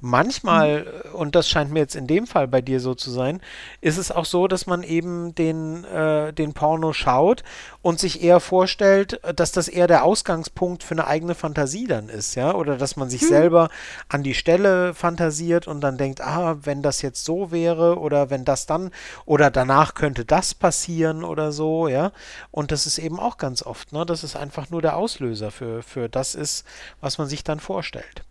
[0.00, 3.40] Manchmal, äh, und das scheint mir jetzt in dem Fall bei dir so zu sein,
[3.82, 7.42] ist es auch so, dass man eben den, äh, den Porno schaut
[7.82, 12.08] und sich eher vorstellt, äh, dass das eher der Ausgangspunkt für eine eigene Fantasie dann
[12.08, 13.68] ist, ja, oder dass man sich selber
[14.08, 18.46] an die Stelle fantasiert und dann denkt, ah, wenn das jetzt so wäre oder wenn
[18.46, 18.90] das dann
[19.26, 22.12] oder danach könnte das passieren oder so, ja,
[22.50, 25.82] und das ist eben auch ganz oft, ne, dass es einfach nur der Auslöser für,
[25.82, 26.64] für das ist,
[27.02, 28.24] was man sich dann vorstellt.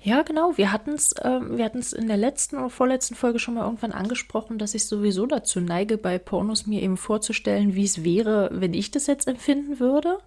[0.00, 0.56] Ja, genau.
[0.56, 4.74] Wir hatten es hatten's in der letzten oder vorletzten Folge schon mal irgendwann angesprochen, dass
[4.74, 9.06] ich sowieso dazu neige, bei Pornos mir eben vorzustellen, wie es wäre, wenn ich das
[9.06, 10.18] jetzt empfinden würde.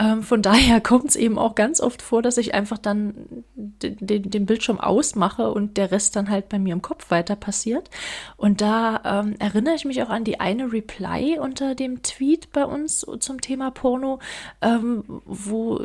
[0.00, 4.46] Ähm, von daher kommt es eben auch ganz oft vor, dass ich einfach dann den
[4.46, 7.90] Bildschirm ausmache und der Rest dann halt bei mir im Kopf weiter passiert.
[8.36, 12.64] Und da ähm, erinnere ich mich auch an die eine Reply unter dem Tweet bei
[12.64, 14.20] uns zum Thema Porno,
[14.62, 15.80] ähm, wo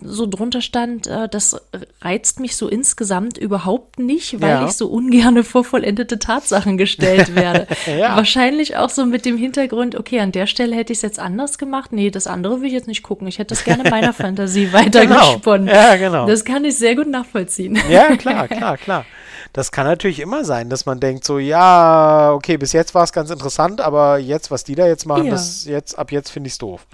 [0.00, 1.60] so drunter stand, äh, das
[2.02, 4.66] reizt mich so insgesamt überhaupt nicht, weil Ja.
[4.66, 7.66] ich so ungerne vor vollendete Tatsachen gestellt werde.
[7.86, 8.14] Ja.
[8.16, 11.58] Wahrscheinlich auch so mit dem Hintergrund, okay, an der Stelle hätte ich es jetzt anders
[11.58, 11.92] gemacht.
[11.92, 13.26] Nee, das andere will ich jetzt nicht gucken.
[13.26, 15.66] Ich hätte das gerne meiner Fantasie weitergesponnen.
[15.66, 16.26] Ja, genau.
[16.26, 17.76] Das kann ich sehr gut nachvollziehen.
[17.90, 19.04] Ja, klar, klar, klar.
[19.52, 23.12] Das kann natürlich immer sein, dass man denkt so, ja, okay, bis jetzt war es
[23.12, 25.30] ganz interessant, aber jetzt, was die da jetzt machen, Ja.
[25.32, 26.86] das jetzt, ab jetzt finde ich es doof.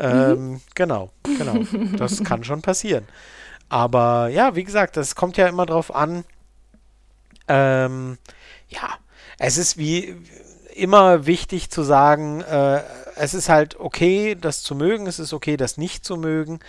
[0.00, 1.58] Ähm, Genau, genau.
[1.96, 3.06] Das kann schon passieren.
[3.68, 6.24] Aber ja, wie gesagt, das kommt ja immer drauf an.
[7.48, 8.18] Ähm,
[8.68, 8.90] ja,
[9.38, 10.16] es ist wie
[10.74, 12.82] immer wichtig zu sagen, äh,
[13.16, 16.60] es ist halt okay, das zu mögen, es ist okay, das nicht zu mögen.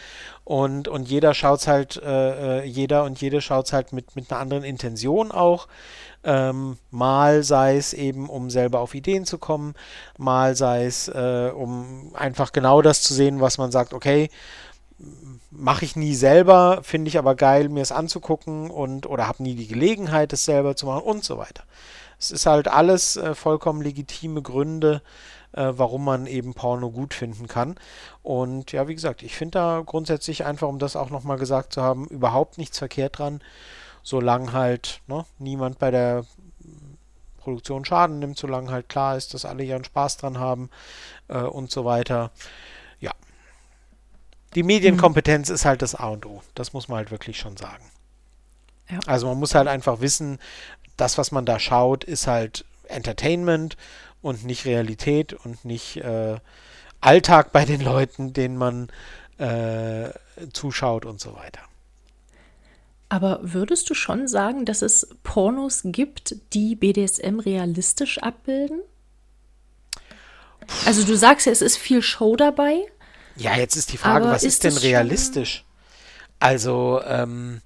[0.43, 4.41] Und, und jeder schaut halt, äh, äh, jeder und jede schaut halt mit, mit einer
[4.41, 5.67] anderen Intention auch.
[6.23, 9.73] Ähm, mal sei es eben, um selber auf Ideen zu kommen,
[10.17, 14.29] mal sei es, äh, um einfach genau das zu sehen, was man sagt, okay,
[15.51, 19.55] mache ich nie selber, finde ich aber geil, mir es anzugucken und oder habe nie
[19.55, 21.63] die Gelegenheit, es selber zu machen und so weiter.
[22.19, 25.01] Es ist halt alles äh, vollkommen legitime Gründe,
[25.53, 27.75] äh, warum man eben Porno gut finden kann.
[28.23, 31.81] Und ja, wie gesagt, ich finde da grundsätzlich einfach, um das auch nochmal gesagt zu
[31.81, 33.41] haben, überhaupt nichts verkehrt dran,
[34.03, 36.25] solange halt ne, niemand bei der
[37.41, 40.69] Produktion Schaden nimmt, solange halt klar ist, dass alle ihren Spaß dran haben
[41.27, 42.31] äh, und so weiter.
[42.99, 43.11] Ja.
[44.55, 46.41] Die Medienkompetenz ist halt das A und O.
[46.55, 47.83] Das muss man halt wirklich schon sagen.
[48.89, 48.99] Ja.
[49.07, 50.39] Also man muss halt einfach wissen,
[50.97, 53.77] das, was man da schaut, ist halt Entertainment
[54.21, 56.37] und nicht Realität und nicht äh,
[56.99, 58.89] Alltag bei den Leuten, denen man
[59.37, 60.09] äh,
[60.53, 61.61] zuschaut und so weiter.
[63.09, 68.81] Aber würdest du schon sagen, dass es Pornos gibt, die BDSM realistisch abbilden?
[70.85, 72.77] Also du sagst ja, es ist viel Show dabei.
[73.35, 75.65] Ja, jetzt ist die Frage, was ist, ist denn realistisch?
[76.39, 77.61] Also, ähm,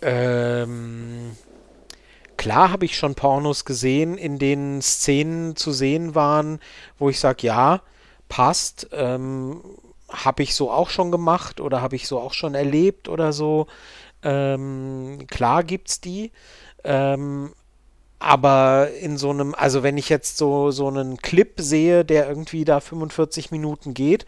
[0.00, 1.36] ähm,
[2.42, 6.58] klar habe ich schon Pornos gesehen, in denen Szenen zu sehen waren,
[6.98, 7.82] wo ich sage, ja,
[8.28, 9.62] passt, ähm,
[10.08, 13.68] habe ich so auch schon gemacht oder habe ich so auch schon erlebt oder so.
[14.24, 16.32] Ähm, klar gibt's die.
[16.82, 17.52] Ähm,
[18.22, 22.64] aber in so einem, also wenn ich jetzt so, so einen Clip sehe, der irgendwie
[22.64, 24.26] da 45 Minuten geht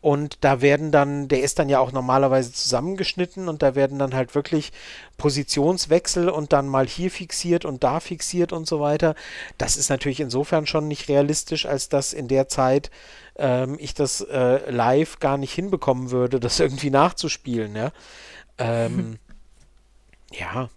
[0.00, 4.14] und da werden dann, der ist dann ja auch normalerweise zusammengeschnitten und da werden dann
[4.14, 4.72] halt wirklich
[5.18, 9.14] Positionswechsel und dann mal hier fixiert und da fixiert und so weiter.
[9.58, 12.90] Das ist natürlich insofern schon nicht realistisch, als dass in der Zeit
[13.36, 17.92] ähm, ich das äh, live gar nicht hinbekommen würde, das irgendwie nachzuspielen, ja.
[18.56, 19.18] Ähm,
[20.32, 20.70] ja.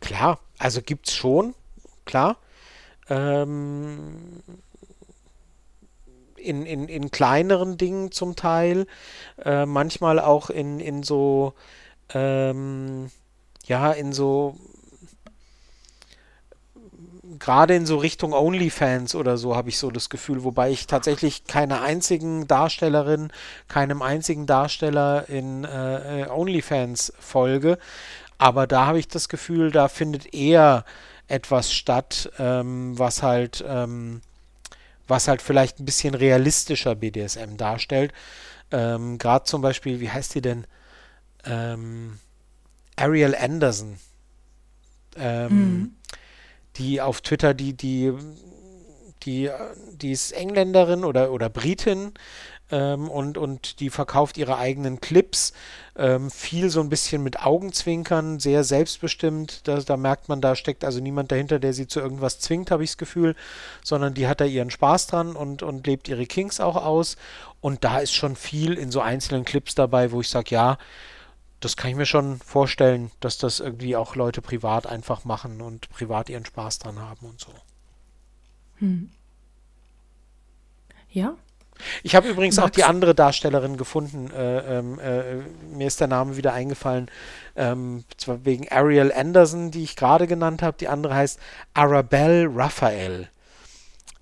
[0.00, 1.54] Klar, also gibt's schon,
[2.04, 2.36] klar.
[3.08, 4.42] Ähm,
[6.36, 8.86] in, in, in kleineren Dingen zum Teil,
[9.44, 11.54] äh, manchmal auch in, in so,
[12.14, 13.10] ähm,
[13.64, 14.56] ja, in so,
[17.38, 21.44] gerade in so Richtung OnlyFans oder so habe ich so das Gefühl, wobei ich tatsächlich
[21.44, 23.32] keine einzigen Darstellerin,
[23.68, 27.78] keinem einzigen Darsteller in äh, äh OnlyFans folge.
[28.38, 30.84] Aber da habe ich das Gefühl, da findet eher
[31.28, 34.20] etwas statt, ähm, was halt, ähm,
[35.08, 38.12] was halt vielleicht ein bisschen realistischer BDSM darstellt.
[38.70, 40.66] Ähm, Gerade zum Beispiel, wie heißt die denn?
[41.44, 42.18] Ähm,
[42.96, 43.98] Ariel Anderson.
[45.16, 45.94] Ähm, mhm.
[46.76, 48.12] Die auf Twitter, die, die,
[49.22, 49.50] die,
[49.92, 52.12] die ist Engländerin oder, oder Britin
[52.70, 55.52] ähm, und, und die verkauft ihre eigenen Clips.
[55.96, 59.66] Ähm, viel so ein bisschen mit Augenzwinkern, sehr selbstbestimmt.
[59.68, 62.84] Da, da merkt man, da steckt also niemand dahinter, der sie zu irgendwas zwingt, habe
[62.84, 63.36] ich das Gefühl,
[63.84, 67.16] sondern die hat da ihren Spaß dran und, und lebt ihre Kings auch aus.
[67.60, 70.78] Und da ist schon viel in so einzelnen Clips dabei, wo ich sage, ja,
[71.60, 75.88] das kann ich mir schon vorstellen, dass das irgendwie auch Leute privat einfach machen und
[75.88, 77.52] privat ihren Spaß dran haben und so.
[78.78, 79.10] Hm.
[81.08, 81.36] Ja,
[82.02, 82.66] ich habe übrigens Max.
[82.66, 84.30] auch die andere Darstellerin gefunden.
[84.30, 85.36] Äh, ähm, äh,
[85.74, 87.10] mir ist der Name wieder eingefallen.
[87.56, 90.76] Ähm, zwar wegen Ariel Anderson, die ich gerade genannt habe.
[90.78, 91.38] Die andere heißt
[91.74, 93.28] Arabelle Raphael.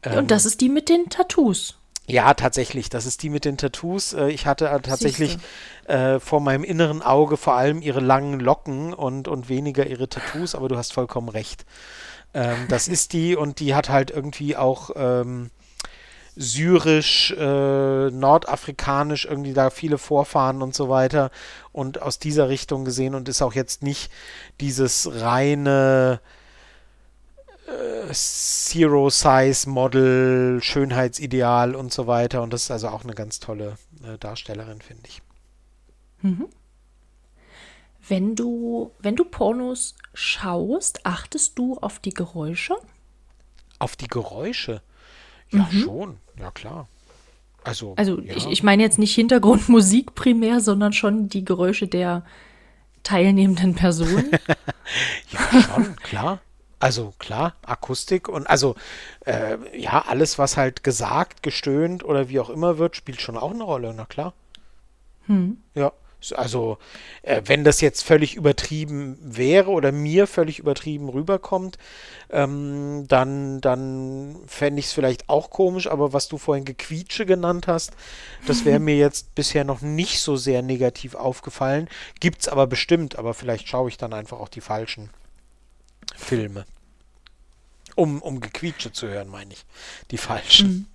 [0.03, 1.77] Ähm, Und das ist die mit den Tattoos.
[2.07, 2.91] Ja, tatsächlich.
[2.91, 4.13] Das ist die mit den Tattoos.
[4.13, 5.39] Äh, ich hatte äh, tatsächlich
[5.87, 10.55] äh, vor meinem inneren Auge vor allem ihre langen Locken und, und weniger ihre Tattoos,
[10.55, 11.65] aber du hast vollkommen recht.
[12.35, 15.51] Ähm, das ist die und die hat halt irgendwie auch ähm,
[16.37, 21.31] syrisch, äh, nordafrikanisch, irgendwie da viele Vorfahren und so weiter
[21.73, 24.11] und aus dieser Richtung gesehen und ist auch jetzt nicht
[24.61, 26.21] dieses reine
[27.67, 34.19] äh, Zero-Size-Model, Schönheitsideal und so weiter und das ist also auch eine ganz tolle äh,
[34.19, 35.23] Darstellerin, finde ich.
[36.23, 36.49] Mhm.
[38.07, 42.77] Wenn du, wenn du Pornos schaust, achtest du auf die Geräusche?
[43.79, 44.83] Auf die Geräusche?
[45.51, 45.81] Ja, mhm.
[45.81, 46.19] schon.
[46.39, 46.89] Ja, klar.
[47.63, 48.37] Also, also ja.
[48.37, 52.25] ich, ich meine jetzt nicht Hintergrundmusik primär, sondern schon die Geräusche der
[53.03, 54.31] teilnehmenden Personen.
[55.31, 56.41] ja, schon, klar.
[56.81, 58.75] Also klar, Akustik und also
[59.25, 63.53] äh, ja, alles, was halt gesagt, gestöhnt oder wie auch immer wird, spielt schon auch
[63.53, 64.35] eine Rolle, na klar.
[65.27, 65.57] Hm.
[65.75, 65.93] Ja.
[66.33, 66.79] Also,
[67.23, 71.79] äh, wenn das jetzt völlig übertrieben wäre oder mir völlig übertrieben rüberkommt,
[72.31, 77.67] ähm, dann, dann fände ich es vielleicht auch komisch, aber was du vorhin Gequietsche genannt
[77.67, 77.93] hast,
[78.47, 81.89] das wäre mir jetzt bisher noch nicht so sehr negativ aufgefallen.
[82.21, 85.11] Gibt es aber bestimmt, aber vielleicht schaue ich dann einfach auch die falschen
[86.17, 86.65] Filme.
[87.97, 89.65] Um, um Gequietsche zu hören, meine ich.
[90.11, 90.69] Die falschen.
[90.69, 90.94] Mhm.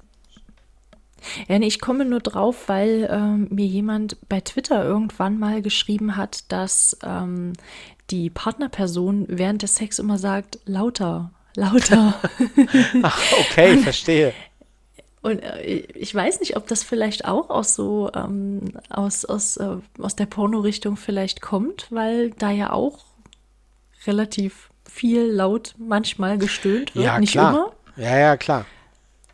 [1.48, 6.16] Ja, nee, ich komme nur drauf, weil ähm, mir jemand bei Twitter irgendwann mal geschrieben
[6.16, 7.54] hat, dass ähm,
[8.10, 12.16] die Partnerperson während des Sex immer sagt, lauter, lauter.
[13.04, 14.34] Ach, okay, verstehe.
[15.22, 19.78] Und äh, ich weiß nicht, ob das vielleicht auch aus so ähm, aus, aus, äh,
[20.00, 23.00] aus der Porno-Richtung vielleicht kommt, weil da ja auch
[24.08, 27.52] relativ viel laut manchmal gestöhnt wird, ja, nicht klar.
[27.52, 27.72] immer.
[27.98, 28.66] Ja, ja, klar.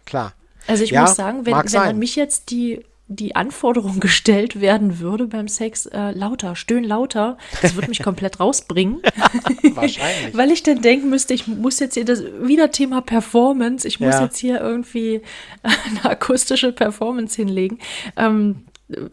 [0.06, 0.34] Klar.
[0.68, 5.00] Also ich ja, muss sagen, wenn, wenn an mich jetzt die, die Anforderung gestellt werden
[5.00, 9.02] würde beim Sex, äh, lauter, stöhn lauter, das würde mich komplett rausbringen.
[9.74, 10.36] Wahrscheinlich.
[10.36, 14.16] Weil ich dann denken müsste, ich muss jetzt hier das wieder Thema Performance, ich muss
[14.16, 14.24] ja.
[14.24, 15.22] jetzt hier irgendwie
[15.64, 17.80] eine akustische Performance hinlegen.
[18.18, 18.66] Ähm,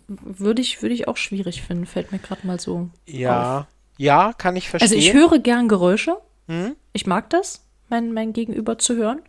[0.08, 2.90] würde ich, würde ich auch schwierig finden, fällt mir gerade mal so.
[3.06, 3.66] Ja, auf.
[3.96, 4.94] ja, kann ich verstehen.
[4.94, 6.18] Also ich höre gern Geräusche.
[6.46, 6.76] Hm?
[6.92, 9.22] Ich mag das, mein, mein Gegenüber zu hören.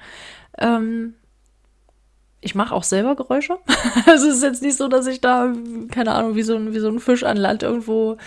[0.58, 1.14] Ähm,
[2.44, 3.58] ich mache auch selber Geräusche.
[4.06, 5.54] also es ist jetzt nicht so, dass ich da,
[5.92, 8.18] keine Ahnung, wie so ein, wie so ein Fisch an Land irgendwo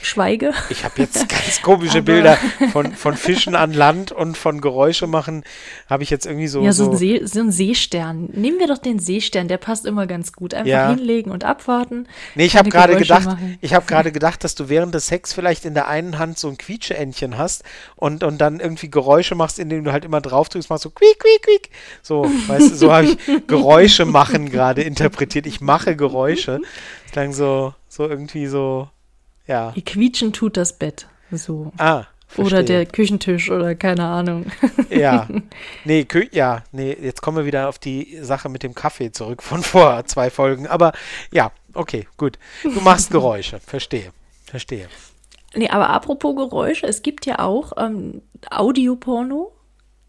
[0.00, 0.52] schweige.
[0.70, 2.38] Ich habe jetzt ganz komische Bilder
[2.72, 5.44] von, von Fischen an Land und von Geräusche machen.
[5.88, 6.62] Habe ich jetzt irgendwie so.
[6.62, 8.28] Ja, so, ein See, so, ein Seestern.
[8.32, 10.54] Nehmen wir doch den Seestern, der passt immer ganz gut.
[10.54, 10.88] Einfach ja.
[10.90, 12.06] hinlegen und abwarten.
[12.34, 13.58] Nee, ich habe gerade gedacht, machen.
[13.60, 16.48] ich habe gerade gedacht, dass du während des Sex vielleicht in der einen Hand so
[16.48, 17.62] ein Quietscheentchen hast
[17.96, 21.18] und, und dann irgendwie Geräusche machst, indem du halt immer drauf drückst, machst so quiek,
[21.18, 21.70] quiek, quiek.
[22.02, 25.46] So, weißt du, so habe ich Geräusche machen gerade interpretiert.
[25.46, 26.60] Ich mache Geräusche.
[27.04, 28.88] Das klang so, so irgendwie so
[29.46, 29.72] ja.
[29.84, 31.06] Quietschen tut das Bett.
[31.30, 31.72] So.
[31.78, 32.04] Ah.
[32.32, 32.46] Verstehe.
[32.46, 34.46] Oder der Küchentisch oder keine Ahnung.
[34.88, 35.28] Ja.
[35.84, 39.42] Nee, Kü ja, nee, jetzt kommen wir wieder auf die Sache mit dem Kaffee zurück
[39.42, 40.66] von vor zwei Folgen.
[40.66, 40.92] Aber
[41.30, 42.38] ja, okay, gut.
[42.62, 43.60] Du machst Geräusche.
[43.66, 44.12] Verstehe.
[44.46, 44.88] Verstehe.
[45.54, 49.52] Nee, aber apropos Geräusche, es gibt ja auch ähm, Audioporno.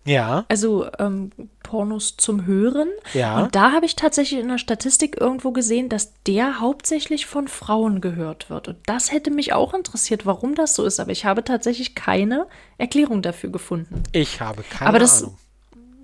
[0.05, 0.45] Ja.
[0.47, 1.31] Also ähm,
[1.73, 2.87] Pornos zum Hören.
[3.15, 3.41] Ja.
[3.41, 7.99] Und da habe ich tatsächlich in der Statistik irgendwo gesehen, dass der hauptsächlich von Frauen
[7.99, 8.67] gehört wird.
[8.67, 10.99] Und das hätte mich auch interessiert, warum das so ist.
[10.99, 12.45] Aber ich habe tatsächlich keine
[12.77, 14.03] Erklärung dafür gefunden.
[14.11, 15.39] Ich habe keine Aber das Ahnung.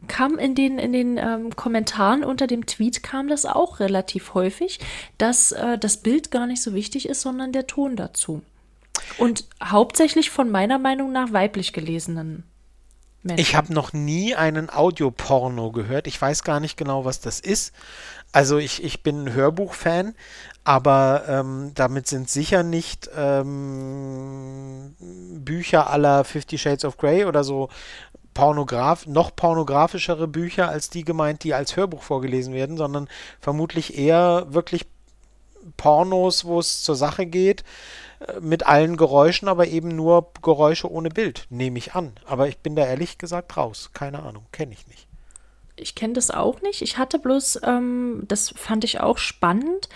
[0.08, 4.80] Kam in den, in den ähm, Kommentaren unter dem Tweet kam das auch relativ häufig,
[5.20, 8.42] dass äh, das Bild gar nicht so wichtig ist, sondern der Ton dazu.
[9.20, 12.44] Und hauptsächlich von meiner Meinung nach weiblich gelesenen
[13.24, 13.42] Menschen.
[13.42, 16.08] Ich habe noch nie einen Audioporno gehört.
[16.08, 17.74] Ich weiß gar nicht genau, was das ist.
[18.32, 20.14] Also ich, ich bin ein Hörbuchfan,
[20.64, 27.70] aber ähm, damit sind sicher nicht ähm, Bücher aller Fifty Shades of Grey oder so
[28.36, 33.10] Pornograf, noch pornografischere Bücher als die gemeint, die als Hörbuch vorgelesen werden, sondern
[33.42, 34.86] vermutlich eher wirklich
[35.76, 37.64] Pornos, wo es zur Sache geht,
[38.42, 42.14] mit allen Geräuschen, aber eben nur Geräusche ohne Bild, nehme ich an.
[42.26, 43.92] Aber ich bin da ehrlich gesagt raus.
[43.94, 45.08] Keine Ahnung, kenne ich nicht.
[45.76, 46.82] Ich kenne das auch nicht.
[46.82, 49.88] Ich hatte bloß, ähm, das fand ich auch spannend.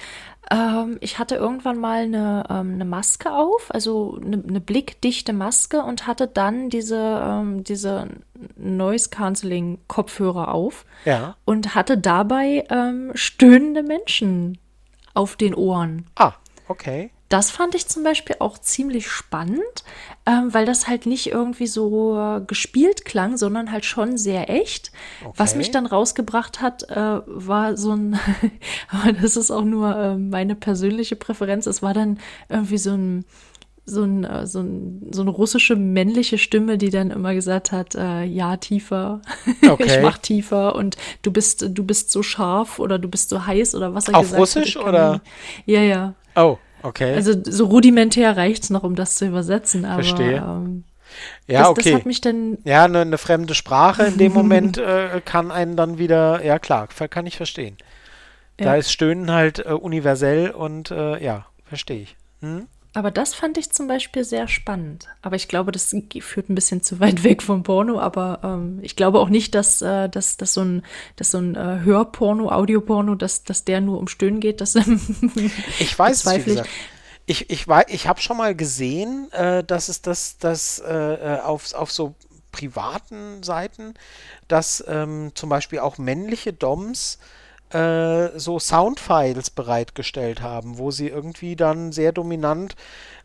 [0.49, 5.81] Ähm, ich hatte irgendwann mal eine, ähm, eine Maske auf, also eine, eine, blickdichte Maske
[5.81, 8.07] und hatte dann diese, ähm, diese
[8.55, 10.85] Noise Cancelling Kopfhörer auf.
[11.05, 11.35] Ja.
[11.45, 14.57] Und hatte dabei ähm, stöhnende Menschen
[15.13, 16.07] auf den Ohren.
[16.15, 16.33] Ah,
[16.67, 17.11] okay.
[17.33, 19.83] Das fand ich zum Beispiel auch ziemlich spannend,
[20.27, 24.91] ähm, weil das halt nicht irgendwie so äh, gespielt klang, sondern halt schon sehr echt.
[25.25, 25.33] Okay.
[25.37, 28.19] Was mich dann rausgebracht hat, äh, war so ein,
[28.89, 32.19] aber das ist auch nur äh, meine persönliche Präferenz, es war dann
[32.49, 33.25] irgendwie so ein,
[33.83, 37.95] so, ein, äh, so, ein, so eine russische männliche Stimme, die dann immer gesagt hat,
[37.95, 39.23] äh, ja, tiefer,
[39.67, 39.85] okay.
[39.87, 43.73] ich mach tiefer und du bist, du bist so scharf oder du bist so heiß
[43.73, 44.85] oder was er Auf gesagt Russisch hat.
[44.85, 45.21] oder?
[45.65, 46.13] Ja, ja.
[46.35, 46.59] Oh.
[46.83, 47.15] Okay.
[47.15, 50.37] Also so rudimentär reicht es noch, um das zu übersetzen, aber Verstehe.
[50.37, 50.83] Ähm,
[51.47, 51.91] ja, das, okay.
[51.91, 52.57] Das hat mich dann.
[52.63, 56.87] Ja, eine, eine fremde Sprache in dem Moment äh, kann einen dann wieder, ja klar,
[56.87, 57.77] kann ich verstehen.
[58.59, 58.65] Ja.
[58.65, 62.17] Da ist Stöhnen halt äh, universell und äh, ja, verstehe ich.
[62.41, 62.67] Hm?
[62.95, 65.07] Aber das fand ich zum Beispiel sehr spannend.
[65.23, 67.99] Aber ich glaube, das führt ein bisschen zu weit weg vom Porno.
[67.99, 70.83] Aber ähm, ich glaube auch nicht, dass, äh, dass, dass so ein,
[71.15, 74.53] dass so ein äh, Hörporno, Audioporno, dass, dass der nur um Stöhnen geht.
[74.63, 74.75] Das,
[75.79, 76.69] ich weiß es, wie gesagt.
[77.25, 81.73] Ich, ich, ich habe schon mal gesehen, äh, dass es das, das äh, äh, auf,
[81.73, 82.15] auf so
[82.51, 83.93] privaten Seiten,
[84.47, 87.17] dass ähm, zum Beispiel auch männliche Doms
[87.73, 92.75] äh, so Soundfiles bereitgestellt haben, wo sie irgendwie dann sehr dominant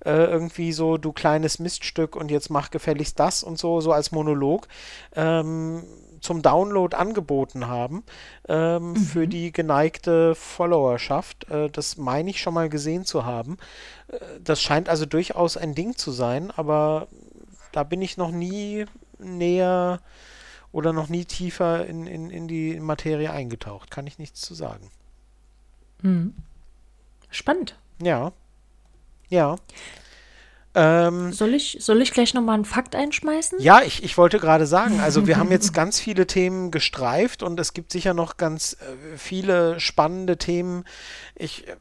[0.05, 4.13] äh, irgendwie so, du kleines Miststück und jetzt mach gefälligst das und so, so als
[4.13, 4.69] Monolog
[5.15, 5.83] ähm,
[6.21, 8.05] zum Download angeboten haben
[8.49, 8.97] ähm, mhm.
[8.97, 11.49] für die geneigte Followerschaft.
[11.51, 13.59] Äh, das meine ich schon mal gesehen zu haben.
[14.09, 17.09] Äh, das scheint also durchaus ein Ding zu sein, aber
[17.73, 18.87] da bin ich noch nie
[19.19, 20.01] näher
[20.73, 23.91] oder noch nie tiefer in, in, in die Materie eingetaucht.
[23.91, 24.91] Kann ich nichts zu sagen.
[26.03, 26.35] Hm.
[27.31, 27.77] Spannend.
[28.03, 28.33] Ja.
[29.29, 29.57] Ja.
[30.75, 33.59] Ähm, soll, ich, soll ich gleich nochmal einen Fakt einschmeißen?
[33.61, 37.59] Ja, ich, ich wollte gerade sagen, also wir haben jetzt ganz viele Themen gestreift und
[37.59, 40.85] es gibt sicher noch ganz äh, viele spannende Themen.
[41.35, 41.75] Ich, äh,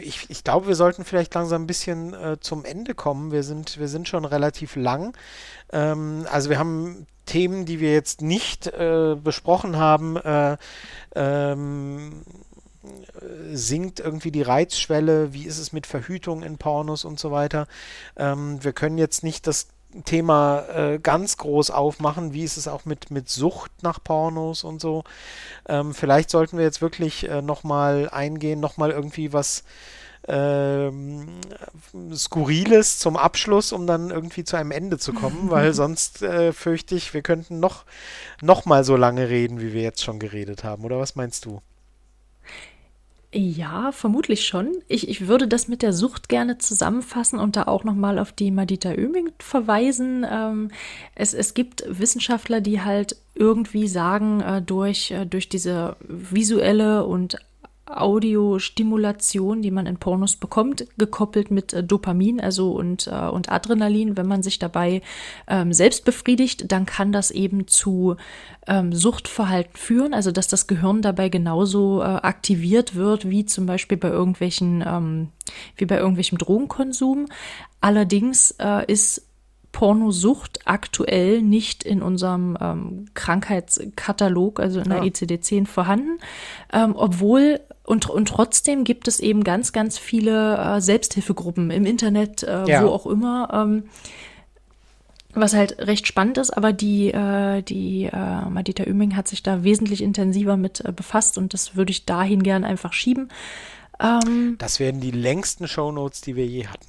[0.00, 3.32] ich, ich glaube, wir sollten vielleicht langsam ein bisschen äh, zum Ende kommen.
[3.32, 5.16] Wir sind, wir sind schon relativ lang.
[5.72, 10.56] Ähm, also wir haben Themen, die wir jetzt nicht äh, besprochen haben, äh,
[11.14, 12.22] ähm,
[13.52, 17.66] sinkt irgendwie die Reizschwelle, wie ist es mit Verhütung in Pornos und so weiter.
[18.16, 19.68] Ähm, wir können jetzt nicht das
[20.04, 24.80] Thema äh, ganz groß aufmachen, wie ist es auch mit, mit Sucht nach Pornos und
[24.80, 25.04] so.
[25.68, 29.62] Ähm, vielleicht sollten wir jetzt wirklich äh, nochmal eingehen, nochmal irgendwie was
[30.28, 31.26] ähm,
[32.14, 36.94] Skurriles zum Abschluss, um dann irgendwie zu einem Ende zu kommen, weil sonst äh, fürchte
[36.94, 37.84] ich, wir könnten noch,
[38.40, 40.84] noch mal so lange reden, wie wir jetzt schon geredet haben.
[40.84, 41.60] Oder was meinst du?
[43.36, 44.76] Ja, vermutlich schon.
[44.86, 48.52] Ich, ich würde das mit der Sucht gerne zusammenfassen und da auch nochmal auf die
[48.52, 50.24] Madita Oeming verweisen.
[50.30, 50.70] Ähm,
[51.16, 57.38] es, es gibt Wissenschaftler, die halt irgendwie sagen, äh, durch, äh, durch diese visuelle und
[57.86, 64.16] Audiostimulation, die man in Pornos bekommt, gekoppelt mit äh, Dopamin, also und, äh, und Adrenalin,
[64.16, 65.02] wenn man sich dabei
[65.48, 68.16] ähm, selbst befriedigt, dann kann das eben zu
[68.66, 73.98] ähm, Suchtverhalten führen, also dass das Gehirn dabei genauso äh, aktiviert wird, wie zum Beispiel
[73.98, 75.28] bei irgendwelchen, ähm,
[75.76, 77.26] wie bei irgendwelchem Drogenkonsum.
[77.80, 79.28] Allerdings äh, ist
[79.74, 85.04] Pornosucht aktuell nicht in unserem ähm, Krankheitskatalog, also in der ja.
[85.04, 86.20] ICD-10 vorhanden,
[86.72, 92.42] ähm, obwohl und, und trotzdem gibt es eben ganz, ganz viele äh, Selbsthilfegruppen im Internet,
[92.42, 92.82] äh, ja.
[92.82, 93.48] wo auch immer.
[93.52, 93.84] Ähm,
[95.36, 99.64] was halt recht spannend ist, aber die, äh, die äh, Madita Oeming hat sich da
[99.64, 103.28] wesentlich intensiver mit äh, befasst und das würde ich dahin gern einfach schieben.
[104.00, 106.86] Ähm, das werden die längsten Shownotes, die wir je hatten.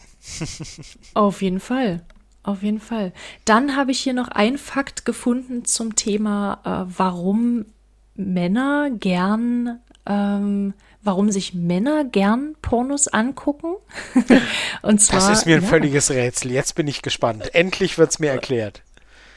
[1.15, 2.03] auf jeden Fall.
[2.43, 3.11] Auf jeden Fall.
[3.45, 7.65] Dann habe ich hier noch einen Fakt gefunden zum Thema, äh, warum
[8.13, 10.73] Männer gern ähm,
[11.03, 13.75] warum sich Männer gern Pornos angucken.
[14.81, 16.51] und zwar, das ist mir ein ja, völliges Rätsel.
[16.51, 17.53] Jetzt bin ich gespannt.
[17.53, 18.81] Endlich wird es mir erklärt.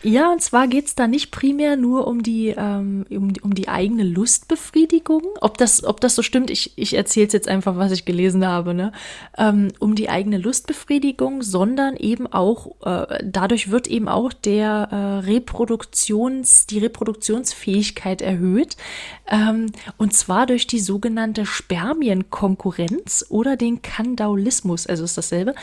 [0.04, 3.68] Ja, und zwar geht es da nicht primär nur um die, ähm, um, um die
[3.68, 5.22] eigene Lustbefriedigung.
[5.40, 8.46] Ob das, ob das so stimmt, ich, ich erzähle es jetzt einfach, was ich gelesen
[8.46, 8.92] habe, ne?
[9.36, 15.26] Ähm, um die eigene Lustbefriedigung, sondern eben auch, äh, dadurch wird eben auch der äh,
[15.26, 18.76] Reproduktions, die Reproduktionsfähigkeit erhöht.
[19.28, 25.56] Ähm, und zwar durch die sogenannte Spermienkonkurrenz oder den Kandaulismus, also ist dasselbe.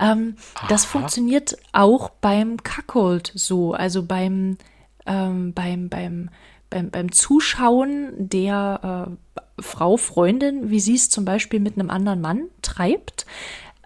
[0.00, 0.36] Ähm,
[0.70, 4.58] das funktioniert auch beim Cuckold so also beim,
[5.06, 6.30] ähm, beim, beim,
[6.70, 12.20] beim, beim Zuschauen der äh, Frau, Freundin, wie sie es zum Beispiel mit einem anderen
[12.20, 13.26] Mann treibt.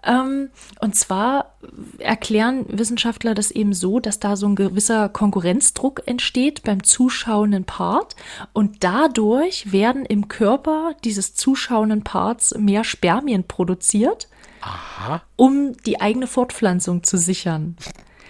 [0.03, 0.49] Ähm,
[0.81, 1.57] und zwar
[1.97, 8.15] erklären Wissenschaftler das eben so, dass da so ein gewisser Konkurrenzdruck entsteht beim zuschauenden Part
[8.53, 14.29] und dadurch werden im Körper dieses zuschauenden Parts mehr Spermien produziert,
[14.61, 15.23] Aha.
[15.35, 17.75] um die eigene Fortpflanzung zu sichern.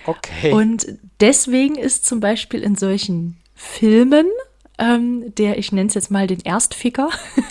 [0.07, 0.51] Okay.
[0.51, 0.87] Und
[1.19, 4.25] deswegen ist zum Beispiel in solchen Filmen
[4.79, 7.09] ähm, der, ich nenne es jetzt mal den Erstficker,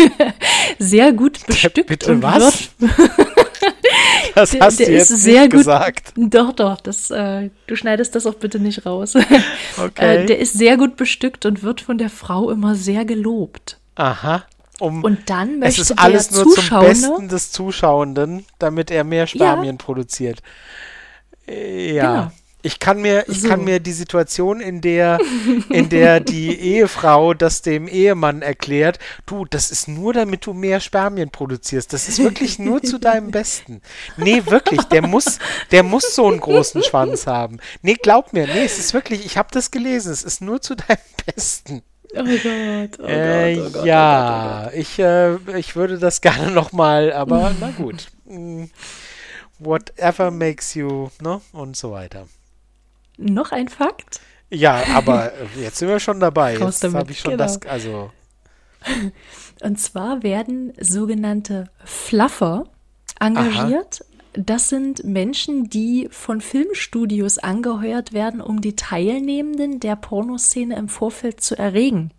[0.78, 1.86] sehr gut bestückt.
[1.86, 2.70] Bitte und was?
[4.34, 6.12] das der, hast der du jetzt ist sehr gut, gesagt.
[6.16, 9.14] Doch, doch, das, äh, du schneidest das auch bitte nicht raus.
[9.78, 10.22] Okay.
[10.22, 13.78] Äh, der ist sehr gut bestückt und wird von der Frau immer sehr gelobt.
[13.94, 14.44] Aha.
[14.78, 19.26] Um, und dann möchte es ist alles nur zum Besten des Zuschauenden, damit er mehr
[19.26, 19.84] Spermien ja.
[19.84, 20.42] produziert.
[21.46, 22.14] Äh, ja.
[22.14, 22.32] Genau.
[22.66, 23.48] Ich kann mir, ich so.
[23.48, 25.20] kann mir die Situation, in der,
[25.70, 30.80] in der die Ehefrau das dem Ehemann erklärt, du, das ist nur, damit du mehr
[30.80, 31.92] Spermien produzierst.
[31.92, 33.82] Das ist wirklich nur zu deinem Besten.
[34.16, 35.38] Nee, wirklich, der muss,
[35.70, 37.58] der muss so einen großen Schwanz haben.
[37.82, 40.74] Nee, glaub mir, nee, es ist wirklich, ich habe das gelesen, es ist nur zu
[40.74, 41.82] deinem Besten.
[42.14, 43.86] Oh Gott, oh äh, Gott, oh Gott.
[43.86, 48.08] Ja, oh Gott, oh ich, äh, ich würde das gerne nochmal, aber na gut.
[48.28, 48.64] Mm,
[49.60, 51.40] whatever makes you, ne?
[51.52, 52.26] Und so weiter.
[53.16, 54.20] Noch ein Fakt?
[54.50, 56.56] Ja, aber jetzt sind wir schon dabei.
[56.58, 57.44] Jetzt habe ich schon genau.
[57.44, 58.10] das, also.
[59.62, 62.64] Und zwar werden sogenannte Fluffer
[63.18, 64.02] engagiert.
[64.02, 64.16] Aha.
[64.34, 71.40] Das sind Menschen, die von Filmstudios angeheuert werden, um die Teilnehmenden der Pornoszene im Vorfeld
[71.40, 72.10] zu erregen.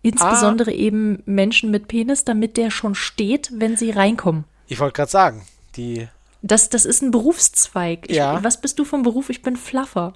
[0.00, 0.74] Insbesondere ah.
[0.74, 4.44] eben Menschen mit Penis, damit der schon steht, wenn sie reinkommen.
[4.68, 5.42] Ich wollte gerade sagen,
[5.74, 6.06] die
[6.42, 8.08] das, das ist ein Berufszweig.
[8.08, 8.42] Ich, ja.
[8.42, 9.30] Was bist du vom Beruf?
[9.30, 10.14] Ich bin Fluffer.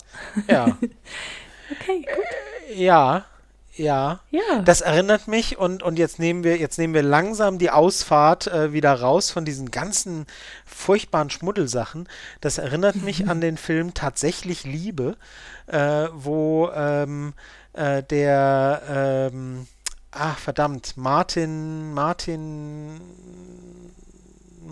[0.49, 0.67] Ja.
[1.71, 2.77] okay, gut.
[2.77, 3.25] Ja,
[3.75, 4.21] ja.
[4.31, 4.63] Ja.
[4.65, 8.73] Das erinnert mich und, und jetzt nehmen wir, jetzt nehmen wir langsam die Ausfahrt äh,
[8.73, 10.27] wieder raus von diesen ganzen
[10.67, 12.09] furchtbaren Schmuddelsachen.
[12.41, 15.17] Das erinnert mich an den Film Tatsächlich Liebe,
[15.67, 17.33] äh, wo ähm,
[17.73, 19.67] äh, der ähm,
[20.13, 23.01] ach verdammt, Martin, Martin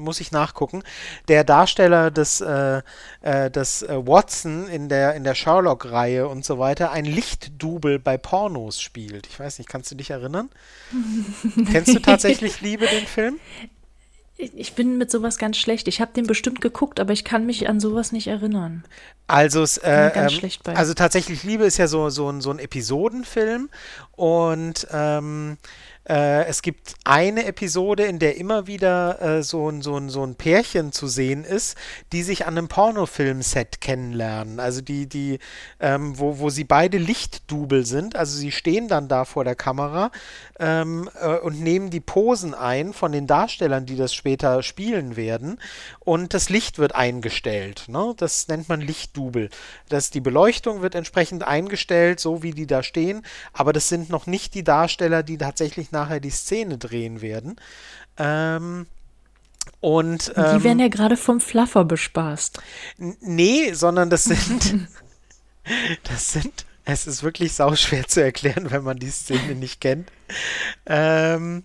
[0.01, 0.83] muss ich nachgucken.
[1.29, 2.83] Der Darsteller des, äh,
[3.23, 8.17] äh, des äh, Watson in der, in der Sherlock-Reihe und so weiter ein Lichtdubel bei
[8.19, 9.27] Pornos spielt.
[9.27, 10.51] Ich weiß nicht, kannst du dich erinnern?
[11.71, 13.39] Kennst du tatsächlich Liebe, den Film?
[14.55, 15.87] Ich bin mit sowas ganz schlecht.
[15.87, 18.85] Ich habe den bestimmt geguckt, aber ich kann mich an sowas nicht erinnern.
[19.27, 23.69] Also, äh, ähm, also tatsächlich Liebe ist ja so, so, ein, so ein Episodenfilm
[24.13, 25.59] und ähm,
[26.09, 30.25] Äh, es gibt eine Episode, in der immer wieder äh, so, ein, so, ein, so
[30.25, 31.77] ein Pärchen zu sehen ist,
[32.13, 34.61] die sich an einem Pornofilmset kennenlernen.
[34.61, 35.39] Also die, die,
[35.79, 38.17] ähm, wo, wo sie beide Lichtdubel sind.
[38.17, 40.11] Also sie stehen dann da vor der Kamera
[40.61, 45.59] ähm, äh, und nehmen die Posen ein von den Darstellern, die das später spielen werden.
[46.01, 47.85] Und das Licht wird eingestellt.
[47.89, 48.15] Ne?
[48.19, 49.49] Das nennt man Lichtdubel.
[49.89, 53.23] Das, die Beleuchtung wird entsprechend eingestellt, so wie die da stehen.
[53.55, 57.57] Aber das sind noch nicht die Darsteller, die tatsächlich nachher die Szene drehen werden.
[58.19, 58.87] Ähm,
[59.81, 62.61] und, ähm, die werden ja gerade vom Fluffer bespaßt.
[62.99, 64.89] Nee, sondern das sind.
[66.05, 66.66] das sind.
[66.85, 70.11] Es ist wirklich sauschwer zu erklären, wenn man die Szene nicht kennt.
[70.86, 71.65] Ähm,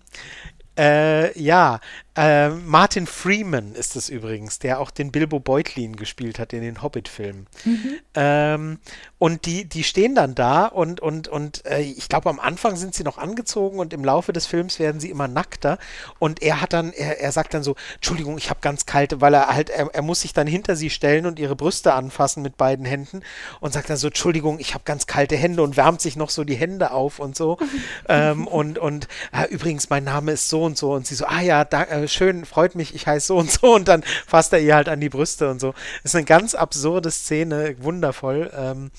[0.78, 1.80] äh, ja,
[2.16, 6.82] äh, Martin Freeman ist es übrigens, der auch den Bilbo Beutlin gespielt hat in den
[6.82, 7.46] Hobbit-Filmen.
[7.64, 7.98] Mhm.
[8.14, 8.78] Ähm,
[9.18, 12.94] und die, die stehen dann da und, und, und äh, ich glaube, am Anfang sind
[12.94, 15.78] sie noch angezogen und im Laufe des Films werden sie immer nackter.
[16.18, 19.34] Und er hat dann, er, er sagt dann so, Entschuldigung, ich habe ganz kalte, weil
[19.34, 22.56] er halt, er, er muss sich dann hinter sie stellen und ihre Brüste anfassen mit
[22.56, 23.22] beiden Händen
[23.60, 26.44] und sagt dann so, Entschuldigung, ich habe ganz kalte Hände und wärmt sich noch so
[26.44, 27.58] die Hände auf und so.
[28.08, 30.92] ähm, und und äh, übrigens, mein Name ist so und so.
[30.94, 33.74] Und sie so, ah ja, da, äh, schön, freut mich, ich heiße so und so.
[33.74, 35.72] Und dann fasst er ihr halt an die Brüste und so.
[36.02, 38.50] Das ist eine ganz absurde Szene, wundervoll.
[38.56, 38.90] Ähm,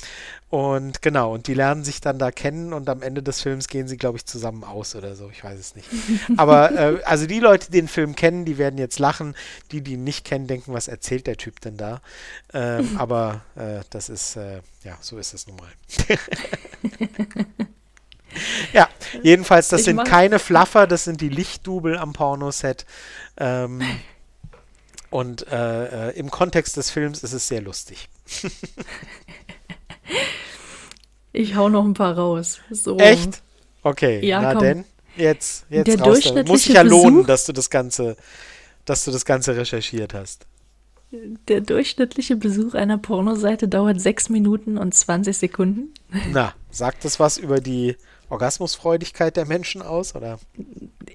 [0.49, 3.89] und genau, und die lernen sich dann da kennen und am Ende des Films gehen
[3.89, 5.29] sie, glaube ich, zusammen aus oder so.
[5.29, 5.89] Ich weiß es nicht.
[6.37, 9.35] Aber äh, also die Leute, die den Film kennen, die werden jetzt lachen.
[9.71, 12.01] Die, die ihn nicht kennen, denken, was erzählt der Typ denn da?
[12.53, 15.67] Ähm, aber äh, das ist, äh, ja, so ist es nun mal.
[18.73, 18.87] ja,
[19.23, 22.85] jedenfalls, das ich sind keine Fluffer, das sind die Lichtdubel am Pornoset.
[23.37, 23.81] Ähm,
[25.09, 28.09] und äh, äh, im Kontext des Films ist es sehr lustig.
[31.31, 32.59] ich hau noch ein paar raus.
[32.69, 32.97] So.
[32.97, 33.41] Echt?
[33.83, 34.63] Okay, ja, na komm.
[34.63, 34.85] denn,
[35.15, 36.33] jetzt, jetzt Der raus.
[36.45, 38.17] Muss sich ja lohnen, dass du das Ganze,
[38.85, 40.45] dass du das Ganze recherchiert hast.
[41.47, 45.93] Der durchschnittliche Besuch einer Pornoseite dauert 6 Minuten und 20 Sekunden.
[46.31, 47.95] Na, sagt das was über die
[48.29, 50.39] Orgasmusfreudigkeit der Menschen aus, oder?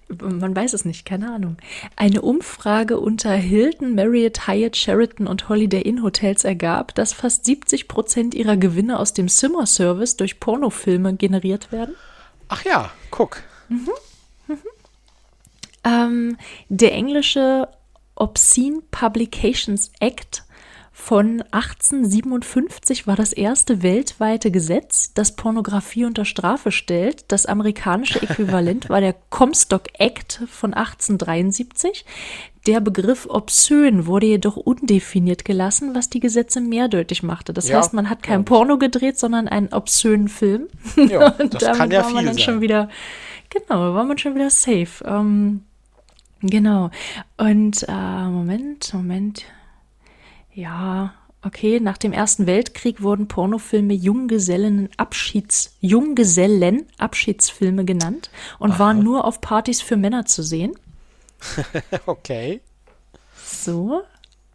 [0.08, 1.56] Man weiß es nicht, keine Ahnung.
[1.96, 7.88] Eine Umfrage unter Hilton, Marriott, Hyatt, Sheraton und Holiday Inn Hotels ergab, dass fast 70
[7.88, 11.94] Prozent ihrer Gewinne aus dem Zimmerservice durch Pornofilme generiert werden.
[12.48, 13.42] Ach ja, guck.
[13.68, 13.90] Mhm.
[14.48, 14.58] Mhm.
[15.84, 16.36] Ähm,
[16.68, 17.68] der englische
[18.14, 20.44] Obscene Publications Act
[21.04, 27.24] von 1857 war das erste weltweite Gesetz, das Pornografie unter Strafe stellt.
[27.26, 32.04] Das amerikanische Äquivalent war der Comstock Act von 1873.
[32.68, 37.52] Der Begriff obszön wurde jedoch undefiniert gelassen, was die Gesetze mehrdeutig machte.
[37.52, 40.68] Das ja, heißt, man hat kein Porno gedreht, sondern einen obszönen Film.
[40.94, 42.44] Ja, Und das kann ja war man dann sein.
[42.44, 42.88] schon wieder,
[43.50, 45.04] genau, war man schon wieder safe.
[45.04, 45.64] Ähm,
[46.42, 46.90] genau.
[47.38, 49.46] Und äh, Moment, Moment.
[50.54, 51.80] Ja, okay.
[51.80, 58.78] Nach dem Ersten Weltkrieg wurden Pornofilme Junggesellen-Abschieds, Junggesellen-Abschiedsfilme genannt und Aha.
[58.78, 60.74] waren nur auf Partys für Männer zu sehen.
[62.06, 62.60] okay.
[63.44, 64.02] So.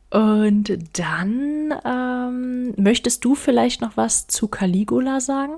[0.10, 5.56] Und dann ähm, möchtest du vielleicht noch was zu Caligula sagen?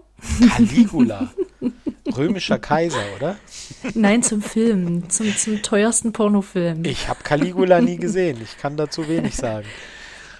[0.56, 1.30] Caligula?
[2.18, 3.36] Römischer Kaiser, oder?
[3.94, 6.84] Nein, zum Film, zum, zum teuersten Pornofilm.
[6.84, 8.42] Ich habe Caligula nie gesehen.
[8.42, 9.68] Ich kann dazu wenig sagen.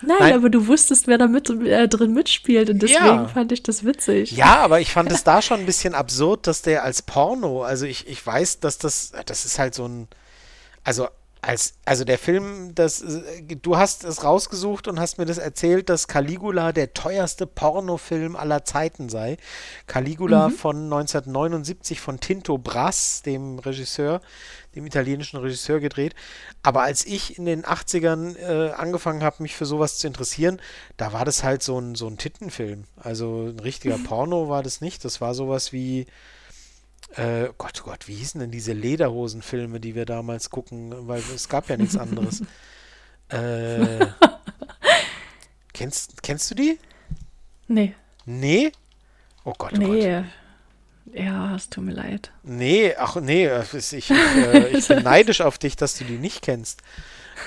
[0.02, 3.28] Nein, Nein, aber du wusstest, wer da mit, äh, drin mitspielt und deswegen ja.
[3.28, 4.32] fand ich das witzig.
[4.32, 7.86] Ja, aber ich fand es da schon ein bisschen absurd, dass der als Porno, also
[7.86, 10.08] ich, ich weiß, dass das, das ist halt so ein,
[10.84, 11.08] also
[11.42, 13.04] als, also der Film, das,
[13.62, 18.66] du hast es rausgesucht und hast mir das erzählt, dass Caligula der teuerste Pornofilm aller
[18.66, 19.38] Zeiten sei.
[19.88, 20.54] Caligula mhm.
[20.54, 24.20] von 1979 von Tinto Brass, dem Regisseur,
[24.76, 26.14] dem italienischen Regisseur gedreht.
[26.62, 30.62] Aber als ich in den 80ern äh, angefangen habe, mich für sowas zu interessieren,
[30.98, 32.84] da war das halt so ein, so ein Tittenfilm.
[32.98, 35.06] Also ein richtiger Porno war das nicht.
[35.06, 36.06] Das war sowas wie,
[37.16, 41.08] äh, Gott, oh Gott, wie hießen denn diese Lederhosenfilme, die wir damals gucken?
[41.08, 42.42] Weil es gab ja nichts anderes.
[43.30, 44.08] äh,
[45.74, 46.80] kennst, kennst du die?
[47.68, 47.96] Nee.
[48.26, 48.72] Nee?
[49.44, 50.12] Oh Gott, oh nee.
[50.12, 50.26] Gott.
[51.14, 52.32] Ja, es tut mir leid.
[52.44, 56.44] Nee, ach nee, ich, ich, äh, ich bin neidisch auf dich, dass du die nicht
[56.44, 56.82] kennst.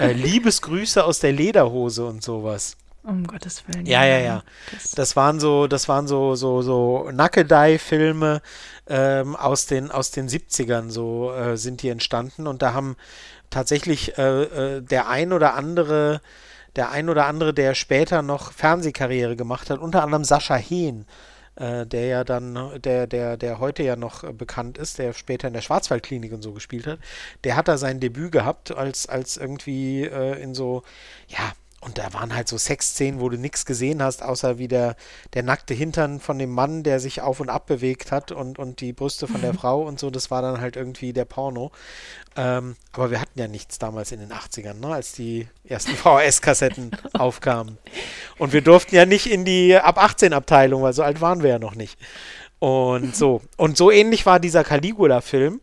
[0.01, 2.77] Äh, Liebesgrüße aus der Lederhose und sowas.
[3.05, 3.85] Um Gottes Willen.
[3.85, 4.43] Ja, ja, ja.
[4.71, 8.41] Das, das waren so, das waren so, so, so Nackedei-Filme
[8.87, 12.47] ähm, aus den, aus den 70ern, so äh, sind die entstanden.
[12.47, 12.97] Und da haben
[13.51, 16.21] tatsächlich äh, äh, der ein oder andere,
[16.77, 21.05] der ein oder andere, der später noch Fernsehkarriere gemacht hat, unter anderem Sascha Hehn,
[21.57, 25.55] äh, der ja dann, der, der, der heute ja noch bekannt ist, der später in
[25.55, 27.01] der Schwarzwaldklinik und so gespielt hat,
[27.43, 30.85] der hat da sein Debüt gehabt als, als irgendwie äh, in so,
[31.27, 31.53] ja,
[31.83, 34.95] und da waren halt so Sexszenen, wo du nichts gesehen hast, außer wie der,
[35.35, 38.81] der nackte Hintern von dem Mann, der sich auf und ab bewegt hat und, und
[38.81, 40.09] die Brüste von der Frau und so.
[40.09, 41.73] Das war dann halt irgendwie der Porno.
[42.37, 46.93] Ähm, aber wir hatten ja nichts damals in den 80ern, ne, als die ersten VHS-Kassetten
[47.15, 47.79] aufkamen.
[48.39, 51.51] Und wir durften ja nicht in die ab 18 Abteilung, weil so alt waren wir
[51.51, 51.99] ja noch nicht.
[52.61, 53.43] Und so.
[53.57, 55.61] Und so ähnlich war dieser Caligula-Film.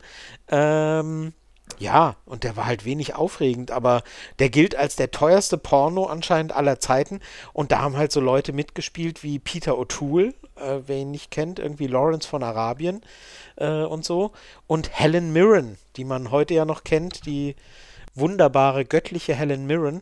[0.50, 1.34] Ähm,
[1.80, 4.04] ja, und der war halt wenig aufregend, aber
[4.40, 7.22] der gilt als der teuerste Porno anscheinend aller Zeiten.
[7.54, 11.58] Und da haben halt so Leute mitgespielt wie Peter O'Toole, äh, wer ihn nicht kennt,
[11.58, 13.02] irgendwie Lawrence von Arabien
[13.56, 14.34] äh, und so.
[14.68, 17.56] Und Helen Mirren, die man heute ja noch kennt, die
[18.14, 20.02] wunderbare, göttliche Helen Mirren,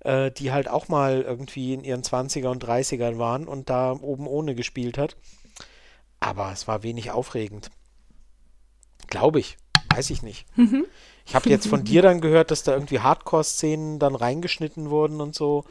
[0.00, 4.28] äh, die halt auch mal irgendwie in ihren 20er und 30ern waren und da oben
[4.28, 5.16] ohne gespielt hat.
[6.20, 7.70] Aber es war wenig aufregend.
[9.08, 9.56] Glaube ich.
[9.94, 10.46] Weiß ich nicht.
[10.56, 10.84] Mhm.
[11.26, 15.34] Ich habe jetzt von dir dann gehört, dass da irgendwie Hardcore-Szenen dann reingeschnitten wurden und
[15.34, 15.64] so.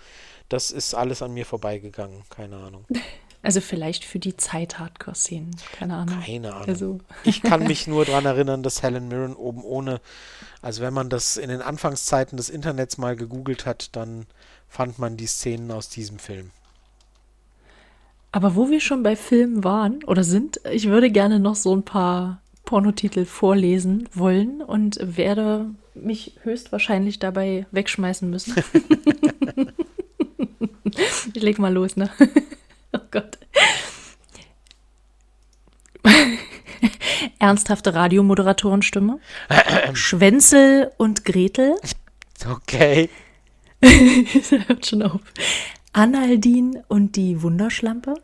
[0.49, 2.23] Das ist alles an mir vorbeigegangen.
[2.30, 2.86] Keine Ahnung.
[3.41, 5.56] Also vielleicht für die Zeit Hardcore-Szenen.
[5.77, 6.19] Keine Ahnung.
[6.26, 6.68] Keine Ahnung.
[6.68, 6.99] Also.
[7.26, 10.02] Ich kann mich nur daran erinnern, dass Helen Mirren oben ohne,
[10.64, 14.26] also wenn man das in den Anfangszeiten des Internets mal gegoogelt hat, dann
[14.68, 16.49] fand man die Szenen aus diesem Film.
[18.32, 21.84] Aber wo wir schon bei Filmen waren oder sind, ich würde gerne noch so ein
[21.84, 28.55] paar Pornotitel vorlesen wollen und werde mich höchstwahrscheinlich dabei wegschmeißen müssen.
[31.33, 32.09] ich leg mal los, ne?
[32.93, 33.37] oh Gott.
[37.39, 39.19] Ernsthafte Radiomoderatorenstimme.
[39.93, 41.75] Schwänzel und Gretel.
[42.49, 43.09] Okay.
[43.81, 45.21] hört schon auf.
[45.93, 48.15] Annaldin und die Wunderschlampe.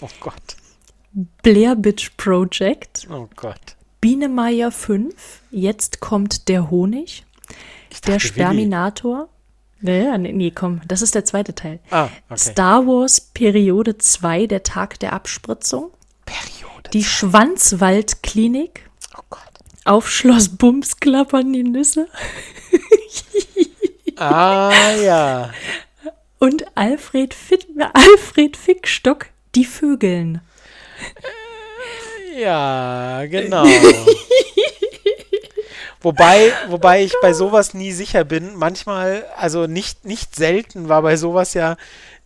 [0.00, 0.55] Oh Gott.
[1.42, 3.06] Blair Bitch Project.
[3.10, 3.76] Oh Gott.
[4.02, 5.14] Biene Meier 5.
[5.50, 7.24] Jetzt kommt der Honig.
[7.90, 9.28] Dachte, der Sperminator.
[9.80, 11.80] Naja, nee, nee, komm, das ist der zweite Teil.
[11.90, 12.38] Ah, okay.
[12.52, 15.90] Star Wars Periode 2, der Tag der Abspritzung.
[16.26, 16.90] Periode.
[16.92, 18.88] Die Schwanzwaldklinik.
[19.16, 19.40] Oh Gott.
[19.86, 22.08] Auf Schloss Bums klappern die Nüsse.
[24.16, 25.50] ah, ja.
[26.38, 30.42] Und Alfred, Fitt, Alfred Fickstock, die Vögeln.
[32.36, 33.64] Ja, genau.
[36.02, 38.56] wobei, wobei ich bei sowas nie sicher bin.
[38.56, 41.76] Manchmal, also nicht, nicht selten war bei sowas ja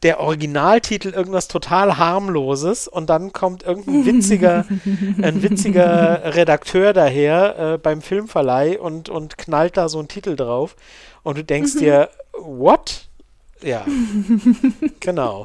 [0.03, 4.67] der Originaltitel irgendwas total harmloses und dann kommt irgendein witziger,
[5.23, 10.75] ein witziger Redakteur daher äh, beim Filmverleih und, und knallt da so einen Titel drauf
[11.23, 13.10] und du denkst dir, what?
[13.63, 13.85] Ja,
[15.01, 15.45] genau.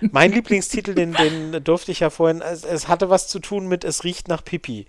[0.00, 3.84] Mein Lieblingstitel, den, den durfte ich ja vorhin, es, es, hatte was zu tun mit
[3.84, 4.86] Es riecht nach Pipi.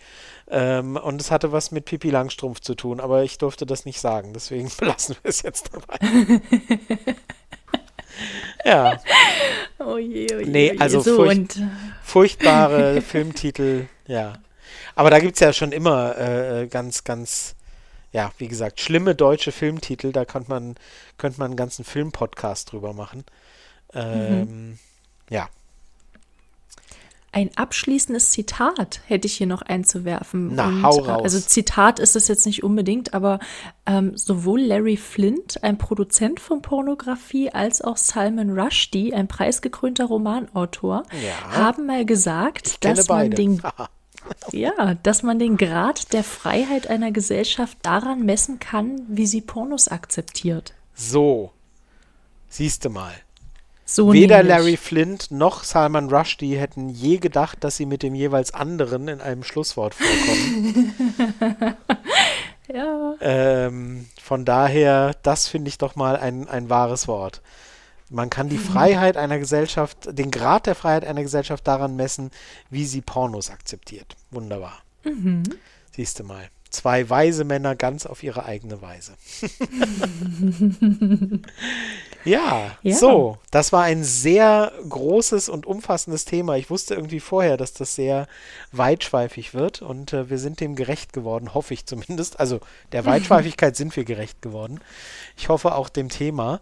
[0.47, 3.99] Ähm, und es hatte was mit Pipi Langstrumpf zu tun, aber ich durfte das nicht
[3.99, 5.97] sagen, deswegen belassen wir es jetzt dabei.
[8.65, 8.99] ja.
[9.79, 11.59] Oh je, oh je, nee, also so, furcht,
[12.03, 14.33] furchtbare Filmtitel, ja.
[14.93, 17.55] Aber da gibt es ja schon immer äh, ganz, ganz
[18.15, 20.75] ja, wie gesagt, schlimme deutsche Filmtitel, da könnte man,
[21.17, 23.25] könnte man einen ganzen Filmpodcast drüber machen.
[23.93, 24.79] Ähm, mhm.
[25.29, 25.49] Ja.
[27.33, 30.55] Ein abschließendes Zitat hätte ich hier noch einzuwerfen.
[30.55, 31.23] Na, Und, hau raus.
[31.23, 33.39] Also Zitat ist es jetzt nicht unbedingt, aber
[33.85, 41.03] ähm, sowohl Larry Flint, ein Produzent von Pornografie, als auch Salman Rushdie, ein preisgekrönter Romanautor,
[41.11, 41.51] ja.
[41.51, 43.35] haben mal gesagt, dass man beide.
[43.35, 43.61] den
[44.51, 49.87] Ja, dass man den Grad der Freiheit einer Gesellschaft daran messen kann, wie sie Pornos
[49.87, 50.73] akzeptiert.
[50.93, 51.51] So,
[52.49, 53.13] siehst du mal.
[53.87, 54.49] So Weder nämlich.
[54.49, 59.21] Larry Flint noch Salman Rushdie hätten je gedacht, dass sie mit dem jeweils anderen in
[59.21, 61.75] einem Schlusswort vorkommen.
[62.73, 63.13] ja.
[63.21, 67.41] Ähm, von daher, das finde ich doch mal ein, ein wahres Wort.
[68.09, 72.31] Man kann die Freiheit einer Gesellschaft, den Grad der Freiheit einer Gesellschaft daran messen,
[72.69, 74.15] wie sie Pornos akzeptiert.
[74.31, 74.77] Wunderbar.
[75.03, 75.43] Mhm.
[75.91, 76.49] Siehst du mal.
[76.69, 79.13] Zwei weise Männer ganz auf ihre eigene Weise.
[82.25, 82.95] ja, Ja.
[82.95, 86.57] so, das war ein sehr großes und umfassendes Thema.
[86.57, 88.27] Ich wusste irgendwie vorher, dass das sehr
[88.71, 92.39] weitschweifig wird und äh, wir sind dem gerecht geworden, hoffe ich zumindest.
[92.39, 92.59] Also
[92.91, 94.79] der Weitschweifigkeit sind wir gerecht geworden.
[95.37, 96.59] Ich hoffe auch dem Thema.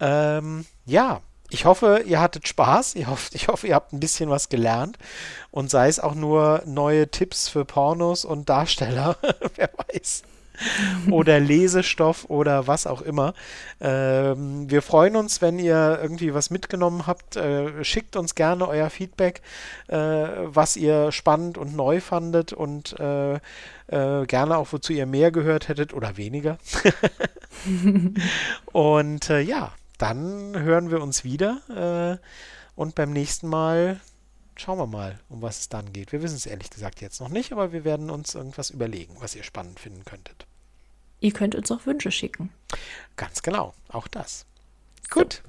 [0.00, 1.20] Ähm, ja,
[1.50, 2.94] ich hoffe, ihr hattet Spaß.
[2.94, 4.98] Ich hoffe, ich hoffe, ihr habt ein bisschen was gelernt.
[5.50, 9.16] Und sei es auch nur neue Tipps für Pornos und Darsteller.
[9.56, 10.22] Wer weiß.
[11.10, 13.34] oder Lesestoff oder was auch immer.
[13.80, 17.36] Ähm, wir freuen uns, wenn ihr irgendwie was mitgenommen habt.
[17.36, 19.40] Äh, schickt uns gerne euer Feedback,
[19.88, 23.34] äh, was ihr spannend und neu fandet und äh,
[23.88, 26.58] äh gerne auch, wozu ihr mehr gehört hättet oder weniger.
[28.72, 32.26] und äh, ja, dann hören wir uns wieder äh,
[32.74, 34.00] und beim nächsten Mal
[34.56, 36.12] schauen wir mal, um was es dann geht.
[36.12, 39.34] Wir wissen es ehrlich gesagt jetzt noch nicht, aber wir werden uns irgendwas überlegen, was
[39.34, 40.46] ihr spannend finden könntet.
[41.20, 42.50] Ihr könnt uns auch Wünsche schicken.
[43.16, 44.46] Ganz genau, auch das.
[45.10, 45.42] Gut,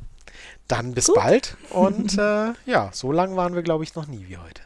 [0.68, 1.16] dann bis Gut.
[1.16, 4.62] bald und äh, ja, so lang waren wir, glaube ich, noch nie wie heute.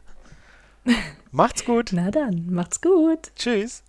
[1.31, 1.89] Macht's gut.
[1.91, 3.31] Na dann, macht's gut.
[3.35, 3.83] Tschüss.